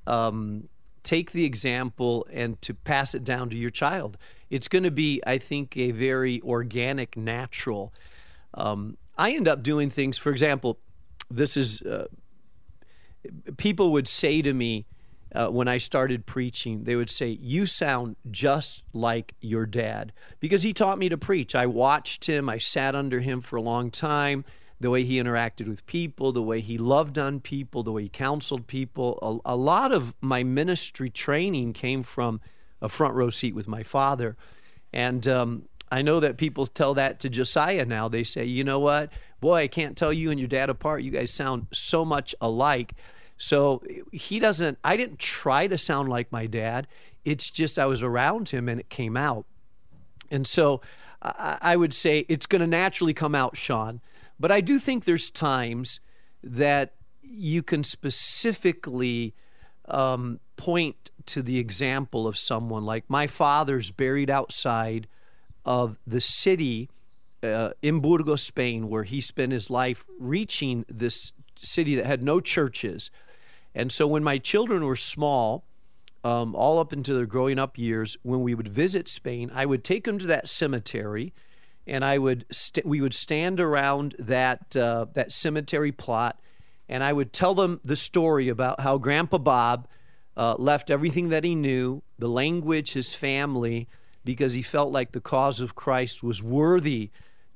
um, 0.06 0.68
take 1.04 1.32
the 1.32 1.46
example 1.46 2.28
and 2.30 2.62
to 2.64 2.74
pass 2.74 3.16
it 3.16 3.24
down 3.24 3.50
to 3.52 3.56
your 3.56 3.70
child. 3.70 4.18
It's 4.50 4.68
going 4.68 4.84
to 4.84 4.92
be, 4.92 5.22
I 5.26 5.38
think, 5.38 5.78
a 5.78 5.92
very 5.92 6.42
organic, 6.42 7.16
natural. 7.16 7.94
Um, 8.54 8.98
I 9.18 9.32
end 9.32 9.48
up 9.48 9.64
doing 9.64 9.90
things, 9.90 10.18
for 10.18 10.32
example, 10.32 10.80
this 11.30 11.56
is, 11.56 11.82
uh, 11.82 12.08
people 13.58 13.92
would 13.92 14.08
say 14.08 14.42
to 14.42 14.54
me 14.54 14.86
uh, 15.34 15.48
when 15.48 15.68
I 15.68 15.78
started 15.78 16.26
preaching, 16.26 16.84
they 16.84 16.96
would 16.96 17.10
say, 17.10 17.38
You 17.42 17.66
sound 17.66 18.18
just 18.30 18.84
like 18.94 19.36
your 19.40 19.66
dad. 19.66 20.12
Because 20.40 20.64
he 20.64 20.74
taught 20.74 21.00
me 21.00 21.08
to 21.10 21.18
preach. 21.18 21.56
I 21.56 21.66
watched 21.66 22.28
him, 22.28 22.50
I 22.50 22.58
sat 22.58 22.96
under 22.96 23.22
him 23.22 23.42
for 23.42 23.56
a 23.56 23.62
long 23.62 23.92
time 23.92 24.44
the 24.82 24.90
way 24.90 25.04
he 25.04 25.22
interacted 25.22 25.68
with 25.68 25.86
people, 25.86 26.32
the 26.32 26.42
way 26.42 26.60
he 26.60 26.78
loved 26.78 27.18
on 27.18 27.40
people, 27.40 27.84
the 27.84 27.92
way 27.92 28.04
he 28.04 28.10
counseled 28.10 28.66
people. 28.66 29.42
A, 29.46 29.54
a, 29.54 29.56
lot 29.56 29.92
of 29.92 30.16
my 30.22 30.44
ministry 30.44 31.10
training 31.10 31.74
came 31.74 32.02
from 32.02 32.42
a 32.82 32.90
front 32.90 33.14
row 33.14 33.30
seat 33.30 33.54
with 33.54 33.68
my 33.68 33.84
father. 33.84 34.36
And 34.92 35.28
um, 35.28 35.70
I 35.92 36.02
know 36.02 36.22
that 36.22 36.38
people 36.38 36.66
tell 36.66 36.94
that 36.94 37.20
to 37.20 37.30
Josiah 37.30 37.86
now. 37.86 38.08
They 38.08 38.24
say, 38.24 38.46
you 38.46 38.64
know 38.64 38.80
what? 38.80 39.12
Boy, 39.42 39.64
I 39.64 39.68
can't 39.68 39.98
tell 39.98 40.14
you 40.14 40.32
and 40.32 40.40
your 40.40 40.48
dad 40.48 40.70
apart. 40.70 41.04
You 41.04 41.12
guys 41.12 41.32
sound 41.32 41.68
so 41.74 42.06
much 42.06 42.34
alike. 42.40 42.94
So 43.38 43.84
he 44.12 44.40
doesn't, 44.40 44.78
I 44.84 44.96
didn't 44.96 45.20
try 45.20 45.68
to 45.68 45.78
sound 45.78 46.08
like 46.08 46.32
my 46.32 46.46
dad. 46.46 46.88
It's 47.26 47.50
just 47.50 47.78
I 47.78 47.86
was 47.88 48.02
around 48.02 48.50
him 48.50 48.70
and 48.70 48.80
it 48.80 48.90
came 48.90 49.18
out. 49.18 49.46
And 50.30 50.48
so 50.48 50.80
I, 51.22 51.58
I 51.62 51.76
would 51.76 51.94
say 51.94 52.26
it's 52.30 52.46
going 52.46 52.62
to 52.62 52.68
naturally 52.68 53.14
come 53.14 53.36
out, 53.36 53.58
Sean. 53.58 54.00
But 54.40 54.52
I 54.52 54.62
do 54.62 54.80
think 54.80 55.04
there's 55.04 55.30
times 55.30 56.00
that 56.42 56.94
you 57.22 57.62
can 57.62 57.84
specifically 57.84 59.36
um, 59.86 60.40
point 60.56 61.12
to 61.26 61.42
the 61.42 61.58
example 61.58 62.28
of 62.28 62.38
someone 62.38 62.86
like 62.86 63.04
my 63.10 63.28
father's 63.28 63.92
buried 63.92 64.30
outside 64.30 65.08
of 65.66 65.98
the 66.06 66.22
city 66.22 66.90
uh, 67.44 67.72
in 67.82 68.00
Burgos, 68.00 68.44
Spain, 68.44 68.90
where 68.90 69.04
he 69.04 69.22
spent 69.22 69.52
his 69.52 69.70
life 69.70 70.06
reaching 70.20 70.86
this 70.88 71.34
city 71.58 71.96
that 71.96 72.06
had 72.06 72.24
no 72.24 72.40
churches. 72.40 73.12
And 73.74 73.92
so 73.92 74.06
when 74.08 74.24
my 74.24 74.38
children 74.38 74.86
were 74.86 74.96
small, 74.96 75.64
um, 76.24 76.56
all 76.56 76.78
up 76.80 76.94
into 76.94 77.14
their 77.14 77.26
growing 77.26 77.58
up 77.58 77.78
years, 77.78 78.18
when 78.22 78.42
we 78.42 78.54
would 78.54 78.68
visit 78.68 79.08
Spain, 79.08 79.52
I 79.54 79.66
would 79.66 79.84
take 79.84 80.04
them 80.04 80.20
to 80.20 80.28
that 80.28 80.48
cemetery 80.48 81.34
and 81.88 82.06
I 82.06 82.18
would 82.18 82.46
st- 82.52 82.86
we 82.86 83.02
would 83.02 83.14
stand 83.14 83.60
around 83.60 84.16
that 84.20 84.76
uh, 84.76 85.08
that 85.14 85.32
cemetery 85.32 85.92
plot, 85.92 86.40
and 86.88 87.04
I 87.04 87.14
would 87.14 87.34
tell 87.34 87.54
them 87.54 87.80
the 87.84 87.96
story 87.96 88.50
about 88.50 88.82
how 88.82 88.98
Grandpa 88.98 89.40
Bob 89.40 89.88
uh, 90.38 90.56
left 90.58 90.90
everything 90.90 91.30
that 91.30 91.44
he 91.44 91.56
knew, 91.56 92.04
the 92.18 92.30
language, 92.30 92.94
his 92.94 93.14
family, 93.14 93.88
because 94.24 94.54
he 94.54 94.62
felt 94.62 94.92
like 94.92 95.12
the 95.12 95.22
cause 95.22 95.60
of 95.60 95.76
Christ 95.76 96.24
was 96.24 96.42
worthy 96.44 97.10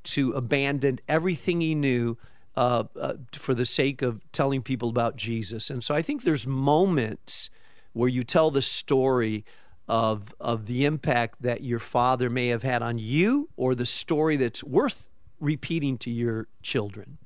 to 0.03 0.31
abandon 0.33 0.99
everything 1.07 1.61
he 1.61 1.75
knew 1.75 2.17
uh, 2.55 2.85
uh, 2.99 3.13
for 3.33 3.53
the 3.53 3.65
sake 3.65 4.01
of 4.01 4.21
telling 4.31 4.61
people 4.61 4.89
about 4.89 5.15
Jesus. 5.15 5.69
And 5.69 5.83
so 5.83 5.93
I 5.93 6.01
think 6.01 6.23
there's 6.23 6.47
moments 6.47 7.49
where 7.93 8.09
you 8.09 8.23
tell 8.23 8.51
the 8.51 8.61
story 8.61 9.45
of 9.87 10.33
of 10.39 10.65
the 10.65 10.85
impact 10.85 11.41
that 11.41 11.61
your 11.61 11.79
father 11.79 12.29
may 12.29 12.47
have 12.47 12.63
had 12.63 12.81
on 12.81 12.97
you, 12.97 13.49
or 13.55 13.75
the 13.75 13.85
story 13.85 14.35
that's 14.35 14.63
worth 14.63 15.09
repeating 15.39 15.97
to 15.99 16.09
your 16.09 16.47
children. 16.63 17.17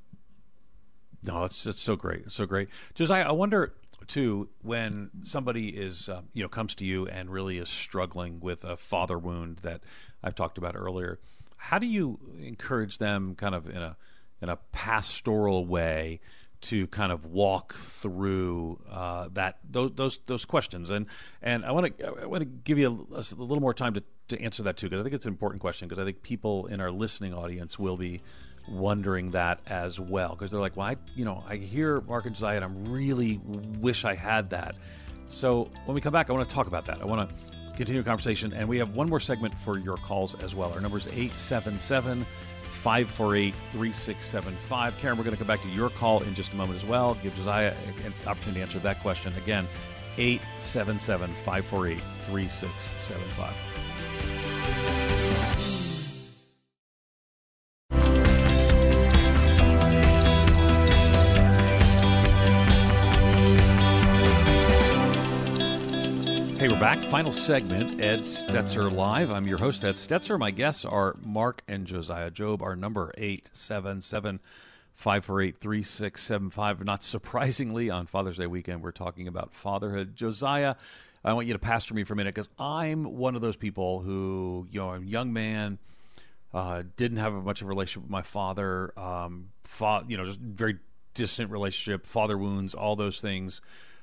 No, 1.24 1.42
that's 1.42 1.64
that's 1.64 1.80
so 1.80 1.96
great, 1.96 2.30
so 2.30 2.46
great. 2.46 2.68
Just 2.94 3.10
I, 3.10 3.22
I 3.22 3.32
wonder 3.32 3.72
too 4.10 4.48
when 4.62 5.10
somebody 5.22 5.68
is 5.68 6.08
uh, 6.08 6.22
you 6.34 6.42
know 6.42 6.48
comes 6.48 6.74
to 6.74 6.84
you 6.84 7.06
and 7.06 7.30
really 7.30 7.58
is 7.58 7.68
struggling 7.68 8.40
with 8.40 8.64
a 8.64 8.76
father 8.76 9.18
wound 9.18 9.58
that 9.58 9.80
I've 10.22 10.34
talked 10.34 10.58
about 10.58 10.76
earlier. 10.76 11.18
How 11.56 11.78
do 11.78 11.86
you 11.86 12.18
encourage 12.40 12.98
them, 12.98 13.34
kind 13.34 13.54
of 13.54 13.68
in 13.68 13.76
a 13.76 13.96
in 14.42 14.48
a 14.48 14.56
pastoral 14.72 15.64
way, 15.64 16.20
to 16.62 16.86
kind 16.88 17.12
of 17.12 17.24
walk 17.24 17.74
through 17.74 18.80
uh, 18.90 19.28
that 19.32 19.58
those, 19.70 19.92
those 19.94 20.18
those 20.26 20.44
questions? 20.44 20.90
And 20.90 21.06
and 21.40 21.64
I 21.64 21.72
want 21.72 21.96
to 21.98 22.06
I 22.22 22.26
want 22.26 22.42
to 22.42 22.46
give 22.46 22.78
you 22.78 23.06
a, 23.14 23.18
a 23.18 23.42
little 23.42 23.60
more 23.60 23.74
time 23.74 23.94
to 23.94 24.02
to 24.28 24.40
answer 24.40 24.62
that 24.64 24.76
too, 24.76 24.88
because 24.88 25.00
I 25.00 25.02
think 25.04 25.14
it's 25.14 25.26
an 25.26 25.32
important 25.32 25.60
question. 25.60 25.88
Because 25.88 26.00
I 26.00 26.04
think 26.04 26.22
people 26.22 26.66
in 26.66 26.80
our 26.80 26.90
listening 26.90 27.32
audience 27.32 27.78
will 27.78 27.96
be 27.96 28.20
wondering 28.70 29.32
that 29.32 29.60
as 29.66 29.98
well 29.98 30.30
because 30.30 30.50
they're 30.50 30.60
like, 30.60 30.76
well, 30.76 30.86
I, 30.86 30.96
you 31.14 31.24
know, 31.24 31.44
I 31.48 31.56
hear 31.56 32.00
Mark 32.02 32.26
and 32.26 32.34
Josiah, 32.34 32.56
and 32.56 32.64
I 32.64 32.90
really 32.90 33.40
wish 33.80 34.04
I 34.04 34.14
had 34.14 34.50
that. 34.50 34.76
So 35.30 35.70
when 35.84 35.94
we 35.94 36.00
come 36.00 36.12
back, 36.12 36.30
I 36.30 36.32
want 36.32 36.48
to 36.48 36.54
talk 36.54 36.66
about 36.66 36.84
that. 36.86 37.00
I 37.00 37.04
want 37.04 37.28
to 37.28 37.34
continue 37.76 38.00
a 38.00 38.04
conversation, 38.04 38.52
and 38.52 38.68
we 38.68 38.78
have 38.78 38.94
one 38.94 39.08
more 39.08 39.20
segment 39.20 39.54
for 39.54 39.78
your 39.78 39.96
calls 39.96 40.34
as 40.36 40.54
well. 40.54 40.72
Our 40.72 40.80
number 40.80 40.98
is 40.98 41.06
877 41.06 42.26
548 42.70 43.54
3675. 43.72 44.98
Karen, 44.98 45.18
we're 45.18 45.24
going 45.24 45.36
to 45.36 45.38
come 45.38 45.46
back 45.46 45.62
to 45.62 45.68
your 45.68 45.90
call 45.90 46.22
in 46.22 46.34
just 46.34 46.52
a 46.52 46.56
moment 46.56 46.76
as 46.76 46.84
well. 46.84 47.14
Give 47.22 47.34
Josiah 47.34 47.74
an 48.04 48.14
opportunity 48.26 48.60
to 48.60 48.66
answer 48.66 48.78
that 48.80 49.00
question. 49.00 49.34
Again, 49.36 49.68
877 50.16 51.32
548 51.44 51.98
3675. 52.26 53.69
Back. 66.80 67.02
Final 67.02 67.30
segment, 67.30 68.02
Ed 68.02 68.20
Stetzer 68.20 68.90
Live. 68.90 69.30
I'm 69.30 69.46
your 69.46 69.58
host, 69.58 69.84
Ed 69.84 69.96
Stetzer. 69.96 70.38
My 70.38 70.50
guests 70.50 70.86
are 70.86 71.14
Mark 71.22 71.60
and 71.68 71.86
Josiah 71.86 72.30
Jobe. 72.30 72.62
Our 72.62 72.74
number 72.74 73.12
877 73.18 74.40
548 74.94 75.58
3675. 75.58 76.82
Not 76.82 77.02
surprisingly, 77.04 77.90
on 77.90 78.06
Father's 78.06 78.38
Day 78.38 78.46
weekend, 78.46 78.82
we're 78.82 78.92
talking 78.92 79.28
about 79.28 79.52
fatherhood. 79.52 80.16
Josiah, 80.16 80.76
I 81.22 81.34
want 81.34 81.46
you 81.46 81.52
to 81.52 81.58
pastor 81.58 81.92
me 81.92 82.02
for 82.04 82.14
a 82.14 82.16
minute 82.16 82.34
because 82.34 82.48
I'm 82.58 83.04
one 83.04 83.34
of 83.34 83.42
those 83.42 83.56
people 83.56 84.00
who, 84.00 84.66
you 84.70 84.80
know, 84.80 84.88
I'm 84.88 85.02
a 85.02 85.06
young 85.06 85.34
man, 85.34 85.78
uh, 86.54 86.84
didn't 86.96 87.18
have 87.18 87.34
a 87.34 87.42
much 87.42 87.60
of 87.60 87.66
a 87.66 87.68
relationship 87.68 88.04
with 88.04 88.10
my 88.10 88.22
father, 88.22 88.98
um, 88.98 89.50
fa- 89.64 90.04
you 90.08 90.16
know, 90.16 90.24
just 90.24 90.38
very 90.38 90.78
distant 91.12 91.50
relationship, 91.50 92.06
father 92.06 92.38
wounds, 92.38 92.72
all 92.72 92.96
those 92.96 93.20
things, 93.20 93.60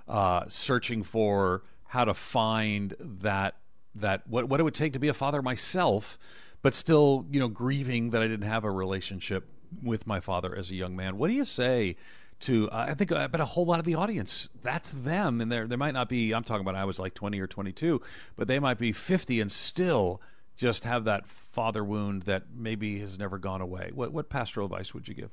uh, 0.07 0.43
searching 0.47 1.01
for 1.01 1.63
how 1.88 2.05
to 2.05 2.13
find 2.13 2.95
that 2.99 3.55
that 3.95 4.27
what 4.27 4.47
what 4.47 4.59
it 4.59 4.63
would 4.63 4.75
take 4.75 4.93
to 4.93 4.99
be 4.99 5.07
a 5.07 5.13
father 5.13 5.41
myself, 5.41 6.17
but 6.61 6.75
still 6.75 7.25
you 7.31 7.39
know 7.39 7.47
grieving 7.47 8.11
that 8.11 8.21
I 8.21 8.27
didn't 8.27 8.47
have 8.47 8.63
a 8.63 8.71
relationship 8.71 9.49
with 9.81 10.07
my 10.07 10.19
father 10.19 10.55
as 10.55 10.71
a 10.71 10.75
young 10.75 10.95
man. 10.95 11.17
What 11.17 11.27
do 11.27 11.33
you 11.33 11.45
say? 11.45 11.95
To 12.41 12.69
uh, 12.69 12.85
I 12.89 12.93
think 12.93 13.11
I 13.11 13.25
bet 13.25 13.41
a 13.41 13.45
whole 13.45 13.65
lot 13.65 13.79
of 13.79 13.85
the 13.85 13.95
audience 13.95 14.47
that's 14.61 14.91
them 14.91 15.41
and 15.41 15.51
there 15.51 15.65
there 15.65 15.77
might 15.77 15.95
not 15.95 16.07
be 16.07 16.33
I'm 16.33 16.43
talking 16.43 16.61
about 16.61 16.75
I 16.75 16.85
was 16.85 16.99
like 16.99 17.15
20 17.15 17.39
or 17.39 17.47
22 17.47 17.99
but 18.35 18.47
they 18.47 18.59
might 18.59 18.77
be 18.77 18.91
50 18.91 19.41
and 19.41 19.51
still 19.51 20.21
just 20.55 20.83
have 20.83 21.05
that 21.05 21.27
father 21.27 21.83
wound 21.83 22.23
that 22.23 22.43
maybe 22.53 22.99
has 22.99 23.17
never 23.17 23.39
gone 23.39 23.61
away. 23.61 23.89
What 23.93 24.11
what 24.11 24.29
pastoral 24.29 24.65
advice 24.65 24.93
would 24.93 25.07
you 25.07 25.15
give? 25.15 25.31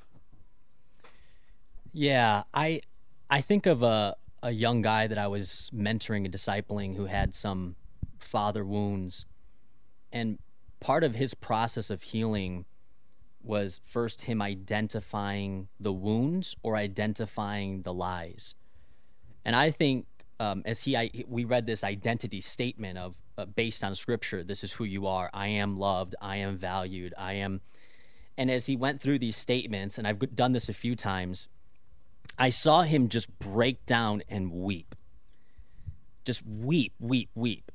Yeah, 1.92 2.44
I 2.52 2.80
I 3.28 3.40
think 3.40 3.66
of 3.66 3.82
a 3.82 4.16
a 4.44 4.52
young 4.52 4.82
guy 4.82 5.06
that 5.06 5.16
I 5.16 5.26
was 5.26 5.70
mentoring 5.74 6.26
and 6.26 6.32
discipling 6.32 6.96
who 6.96 7.06
had 7.06 7.34
some 7.34 7.76
father 8.18 8.64
wounds. 8.64 9.24
And 10.12 10.38
part 10.80 11.02
of 11.02 11.14
his 11.14 11.32
process 11.32 11.88
of 11.88 12.02
healing 12.02 12.66
was 13.42 13.80
first 13.86 14.22
him 14.22 14.42
identifying 14.42 15.68
the 15.80 15.92
wounds 15.92 16.54
or 16.62 16.76
identifying 16.76 17.82
the 17.82 17.92
lies. 17.92 18.54
And 19.46 19.56
I 19.56 19.70
think 19.70 20.06
um, 20.38 20.62
as 20.66 20.82
he, 20.82 20.94
I, 20.94 21.10
we 21.26 21.44
read 21.44 21.66
this 21.66 21.82
identity 21.82 22.42
statement 22.42 22.98
of 22.98 23.16
uh, 23.38 23.46
based 23.46 23.82
on 23.82 23.94
scripture, 23.94 24.44
this 24.44 24.62
is 24.62 24.72
who 24.72 24.84
you 24.84 25.06
are. 25.06 25.30
I 25.32 25.48
am 25.48 25.78
loved. 25.78 26.14
I 26.20 26.36
am 26.36 26.58
valued. 26.58 27.14
I 27.16 27.34
am. 27.34 27.62
And 28.36 28.50
as 28.50 28.66
he 28.66 28.76
went 28.76 29.00
through 29.00 29.20
these 29.20 29.36
statements, 29.36 29.96
and 29.96 30.06
I've 30.06 30.34
done 30.34 30.52
this 30.52 30.68
a 30.68 30.74
few 30.74 30.96
times, 30.96 31.48
I 32.38 32.50
saw 32.50 32.82
him 32.82 33.08
just 33.08 33.38
break 33.38 33.84
down 33.86 34.22
and 34.28 34.50
weep. 34.50 34.94
Just 36.24 36.42
weep, 36.46 36.92
weep, 36.98 37.30
weep. 37.34 37.70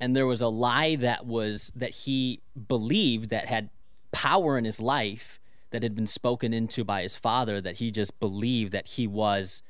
And 0.00 0.16
there 0.16 0.26
was 0.26 0.40
a 0.40 0.48
lie 0.48 0.96
that 0.96 1.26
was 1.26 1.72
that 1.76 1.90
he 1.90 2.40
believed 2.68 3.30
that 3.30 3.46
had 3.46 3.70
power 4.10 4.58
in 4.58 4.64
his 4.64 4.80
life 4.80 5.38
that 5.70 5.82
had 5.82 5.94
been 5.94 6.06
spoken 6.06 6.52
into 6.52 6.84
by 6.84 7.02
his 7.02 7.16
father 7.16 7.60
that 7.60 7.76
he 7.76 7.90
just 7.90 8.18
believed 8.20 8.72
that 8.72 8.86
he 8.86 9.06
was 9.06 9.62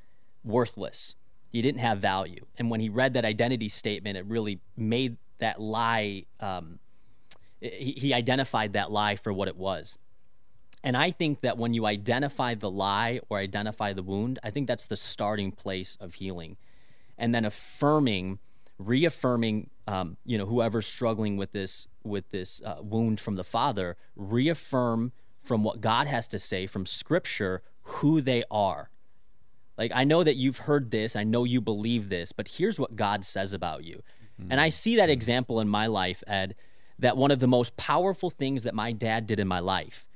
worthless. 0.42 1.14
He 1.48 1.62
didn't 1.62 1.80
have 1.80 1.98
value. 1.98 2.46
And 2.58 2.70
when 2.70 2.80
he 2.80 2.88
read 2.88 3.14
that 3.14 3.24
identity 3.24 3.68
statement, 3.68 4.16
it 4.16 4.26
really 4.26 4.60
made 4.76 5.18
that 5.38 5.60
lie, 5.60 6.24
um, 6.40 6.78
he, 7.60 7.92
he 7.92 8.14
identified 8.14 8.72
that 8.72 8.90
lie 8.90 9.16
for 9.16 9.32
what 9.32 9.48
it 9.48 9.56
was. 9.56 9.98
And 10.84 10.96
I 10.96 11.10
think 11.10 11.42
that 11.42 11.58
when 11.58 11.74
you 11.74 11.86
identify 11.86 12.54
the 12.54 12.70
lie 12.70 13.20
or 13.28 13.38
identify 13.38 13.92
the 13.92 14.02
wound, 14.02 14.38
I 14.42 14.50
think 14.50 14.66
that's 14.66 14.86
the 14.86 14.96
starting 14.96 15.52
place 15.52 15.96
of 16.00 16.14
healing. 16.14 16.56
And 17.16 17.34
then 17.34 17.44
affirming, 17.44 18.40
reaffirming, 18.78 19.70
um, 19.86 20.16
you 20.24 20.36
know, 20.38 20.46
whoever's 20.46 20.86
struggling 20.86 21.36
with 21.36 21.52
this 21.52 21.86
with 22.02 22.30
this 22.30 22.60
uh, 22.62 22.76
wound 22.82 23.20
from 23.20 23.36
the 23.36 23.44
father, 23.44 23.96
reaffirm 24.16 25.12
from 25.40 25.62
what 25.62 25.80
God 25.80 26.08
has 26.08 26.26
to 26.28 26.38
say 26.38 26.66
from 26.66 26.84
Scripture 26.84 27.62
who 27.82 28.20
they 28.20 28.42
are. 28.50 28.90
Like 29.78 29.92
I 29.94 30.04
know 30.04 30.24
that 30.24 30.36
you've 30.36 30.58
heard 30.58 30.90
this, 30.90 31.14
I 31.14 31.22
know 31.22 31.44
you 31.44 31.60
believe 31.60 32.08
this, 32.08 32.32
but 32.32 32.48
here's 32.48 32.78
what 32.78 32.96
God 32.96 33.24
says 33.24 33.52
about 33.52 33.84
you. 33.84 34.02
Mm-hmm. 34.40 34.52
And 34.52 34.60
I 34.60 34.68
see 34.68 34.96
that 34.96 35.10
example 35.10 35.60
in 35.60 35.68
my 35.68 35.86
life, 35.86 36.24
Ed. 36.26 36.56
That 36.98 37.16
one 37.16 37.30
of 37.30 37.40
the 37.40 37.48
most 37.48 37.76
powerful 37.76 38.30
things 38.30 38.62
that 38.62 38.74
my 38.74 38.92
dad 38.92 39.26
did 39.26 39.40
in 39.40 39.48
my 39.48 39.58
life 39.58 40.06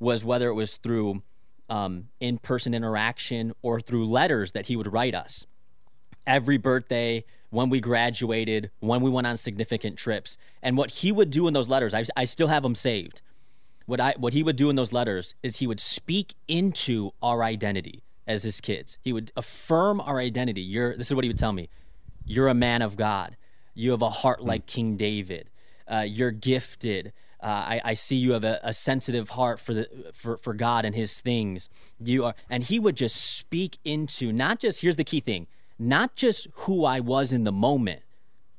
was 0.00 0.24
whether 0.24 0.48
it 0.48 0.54
was 0.54 0.76
through 0.78 1.22
um, 1.68 2.08
in 2.18 2.38
person 2.38 2.74
interaction 2.74 3.52
or 3.62 3.80
through 3.80 4.06
letters 4.06 4.52
that 4.52 4.66
he 4.66 4.76
would 4.76 4.92
write 4.92 5.14
us. 5.14 5.46
Every 6.26 6.58
birthday, 6.58 7.24
when 7.50 7.68
we 7.68 7.80
graduated, 7.80 8.70
when 8.80 9.00
we 9.00 9.10
went 9.10 9.26
on 9.26 9.36
significant 9.36 9.96
trips. 9.96 10.36
And 10.62 10.76
what 10.76 10.90
he 10.90 11.12
would 11.12 11.30
do 11.30 11.46
in 11.46 11.54
those 11.54 11.68
letters, 11.68 11.94
I, 11.94 12.04
I 12.16 12.24
still 12.24 12.48
have 12.48 12.62
them 12.62 12.74
saved. 12.74 13.20
What, 13.86 14.00
I, 14.00 14.14
what 14.16 14.32
he 14.32 14.42
would 14.42 14.56
do 14.56 14.70
in 14.70 14.76
those 14.76 14.92
letters 14.92 15.34
is 15.42 15.56
he 15.56 15.66
would 15.66 15.80
speak 15.80 16.34
into 16.46 17.10
our 17.20 17.42
identity 17.42 18.04
as 18.26 18.44
his 18.44 18.60
kids. 18.60 18.98
He 19.02 19.12
would 19.12 19.32
affirm 19.36 20.00
our 20.00 20.20
identity. 20.20 20.60
You're, 20.60 20.96
this 20.96 21.08
is 21.08 21.14
what 21.14 21.24
he 21.24 21.28
would 21.28 21.38
tell 21.38 21.52
me 21.52 21.68
You're 22.24 22.48
a 22.48 22.54
man 22.54 22.82
of 22.82 22.96
God. 22.96 23.36
You 23.74 23.90
have 23.92 24.02
a 24.02 24.10
heart 24.10 24.42
like 24.42 24.66
King 24.66 24.96
David. 24.96 25.50
Uh, 25.90 26.04
you're 26.06 26.30
gifted. 26.30 27.12
Uh, 27.42 27.46
I, 27.46 27.80
I, 27.84 27.94
see 27.94 28.16
you 28.16 28.32
have 28.32 28.44
a, 28.44 28.60
a, 28.62 28.74
sensitive 28.74 29.30
heart 29.30 29.58
for 29.58 29.72
the 29.72 29.88
for, 30.12 30.36
for 30.36 30.52
God 30.52 30.84
and 30.84 30.94
His 30.94 31.20
things. 31.20 31.70
You 31.98 32.26
are, 32.26 32.34
and 32.50 32.62
He 32.62 32.78
would 32.78 32.96
just 32.96 33.16
speak 33.16 33.78
into 33.82 34.30
not 34.30 34.58
just 34.58 34.82
here's 34.82 34.96
the 34.96 35.04
key 35.04 35.20
thing, 35.20 35.46
not 35.78 36.16
just 36.16 36.48
who 36.52 36.84
I 36.84 37.00
was 37.00 37.32
in 37.32 37.44
the 37.44 37.52
moment, 37.52 38.02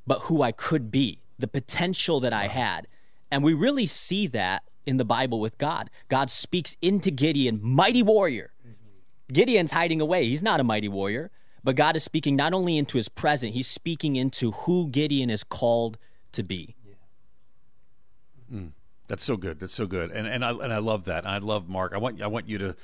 but 0.07 0.21
who 0.21 0.41
I 0.41 0.51
could 0.51 0.89
be, 0.89 1.21
the 1.37 1.47
potential 1.47 2.19
that 2.21 2.33
I 2.33 2.47
had, 2.47 2.87
and 3.29 3.43
we 3.43 3.53
really 3.53 3.85
see 3.85 4.25
that 4.27 4.63
in 4.85 4.97
the 4.97 5.05
Bible 5.05 5.39
with 5.39 5.59
God. 5.59 5.91
God 6.09 6.31
speaks 6.31 6.75
into 6.81 7.11
Gideon, 7.11 7.59
mighty 7.61 8.01
warrior. 8.01 8.51
Gideon's 9.31 9.73
hiding 9.73 10.01
away; 10.01 10.25
he's 10.25 10.41
not 10.41 10.59
a 10.59 10.63
mighty 10.63 10.89
warrior, 10.89 11.29
but 11.63 11.75
God 11.75 11.95
is 11.95 12.03
speaking 12.03 12.35
not 12.35 12.53
only 12.53 12.77
into 12.77 12.97
his 12.97 13.09
present, 13.09 13.53
He's 13.53 13.67
speaking 13.67 14.15
into 14.15 14.51
who 14.51 14.87
Gideon 14.89 15.29
is 15.29 15.43
called 15.43 15.97
to 16.31 16.43
be. 16.43 16.75
Mm, 18.51 18.71
that's 19.07 19.23
so 19.23 19.37
good. 19.37 19.59
That's 19.59 19.73
so 19.73 19.85
good. 19.85 20.11
And 20.11 20.27
and 20.27 20.43
I 20.43 20.51
and 20.51 20.73
I 20.73 20.79
love 20.79 21.05
that. 21.05 21.25
And 21.25 21.33
I 21.33 21.37
love 21.37 21.69
Mark. 21.69 21.93
I 21.93 21.97
want 21.97 22.21
I 22.21 22.27
want 22.27 22.49
you 22.49 22.57
to 22.59 22.75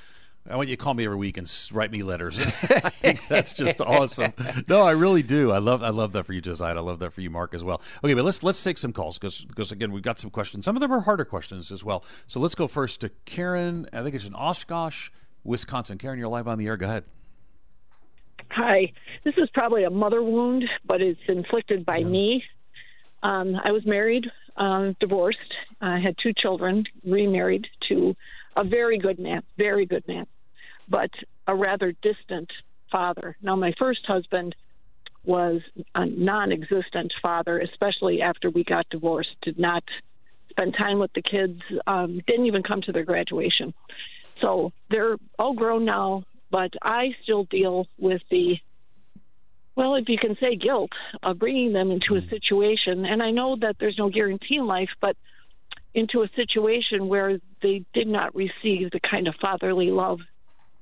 I 0.50 0.56
want 0.56 0.70
you 0.70 0.78
to 0.78 0.82
call 0.82 0.94
me 0.94 1.06
every 1.06 1.18
week 1.18 1.38
and 1.38 1.52
write 1.74 1.92
me 1.92 2.04
letters. 2.04 2.40
I 2.42 2.90
think 2.90 3.28
that's 3.28 3.54
just 3.54 3.82
awesome. 3.82 4.34
No, 4.68 4.82
I 4.82 4.92
really 4.92 5.24
do. 5.24 5.52
I 5.52 5.58
love 5.58 5.84
I 5.84 5.90
love 5.90 6.14
that 6.14 6.26
for 6.26 6.34
you, 6.34 6.42
Josiah. 6.42 6.76
I 6.76 6.80
love 6.80 7.00
that 7.00 7.12
for 7.12 7.22
you, 7.22 7.30
Mark, 7.30 7.54
as 7.54 7.64
well. 7.64 7.82
Okay, 8.04 8.14
but 8.14 8.24
let's 8.24 8.44
let's 8.44 8.64
take 8.64 8.78
some 8.78 8.94
calls 8.94 9.18
because 9.18 9.44
because 9.44 9.72
again 9.72 9.92
we've 9.92 10.04
got 10.04 10.20
some 10.20 10.30
questions. 10.30 10.66
Some 10.66 10.76
of 10.76 10.80
them 10.80 10.94
are 10.94 11.02
harder 11.02 11.26
questions 11.26 11.72
as 11.72 11.84
well. 11.84 12.04
So 12.28 12.40
let's 12.40 12.56
go 12.56 12.68
first 12.68 13.02
to 13.02 13.10
Karen. 13.26 13.88
I 13.92 14.04
think 14.04 14.16
it's 14.16 14.26
in 14.26 14.36
Oshkosh, 14.36 15.10
Wisconsin. 15.44 15.98
Karen, 15.98 16.18
you're 16.18 16.30
live 16.30 16.48
on 16.48 16.58
the 16.58 16.68
air. 16.68 16.78
Go 16.78 16.86
ahead. 16.86 17.04
Hi. 18.52 18.94
This 19.24 19.36
is 19.38 19.50
probably 19.54 19.84
a 19.84 19.90
mother 19.90 20.22
wound, 20.24 20.64
but 20.86 21.02
it's 21.02 21.20
inflicted 21.28 21.86
by 21.86 22.04
me. 22.04 22.44
Um, 23.24 23.56
I 23.64 23.72
was 23.72 23.86
married, 23.86 24.26
um, 24.56 24.96
divorced. 25.00 25.54
I 25.82 26.00
had 26.00 26.16
two 26.22 26.34
children, 26.34 26.86
remarried 27.06 27.68
to 27.90 28.16
a 28.56 28.64
very 28.64 28.98
good 28.98 29.20
man, 29.20 29.44
very 29.58 29.86
good 29.86 30.08
man, 30.08 30.26
but 30.90 31.12
a 31.48 31.56
rather 31.56 31.94
distant 32.02 32.50
father. 32.92 33.38
Now, 33.42 33.56
my 33.56 33.74
first 33.78 34.06
husband 34.06 34.56
was 35.24 35.62
a 35.94 36.06
non 36.06 36.52
existent 36.52 37.14
father, 37.22 37.60
especially 37.60 38.22
after 38.22 38.50
we 38.50 38.64
got 38.64 38.90
divorced, 38.90 39.36
did 39.42 39.60
not 39.60 39.84
spend 40.50 40.76
time 40.76 41.00
with 41.00 41.12
the 41.14 41.22
kids, 41.22 41.62
um, 41.86 42.22
didn't 42.26 42.46
even 42.46 42.64
come 42.64 42.82
to 42.82 42.92
their 42.92 43.04
graduation. 43.04 43.74
So 44.42 44.72
they're 44.90 45.18
all 45.38 45.54
grown 45.54 45.86
now, 45.86 46.24
but 46.50 46.72
I 46.82 47.10
still 47.24 47.44
deal 47.44 47.88
with 47.98 48.22
the, 48.32 48.58
well, 49.78 49.94
if 49.94 50.10
you 50.10 50.18
can 50.18 50.36
say 50.42 50.56
guilt 50.56 50.90
of 51.22 51.38
bringing 51.38 51.72
them 51.72 51.92
into 51.92 52.16
a 52.16 52.22
hmm. 52.22 52.30
situation. 52.30 53.06
And 53.06 53.22
I 53.22 53.30
know 53.30 53.56
that 53.62 53.76
there's 53.80 53.98
no 53.98 54.10
guarantee 54.10 54.58
in 54.58 54.66
life, 54.66 54.90
but 55.00 55.16
into 55.94 56.24
a 56.24 56.30
situation 56.36 57.08
where 57.08 57.38
they 57.62 57.86
did 57.94 58.08
not 58.08 58.36
receive 58.36 58.92
the 58.92 59.00
kind 59.00 59.28
of 59.28 59.36
fatherly 59.40 59.92
love 59.92 60.20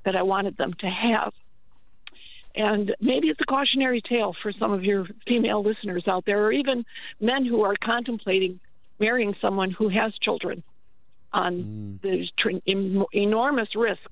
that 0.06 0.16
I 0.16 0.24
wanted 0.24 0.56
them 0.56 0.74
to 0.80 0.88
have. 0.88 1.34
And 2.56 2.96
maybe 3.02 3.28
it's 3.28 3.40
a 3.42 3.46
cautionary 3.46 4.02
tale 4.02 4.34
for 4.42 4.54
some 4.58 4.72
of 4.72 4.86
your 4.86 5.06
female 5.28 5.62
listeners 5.62 6.06
out 6.08 6.26
there, 6.26 6.46
or 6.46 6.54
even 6.54 6.86
men 7.20 7.46
who 7.46 7.64
are 7.64 7.76
contemplating 7.84 8.62
marrying 8.98 9.36
someone 9.42 9.72
who 9.72 9.90
has 9.90 10.14
children 10.22 10.64
on 11.34 12.00
hmm. 12.02 12.08
the 12.08 12.26
tr- 12.40 12.62
em- 12.66 13.04
enormous 13.12 13.76
risk 13.76 14.10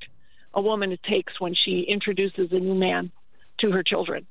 a 0.54 0.62
woman 0.62 0.98
takes 1.10 1.40
when 1.40 1.56
she 1.56 1.86
introduces 1.88 2.50
a 2.52 2.60
new 2.60 2.76
man 2.76 3.12
to 3.60 3.72
her 3.72 3.82
children. 3.82 4.28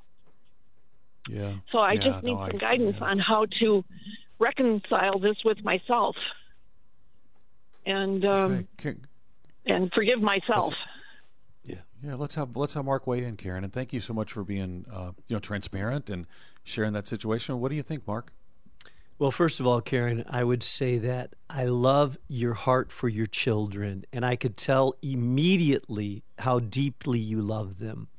Yeah. 1.29 1.53
So 1.71 1.77
I 1.79 1.93
Yeah, 1.93 2.01
just 2.03 2.23
need 2.23 2.33
no, 2.33 2.39
I- 2.39 2.49
some 2.49 2.59
guidance 2.59 2.97
yeah. 2.99 3.05
on 3.05 3.19
how 3.19 3.45
to 3.59 3.83
reconcile 4.39 5.19
this 5.19 5.37
with 5.45 5.63
myself 5.63 6.15
and 7.85 8.25
um, 8.25 8.51
Okay. 8.79 8.95
Ka- 8.95 9.07
and 9.65 9.91
forgive 9.93 10.21
myself. 10.21 10.73
Yeah, 11.63 11.77
yeah, 12.03 12.15
let's 12.15 12.35
have 12.35 12.55
let's 12.57 12.73
have 12.73 12.83
Mark 12.85 13.07
weigh 13.07 13.23
in, 13.23 13.37
Karen, 13.37 13.63
and 13.63 13.71
thank 13.71 13.93
you 13.93 13.99
so 14.01 14.13
much 14.13 14.31
for 14.33 14.43
being 14.43 14.85
uh, 14.91 15.11
you 15.27 15.35
know 15.35 15.39
transparent 15.39 16.09
and 16.09 16.27
sharing 16.63 16.93
that 16.93 17.07
situation. 17.07 17.59
What 17.61 17.69
do 17.69 17.75
you 17.75 17.83
think, 17.83 18.05
Mark? 18.07 18.33
Well, 19.19 19.31
first 19.31 19.59
of 19.61 19.67
all, 19.67 19.79
Karen, 19.79 20.25
I 20.29 20.43
would 20.43 20.63
say 20.63 20.97
that 20.97 21.33
I 21.49 21.65
love 21.65 22.17
your 22.27 22.55
heart 22.55 22.91
for 22.91 23.07
your 23.07 23.27
children, 23.27 24.03
and 24.11 24.25
I 24.25 24.35
could 24.35 24.57
tell 24.57 24.95
immediately 25.01 26.23
how 26.39 26.59
deeply 26.59 27.19
you 27.19 27.41
love 27.41 27.79
them. 27.79 28.09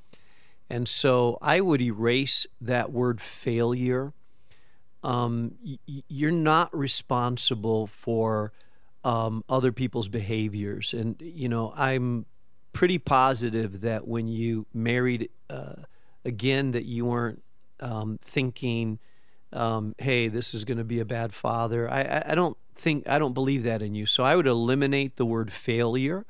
And 0.75 0.89
so 0.89 1.39
I 1.41 1.61
would 1.61 1.81
erase 1.81 2.49
that 2.61 2.91
word 2.91 3.21
failure. 3.21 4.13
Um, 5.05 5.53
you're 5.87 6.33
not 6.33 6.77
responsible 6.77 7.87
for 7.87 8.53
um, 9.05 9.45
other 9.49 9.71
people's 9.71 10.09
behaviors. 10.09 10.93
And, 10.93 11.15
you 11.21 11.49
know, 11.49 11.73
I'm 11.77 12.27
pretty 12.73 12.99
positive 12.99 13.83
that 13.83 14.09
when 14.09 14.27
you 14.27 14.67
married 14.75 15.31
uh, 15.49 15.85
again, 16.25 16.73
that 16.73 16.87
you 16.87 17.05
weren't 17.05 17.45
um, 17.79 18.19
thinking, 18.21 18.99
um, 19.53 19.95
"Hey, 19.99 20.27
this 20.27 20.55
is 20.55 20.65
going 20.65 20.79
to 20.79 20.85
be 20.85 20.99
a 20.99 21.05
bad 21.05 21.33
father." 21.33 21.89
I, 21.89 22.25
I 22.27 22.35
don't 22.35 22.57
think 22.75 23.09
I 23.09 23.21
don't 23.21 23.33
believe 23.33 23.63
that 23.63 23.81
in 23.81 23.95
you. 23.95 24.07
So 24.07 24.25
I 24.25 24.35
would 24.35 24.49
eliminate 24.49 25.19
the 25.19 25.25
word 25.25 25.53
failure. 25.53 26.27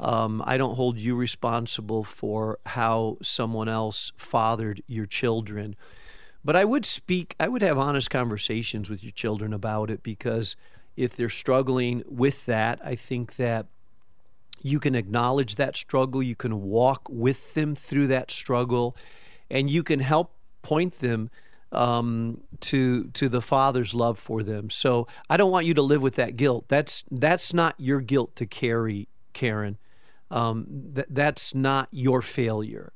Um, 0.00 0.42
I 0.44 0.56
don't 0.56 0.74
hold 0.74 0.98
you 0.98 1.14
responsible 1.14 2.04
for 2.04 2.58
how 2.66 3.18
someone 3.22 3.68
else 3.68 4.12
fathered 4.16 4.82
your 4.86 5.06
children. 5.06 5.76
But 6.44 6.56
I 6.56 6.64
would 6.64 6.84
speak, 6.84 7.34
I 7.40 7.48
would 7.48 7.62
have 7.62 7.78
honest 7.78 8.10
conversations 8.10 8.90
with 8.90 9.02
your 9.02 9.12
children 9.12 9.52
about 9.52 9.90
it 9.90 10.02
because 10.02 10.56
if 10.96 11.16
they're 11.16 11.28
struggling 11.28 12.02
with 12.06 12.44
that, 12.46 12.80
I 12.84 12.94
think 12.96 13.36
that 13.36 13.66
you 14.62 14.80
can 14.80 14.94
acknowledge 14.94 15.56
that 15.56 15.76
struggle, 15.76 16.22
you 16.22 16.34
can 16.34 16.62
walk 16.62 17.08
with 17.08 17.54
them 17.54 17.74
through 17.74 18.06
that 18.08 18.30
struggle, 18.30 18.96
and 19.50 19.70
you 19.70 19.82
can 19.82 20.00
help 20.00 20.32
point 20.62 21.00
them 21.00 21.30
um, 21.70 22.40
to 22.60 23.04
to 23.08 23.28
the 23.28 23.42
Father's 23.42 23.94
love 23.94 24.18
for 24.18 24.42
them. 24.42 24.70
So 24.70 25.06
I 25.28 25.36
don't 25.36 25.50
want 25.50 25.66
you 25.66 25.74
to 25.74 25.82
live 25.82 26.02
with 26.02 26.14
that 26.14 26.36
guilt. 26.36 26.64
That's 26.68 27.04
that's 27.10 27.52
not 27.52 27.74
your 27.78 28.00
guilt 28.00 28.36
to 28.36 28.46
carry, 28.46 29.08
Karen. 29.32 29.76
Um, 30.34 30.90
th- 30.94 31.06
that's 31.10 31.54
not 31.54 31.88
your 31.92 32.20
failure, 32.20 32.92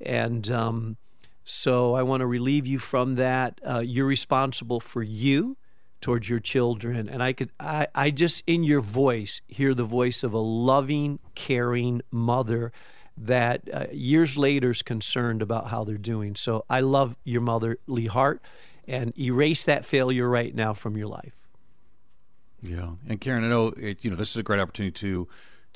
and 0.00 0.50
um, 0.50 0.96
so 1.44 1.94
I 1.94 2.02
want 2.02 2.20
to 2.20 2.26
relieve 2.26 2.66
you 2.66 2.78
from 2.78 3.16
that. 3.16 3.60
Uh, 3.66 3.80
you're 3.80 4.06
responsible 4.06 4.80
for 4.80 5.02
you 5.02 5.58
towards 6.00 6.30
your 6.30 6.40
children, 6.40 7.08
and 7.08 7.22
I 7.22 7.34
could 7.34 7.50
I, 7.60 7.88
I 7.94 8.10
just 8.10 8.42
in 8.46 8.64
your 8.64 8.80
voice 8.80 9.42
hear 9.48 9.74
the 9.74 9.84
voice 9.84 10.22
of 10.22 10.32
a 10.32 10.38
loving, 10.38 11.18
caring 11.34 12.00
mother 12.10 12.72
that 13.16 13.62
uh, 13.72 13.86
years 13.92 14.38
later 14.38 14.70
is 14.70 14.80
concerned 14.80 15.42
about 15.42 15.68
how 15.68 15.84
they're 15.84 15.98
doing. 15.98 16.36
So 16.36 16.64
I 16.70 16.80
love 16.80 17.16
your 17.22 17.42
motherly 17.42 18.06
heart, 18.06 18.40
and 18.86 19.12
erase 19.18 19.62
that 19.64 19.84
failure 19.84 20.28
right 20.28 20.54
now 20.54 20.72
from 20.72 20.96
your 20.96 21.08
life. 21.08 21.34
Yeah, 22.62 22.92
and 23.08 23.20
Karen, 23.20 23.44
I 23.44 23.48
know 23.48 23.68
it, 23.76 24.04
you 24.04 24.10
know 24.10 24.16
this 24.16 24.30
is 24.30 24.36
a 24.36 24.42
great 24.42 24.60
opportunity 24.60 24.92
to 25.00 25.28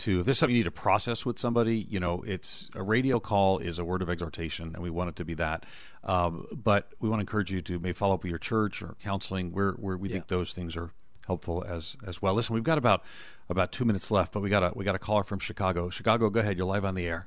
to 0.02 0.20
if 0.20 0.26
there's 0.26 0.38
something 0.38 0.54
you 0.54 0.60
need 0.60 0.64
to 0.64 0.70
process 0.70 1.24
with 1.24 1.38
somebody. 1.38 1.86
You 1.88 2.00
know, 2.00 2.22
it's 2.26 2.70
a 2.74 2.82
radio 2.82 3.18
call 3.20 3.58
is 3.58 3.78
a 3.78 3.84
word 3.84 4.02
of 4.02 4.10
exhortation, 4.10 4.72
and 4.74 4.82
we 4.82 4.90
want 4.90 5.10
it 5.10 5.16
to 5.16 5.24
be 5.24 5.34
that. 5.34 5.64
Um, 6.04 6.46
but 6.52 6.88
we 7.00 7.08
want 7.08 7.20
to 7.20 7.22
encourage 7.22 7.50
you 7.50 7.60
to 7.62 7.78
maybe 7.78 7.92
follow 7.92 8.14
up 8.14 8.22
with 8.22 8.30
your 8.30 8.38
church 8.38 8.82
or 8.82 8.96
counseling, 9.02 9.52
where 9.52 9.72
where 9.72 9.96
we 9.96 10.08
think 10.08 10.28
those 10.28 10.52
things 10.52 10.76
are 10.76 10.90
helpful 11.26 11.64
as 11.66 11.96
as 12.06 12.20
well. 12.20 12.34
Listen, 12.34 12.54
we've 12.54 12.64
got 12.64 12.78
about 12.78 13.02
about 13.48 13.72
two 13.72 13.84
minutes 13.84 14.10
left, 14.10 14.32
but 14.32 14.40
we 14.40 14.50
got 14.50 14.62
a 14.62 14.72
we 14.74 14.84
got 14.84 14.94
a 14.94 14.98
caller 14.98 15.24
from 15.24 15.38
Chicago. 15.38 15.90
Chicago, 15.90 16.30
go 16.30 16.40
ahead. 16.40 16.56
You're 16.56 16.66
live 16.66 16.84
on 16.84 16.94
the 16.94 17.06
air. 17.06 17.26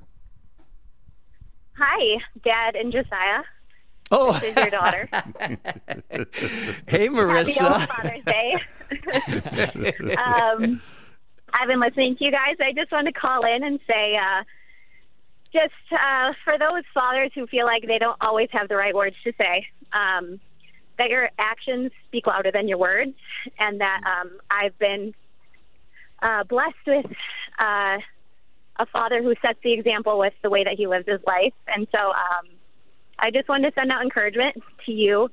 Hi, 1.78 2.18
Dad 2.42 2.74
and 2.74 2.90
Josiah. 2.92 3.42
Oh, 4.10 4.32
This 4.34 4.44
is 4.44 4.56
your 4.56 4.70
daughter. 4.70 5.08
hey, 6.86 7.08
Marissa. 7.08 7.70
old 7.70 7.88
Father's 7.88 8.24
Day. 8.24 8.56
um, 10.16 10.80
I've 11.56 11.68
been 11.68 11.80
listening 11.80 12.16
to 12.16 12.24
you 12.24 12.30
guys. 12.30 12.56
I 12.60 12.72
just 12.72 12.92
wanted 12.92 13.14
to 13.14 13.20
call 13.20 13.44
in 13.44 13.64
and 13.64 13.80
say, 13.86 14.16
uh, 14.16 14.42
just 15.52 15.72
uh, 15.90 16.32
for 16.44 16.58
those 16.58 16.84
fathers 16.92 17.30
who 17.34 17.46
feel 17.46 17.64
like 17.64 17.86
they 17.86 17.98
don't 17.98 18.16
always 18.20 18.48
have 18.52 18.68
the 18.68 18.76
right 18.76 18.94
words 18.94 19.16
to 19.24 19.32
say, 19.38 19.66
um, 19.92 20.38
that 20.98 21.08
your 21.08 21.30
actions 21.38 21.92
speak 22.08 22.26
louder 22.26 22.50
than 22.52 22.68
your 22.68 22.78
words, 22.78 23.14
and 23.58 23.80
that 23.80 24.00
um, 24.04 24.38
I've 24.50 24.78
been 24.78 25.14
uh, 26.20 26.44
blessed 26.44 26.74
with 26.86 27.06
uh, 27.58 27.98
a 28.78 28.86
father 28.92 29.22
who 29.22 29.34
sets 29.40 29.58
the 29.62 29.72
example 29.72 30.18
with 30.18 30.34
the 30.42 30.50
way 30.50 30.64
that 30.64 30.74
he 30.76 30.86
lives 30.86 31.06
his 31.08 31.20
life, 31.26 31.54
and 31.68 31.86
so 31.90 31.98
um, 31.98 32.48
I 33.18 33.30
just 33.30 33.48
wanted 33.48 33.70
to 33.70 33.80
send 33.80 33.90
out 33.92 34.02
encouragement 34.02 34.62
to 34.84 34.92
you 34.92 35.30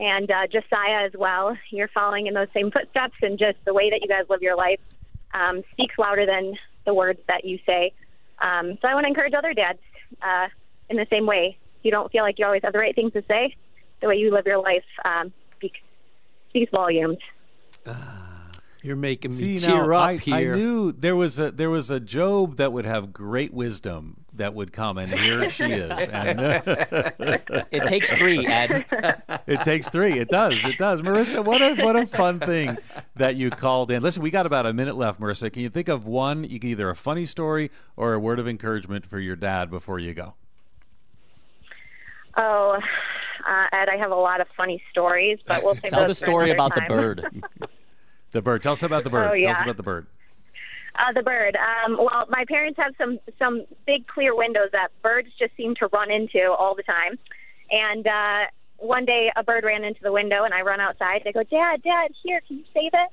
and 0.00 0.30
uh, 0.30 0.46
Josiah 0.50 1.06
as 1.06 1.12
well. 1.16 1.56
You're 1.70 1.88
following 1.88 2.26
in 2.26 2.34
those 2.34 2.48
same 2.52 2.70
footsteps, 2.70 3.14
and 3.22 3.38
just 3.38 3.56
the 3.64 3.72
way 3.72 3.88
that 3.88 4.00
you 4.02 4.08
guys 4.08 4.24
live 4.28 4.42
your 4.42 4.56
life 4.56 4.80
um, 5.34 5.62
speaks 5.72 5.96
louder 5.98 6.26
than 6.26 6.54
the 6.84 6.94
words 6.94 7.20
that 7.28 7.44
you 7.44 7.58
say. 7.66 7.92
Um, 8.40 8.78
so 8.80 8.88
I 8.88 8.94
want 8.94 9.04
to 9.04 9.08
encourage 9.08 9.34
other 9.34 9.54
dads 9.54 9.78
uh, 10.20 10.48
in 10.88 10.96
the 10.96 11.06
same 11.10 11.26
way. 11.26 11.56
If 11.78 11.84
you 11.84 11.90
don't 11.90 12.10
feel 12.10 12.22
like 12.22 12.38
you 12.38 12.46
always 12.46 12.62
have 12.64 12.72
the 12.72 12.78
right 12.78 12.94
things 12.94 13.12
to 13.12 13.22
say. 13.28 13.54
The 14.00 14.08
way 14.08 14.16
you 14.16 14.32
live 14.32 14.46
your 14.46 14.60
life 14.60 14.84
um, 15.04 15.32
speaks, 15.56 15.78
speaks 16.50 16.70
volumes. 16.70 17.18
You're 18.82 18.96
making 18.96 19.36
me 19.36 19.56
See, 19.56 19.66
tear 19.66 19.86
now, 19.86 19.96
up 19.96 20.08
I, 20.08 20.16
here. 20.16 20.54
I 20.54 20.56
knew 20.56 20.90
there 20.90 21.14
was 21.14 21.38
a 21.38 21.52
there 21.52 21.70
was 21.70 21.88
a 21.88 22.00
Jobe 22.00 22.56
that 22.56 22.72
would 22.72 22.84
have 22.84 23.12
great 23.12 23.54
wisdom 23.54 24.21
that 24.34 24.54
would 24.54 24.72
come, 24.72 24.98
and 24.98 25.12
here 25.12 25.50
she 25.50 25.64
is. 25.64 25.90
And, 26.12 26.40
It 27.70 27.84
takes 27.86 28.10
three, 28.12 28.46
Ed. 28.46 28.84
It 29.46 29.60
takes 29.62 29.88
three. 29.88 30.18
It 30.18 30.28
does. 30.28 30.64
It 30.64 30.78
does. 30.78 31.00
Marissa, 31.00 31.44
what 31.44 31.60
a 31.62 31.74
what 31.82 31.96
a 31.96 32.06
fun 32.06 32.38
thing 32.38 32.78
that 33.16 33.36
you 33.36 33.50
called 33.50 33.90
in. 33.90 34.02
Listen, 34.02 34.22
we 34.22 34.30
got 34.30 34.46
about 34.46 34.66
a 34.66 34.72
minute 34.72 34.96
left, 34.96 35.20
Marissa. 35.20 35.52
Can 35.52 35.62
you 35.62 35.68
think 35.68 35.88
of 35.88 36.06
one? 36.06 36.44
You 36.44 36.58
can 36.60 36.70
either 36.70 36.88
a 36.90 36.94
funny 36.94 37.24
story 37.24 37.70
or 37.96 38.14
a 38.14 38.20
word 38.20 38.38
of 38.38 38.46
encouragement 38.46 39.04
for 39.06 39.18
your 39.18 39.36
dad 39.36 39.70
before 39.70 39.98
you 39.98 40.14
go. 40.14 40.34
Oh, 42.36 42.78
uh, 43.46 43.66
Ed, 43.72 43.88
I 43.88 43.96
have 43.98 44.10
a 44.10 44.16
lot 44.16 44.40
of 44.40 44.46
funny 44.56 44.82
stories, 44.90 45.38
but 45.46 45.62
we'll 45.62 45.74
save 45.74 45.90
Tell 45.90 46.00
those 46.00 46.18
the 46.20 46.26
story 46.26 46.50
another 46.50 46.74
about 46.74 46.74
the 46.74 46.94
bird. 46.94 47.44
The 48.32 48.42
bird. 48.42 48.62
Tell 48.62 48.72
us 48.72 48.82
about 48.82 49.04
the 49.04 49.10
bird. 49.10 49.30
Oh, 49.30 49.38
Tell 49.38 49.50
us 49.50 49.60
about 49.62 49.76
the 49.76 49.82
bird. 49.82 50.06
Uh, 50.94 51.12
the 51.14 51.22
bird. 51.22 51.56
Um, 51.56 51.96
well, 51.96 52.26
my 52.28 52.44
parents 52.46 52.78
have 52.78 52.92
some 52.98 53.18
some 53.38 53.64
big 53.86 54.06
clear 54.06 54.36
windows 54.36 54.68
that 54.72 54.88
birds 55.02 55.28
just 55.38 55.56
seem 55.56 55.74
to 55.76 55.88
run 55.92 56.10
into 56.10 56.50
all 56.50 56.74
the 56.74 56.82
time. 56.82 57.18
And 57.70 58.06
uh, 58.06 58.50
one 58.76 59.06
day, 59.06 59.32
a 59.34 59.42
bird 59.42 59.64
ran 59.64 59.84
into 59.84 60.02
the 60.02 60.12
window, 60.12 60.44
and 60.44 60.52
I 60.52 60.60
run 60.60 60.80
outside. 60.80 61.22
I 61.26 61.32
go, 61.32 61.44
Dad, 61.44 61.82
Dad, 61.82 62.12
here, 62.22 62.42
can 62.46 62.58
you 62.58 62.64
save 62.74 62.90
it? 62.92 63.08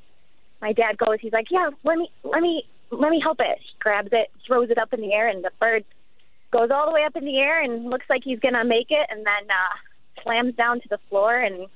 My 0.61 0.73
dad 0.73 0.97
goes, 0.97 1.19
he's 1.21 1.31
like, 1.31 1.47
Yeah, 1.49 1.69
let 1.85 1.97
me 1.97 2.09
let 2.23 2.41
me 2.41 2.63
let 2.91 3.11
me 3.11 3.21
help 3.23 3.39
it. 3.39 3.59
grabs 3.79 4.09
it, 4.11 4.29
throws 4.45 4.69
it 4.69 4.77
up 4.77 4.93
in 4.93 4.99
the 4.99 5.13
air, 5.13 5.29
and 5.29 5.43
the 5.43 5.51
bird 5.59 5.85
goes 6.51 6.69
all 6.71 6.85
the 6.85 6.91
way 6.91 7.03
up 7.05 7.15
in 7.15 7.23
the 7.23 7.37
air 7.37 7.63
and 7.63 7.89
looks 7.89 8.05
like 8.09 8.23
he's 8.25 8.39
gonna 8.39 8.65
make 8.65 8.87
it, 8.89 9.07
and 9.09 9.25
then 9.25 9.49
uh, 9.49 10.21
slams 10.23 10.55
down 10.55 10.81
to 10.81 10.89
the 10.89 10.99
floor, 11.09 11.37
and 11.37 11.67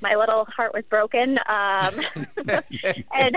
my 0.00 0.14
little 0.14 0.44
heart 0.44 0.72
was 0.74 0.84
broken. 0.88 1.38
Um, 1.38 2.00
and 3.14 3.36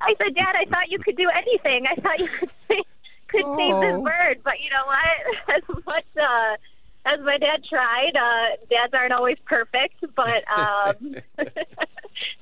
I 0.00 0.14
said, 0.18 0.34
Dad, 0.34 0.54
I 0.56 0.64
thought 0.70 0.90
you 0.90 0.98
could 0.98 1.16
do 1.16 1.28
anything. 1.34 1.86
I 1.90 2.00
thought 2.00 2.18
you 2.18 2.28
could 2.28 2.50
save, 2.68 2.84
could 3.28 3.44
save 3.56 3.80
this 3.80 4.02
bird, 4.02 4.40
but 4.44 4.60
you 4.60 4.70
know 4.70 4.84
what? 4.86 5.56
As 5.56 5.84
much 5.86 6.04
uh, 6.20 6.56
as 7.06 7.20
my 7.24 7.38
dad 7.38 7.62
tried, 7.68 8.12
uh, 8.16 8.56
dads 8.68 8.92
aren't 8.92 9.12
always 9.12 9.36
perfect, 9.46 9.94
but 10.14 10.42
um, 10.56 11.14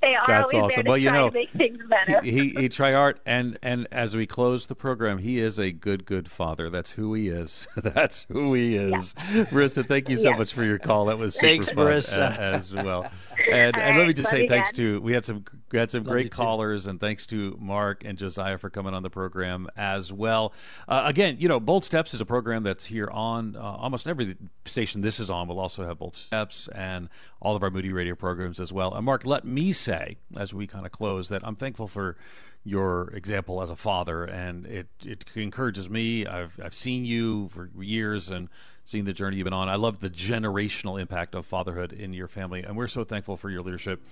they 0.00 0.14
are 0.14 0.24
That's 0.26 0.54
always 0.54 0.74
there 0.74 0.82
to 0.84 0.88
Well, 0.88 0.98
you 0.98 1.08
try 1.10 1.18
know, 1.18 1.28
to 1.30 1.34
make 1.34 1.50
things 1.52 1.78
better. 1.88 2.20
he, 2.22 2.30
he 2.30 2.48
he 2.62 2.68
try 2.68 2.94
art 2.94 3.20
and 3.26 3.58
and 3.62 3.86
as 3.92 4.14
we 4.16 4.26
close 4.26 4.66
the 4.66 4.74
program, 4.74 5.18
he 5.18 5.40
is 5.40 5.58
a 5.58 5.70
good 5.72 6.04
good 6.06 6.30
father. 6.30 6.70
That's 6.70 6.90
who 6.92 7.14
he 7.14 7.28
is. 7.28 7.66
That's 7.76 8.26
who 8.30 8.54
he 8.54 8.76
is. 8.76 9.14
Marissa, 9.14 9.86
thank 9.86 10.08
you 10.08 10.16
so 10.16 10.30
Yeah. 10.30 10.36
much 10.38 10.52
for 10.52 10.64
your 10.64 10.78
call. 10.78 11.06
That 11.06 11.18
was 11.18 11.34
super 11.34 11.46
Thanks, 11.46 11.70
fun, 11.72 11.86
Marissa. 11.86 12.38
uh, 12.38 12.40
as 12.42 12.72
well. 12.72 13.10
And, 13.52 13.76
and 13.76 13.98
let 13.98 14.06
me 14.06 14.12
just 14.14 14.30
say 14.30 14.46
thanks 14.48 14.70
Dad. 14.70 14.76
to 14.76 15.00
we 15.00 15.12
had 15.12 15.24
some 15.24 15.44
we 15.74 15.80
had 15.80 15.90
some 15.90 16.04
you 16.04 16.10
great 16.10 16.30
too. 16.30 16.36
callers 16.36 16.86
and 16.86 17.00
thanks 17.00 17.26
to 17.26 17.58
Mark 17.60 18.04
and 18.04 18.16
Josiah 18.16 18.58
for 18.58 18.70
coming 18.70 18.94
on 18.94 19.02
the 19.02 19.10
program 19.10 19.66
as 19.76 20.12
well. 20.12 20.52
Uh, 20.86 21.02
again, 21.04 21.36
you 21.40 21.48
know, 21.48 21.58
Bold 21.58 21.84
Steps 21.84 22.14
is 22.14 22.20
a 22.20 22.24
program 22.24 22.62
that's 22.62 22.84
here 22.84 23.08
on 23.10 23.56
uh, 23.56 23.60
almost 23.60 24.06
every 24.06 24.36
station 24.66 25.00
this 25.00 25.18
is 25.18 25.30
on. 25.30 25.48
We'll 25.48 25.58
also 25.58 25.84
have 25.84 25.98
Bold 25.98 26.14
Steps 26.14 26.68
and 26.68 27.08
all 27.42 27.56
of 27.56 27.62
our 27.64 27.70
Moody 27.70 27.92
Radio 27.92 28.14
programs 28.14 28.60
as 28.60 28.72
well. 28.72 28.94
And 28.94 29.04
Mark, 29.04 29.26
let 29.26 29.44
me 29.44 29.72
say 29.72 30.16
as 30.36 30.54
we 30.54 30.68
kind 30.68 30.86
of 30.86 30.92
close 30.92 31.28
that 31.30 31.42
I'm 31.44 31.56
thankful 31.56 31.88
for 31.88 32.16
your 32.62 33.10
example 33.10 33.60
as 33.60 33.68
a 33.68 33.76
father, 33.76 34.24
and 34.24 34.64
it 34.66 34.86
it 35.04 35.24
encourages 35.34 35.90
me. 35.90 36.24
I've 36.24 36.58
I've 36.64 36.74
seen 36.74 37.04
you 37.04 37.48
for 37.48 37.68
years 37.78 38.30
and 38.30 38.48
seen 38.86 39.04
the 39.04 39.12
journey 39.12 39.36
you've 39.36 39.44
been 39.44 39.52
on. 39.52 39.68
I 39.68 39.76
love 39.76 40.00
the 40.00 40.08
generational 40.08 41.00
impact 41.00 41.34
of 41.34 41.44
fatherhood 41.44 41.92
in 41.92 42.14
your 42.14 42.28
family, 42.28 42.62
and 42.62 42.76
we're 42.76 42.88
so 42.88 43.04
thankful 43.04 43.36
for 43.36 43.50
your 43.50 43.62
leadership 43.62 44.02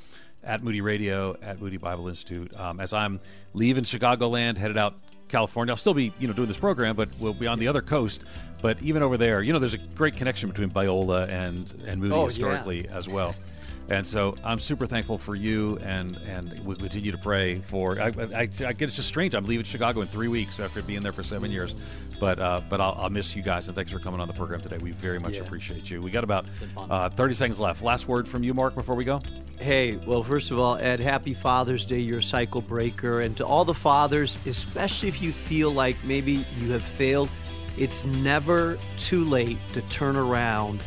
at 0.44 0.62
Moody 0.62 0.80
Radio, 0.80 1.36
at 1.42 1.60
Moody 1.60 1.76
Bible 1.76 2.08
Institute. 2.08 2.52
Um, 2.58 2.80
as 2.80 2.92
I'm 2.92 3.20
leaving 3.54 3.84
Chicagoland, 3.84 4.56
headed 4.56 4.76
out 4.78 4.94
California, 5.28 5.72
I'll 5.72 5.76
still 5.76 5.94
be 5.94 6.12
you 6.18 6.26
know 6.28 6.34
doing 6.34 6.48
this 6.48 6.56
program, 6.58 6.96
but 6.96 7.08
we'll 7.18 7.34
be 7.34 7.46
on 7.46 7.58
the 7.58 7.68
other 7.68 7.82
coast. 7.82 8.24
But 8.60 8.80
even 8.82 9.02
over 9.02 9.16
there, 9.16 9.42
you 9.42 9.52
know, 9.52 9.58
there's 9.58 9.74
a 9.74 9.78
great 9.78 10.16
connection 10.16 10.48
between 10.48 10.70
Biola 10.70 11.28
and 11.28 11.72
and 11.86 12.00
Moody 12.00 12.14
Oh, 12.14 12.20
yeah. 12.20 12.26
historically 12.26 12.88
as 12.88 13.08
well. 13.08 13.34
And 13.92 14.06
so 14.06 14.36
I'm 14.42 14.58
super 14.58 14.86
thankful 14.86 15.18
for 15.18 15.34
you, 15.34 15.76
and 15.82 16.16
and 16.26 16.64
we 16.64 16.74
continue 16.76 17.12
to 17.12 17.18
pray 17.18 17.60
for. 17.60 18.00
I, 18.00 18.06
I, 18.06 18.40
I 18.40 18.46
get 18.46 18.80
it's 18.82 18.96
just 18.96 19.06
strange. 19.08 19.34
I'm 19.34 19.44
leaving 19.44 19.66
Chicago 19.66 20.00
in 20.00 20.08
three 20.08 20.28
weeks 20.28 20.58
after 20.58 20.80
being 20.80 21.02
there 21.02 21.12
for 21.12 21.22
seven 21.22 21.50
years, 21.50 21.74
but 22.18 22.38
uh, 22.38 22.62
but 22.70 22.80
I'll, 22.80 22.96
I'll 22.98 23.10
miss 23.10 23.36
you 23.36 23.42
guys, 23.42 23.68
and 23.68 23.76
thanks 23.76 23.92
for 23.92 23.98
coming 23.98 24.18
on 24.18 24.28
the 24.28 24.32
program 24.34 24.62
today. 24.62 24.78
We 24.78 24.92
very 24.92 25.18
much 25.20 25.34
Yeah. 25.34 25.42
appreciate 25.42 25.90
you. 25.90 26.00
We 26.00 26.10
got 26.10 26.24
about 26.24 26.46
uh, 26.76 27.10
30 27.10 27.34
seconds 27.34 27.60
left. 27.60 27.82
Last 27.82 28.08
word 28.08 28.26
from 28.26 28.42
you, 28.42 28.54
Mark, 28.54 28.74
before 28.74 28.94
we 28.94 29.04
go. 29.04 29.20
Hey, 29.58 29.96
well, 29.96 30.22
first 30.22 30.50
of 30.50 30.58
all, 30.58 30.76
Ed, 30.78 30.98
happy 30.98 31.34
Father's 31.34 31.84
Day. 31.84 31.98
You're 31.98 32.20
a 32.20 32.22
cycle 32.22 32.62
breaker. 32.62 33.20
And 33.20 33.36
to 33.36 33.46
all 33.46 33.66
the 33.66 33.74
fathers, 33.74 34.38
especially 34.46 35.10
if 35.10 35.20
you 35.20 35.32
feel 35.32 35.70
like 35.70 36.02
maybe 36.02 36.46
you 36.56 36.70
have 36.70 36.82
failed, 36.82 37.28
it's 37.76 38.04
never 38.06 38.78
too 38.96 39.22
late 39.26 39.58
to 39.74 39.82
turn 39.82 40.16
around 40.16 40.82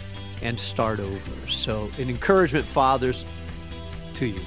and 0.46 0.60
start 0.60 1.00
over. 1.00 1.20
So, 1.50 1.90
an 1.98 2.10
encouragement, 2.10 2.66
fathers, 2.66 3.26
to 4.14 4.28
you. 4.28 4.42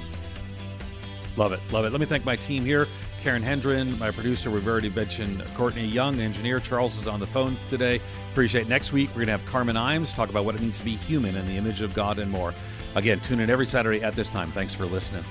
Love 1.35 1.51
it, 1.51 1.59
love 1.71 1.85
it. 1.85 1.91
Let 1.91 1.99
me 1.99 2.05
thank 2.05 2.25
my 2.25 2.35
team 2.35 2.65
here. 2.65 2.87
Karen 3.21 3.43
Hendren, 3.43 3.99
my 3.99 4.11
producer. 4.11 4.49
We've 4.49 4.67
already 4.67 4.89
mentioned 4.89 5.43
Courtney 5.55 5.85
Young, 5.85 6.21
engineer. 6.21 6.61
Charles 6.61 6.97
is 6.97 7.05
on 7.05 7.19
the 7.19 7.27
phone 7.27 7.57
today. 7.67 7.99
Appreciate 8.31 8.61
it. 8.61 8.69
Next 8.69 8.93
week, 8.93 9.09
we're 9.09 9.25
going 9.25 9.27
to 9.27 9.31
have 9.33 9.45
Carmen 9.45 9.75
Imes 9.75 10.15
talk 10.15 10.29
about 10.29 10.45
what 10.45 10.55
it 10.55 10.61
means 10.61 10.77
to 10.79 10.85
be 10.85 10.95
human 10.95 11.35
in 11.35 11.45
the 11.45 11.57
image 11.57 11.81
of 11.81 11.93
God 11.93 12.17
and 12.17 12.31
more. 12.31 12.53
Again, 12.95 13.19
tune 13.19 13.41
in 13.41 13.49
every 13.49 13.65
Saturday 13.65 14.01
at 14.01 14.15
this 14.15 14.29
time. 14.29 14.51
Thanks 14.53 14.73
for 14.73 14.85
listening. 14.85 15.25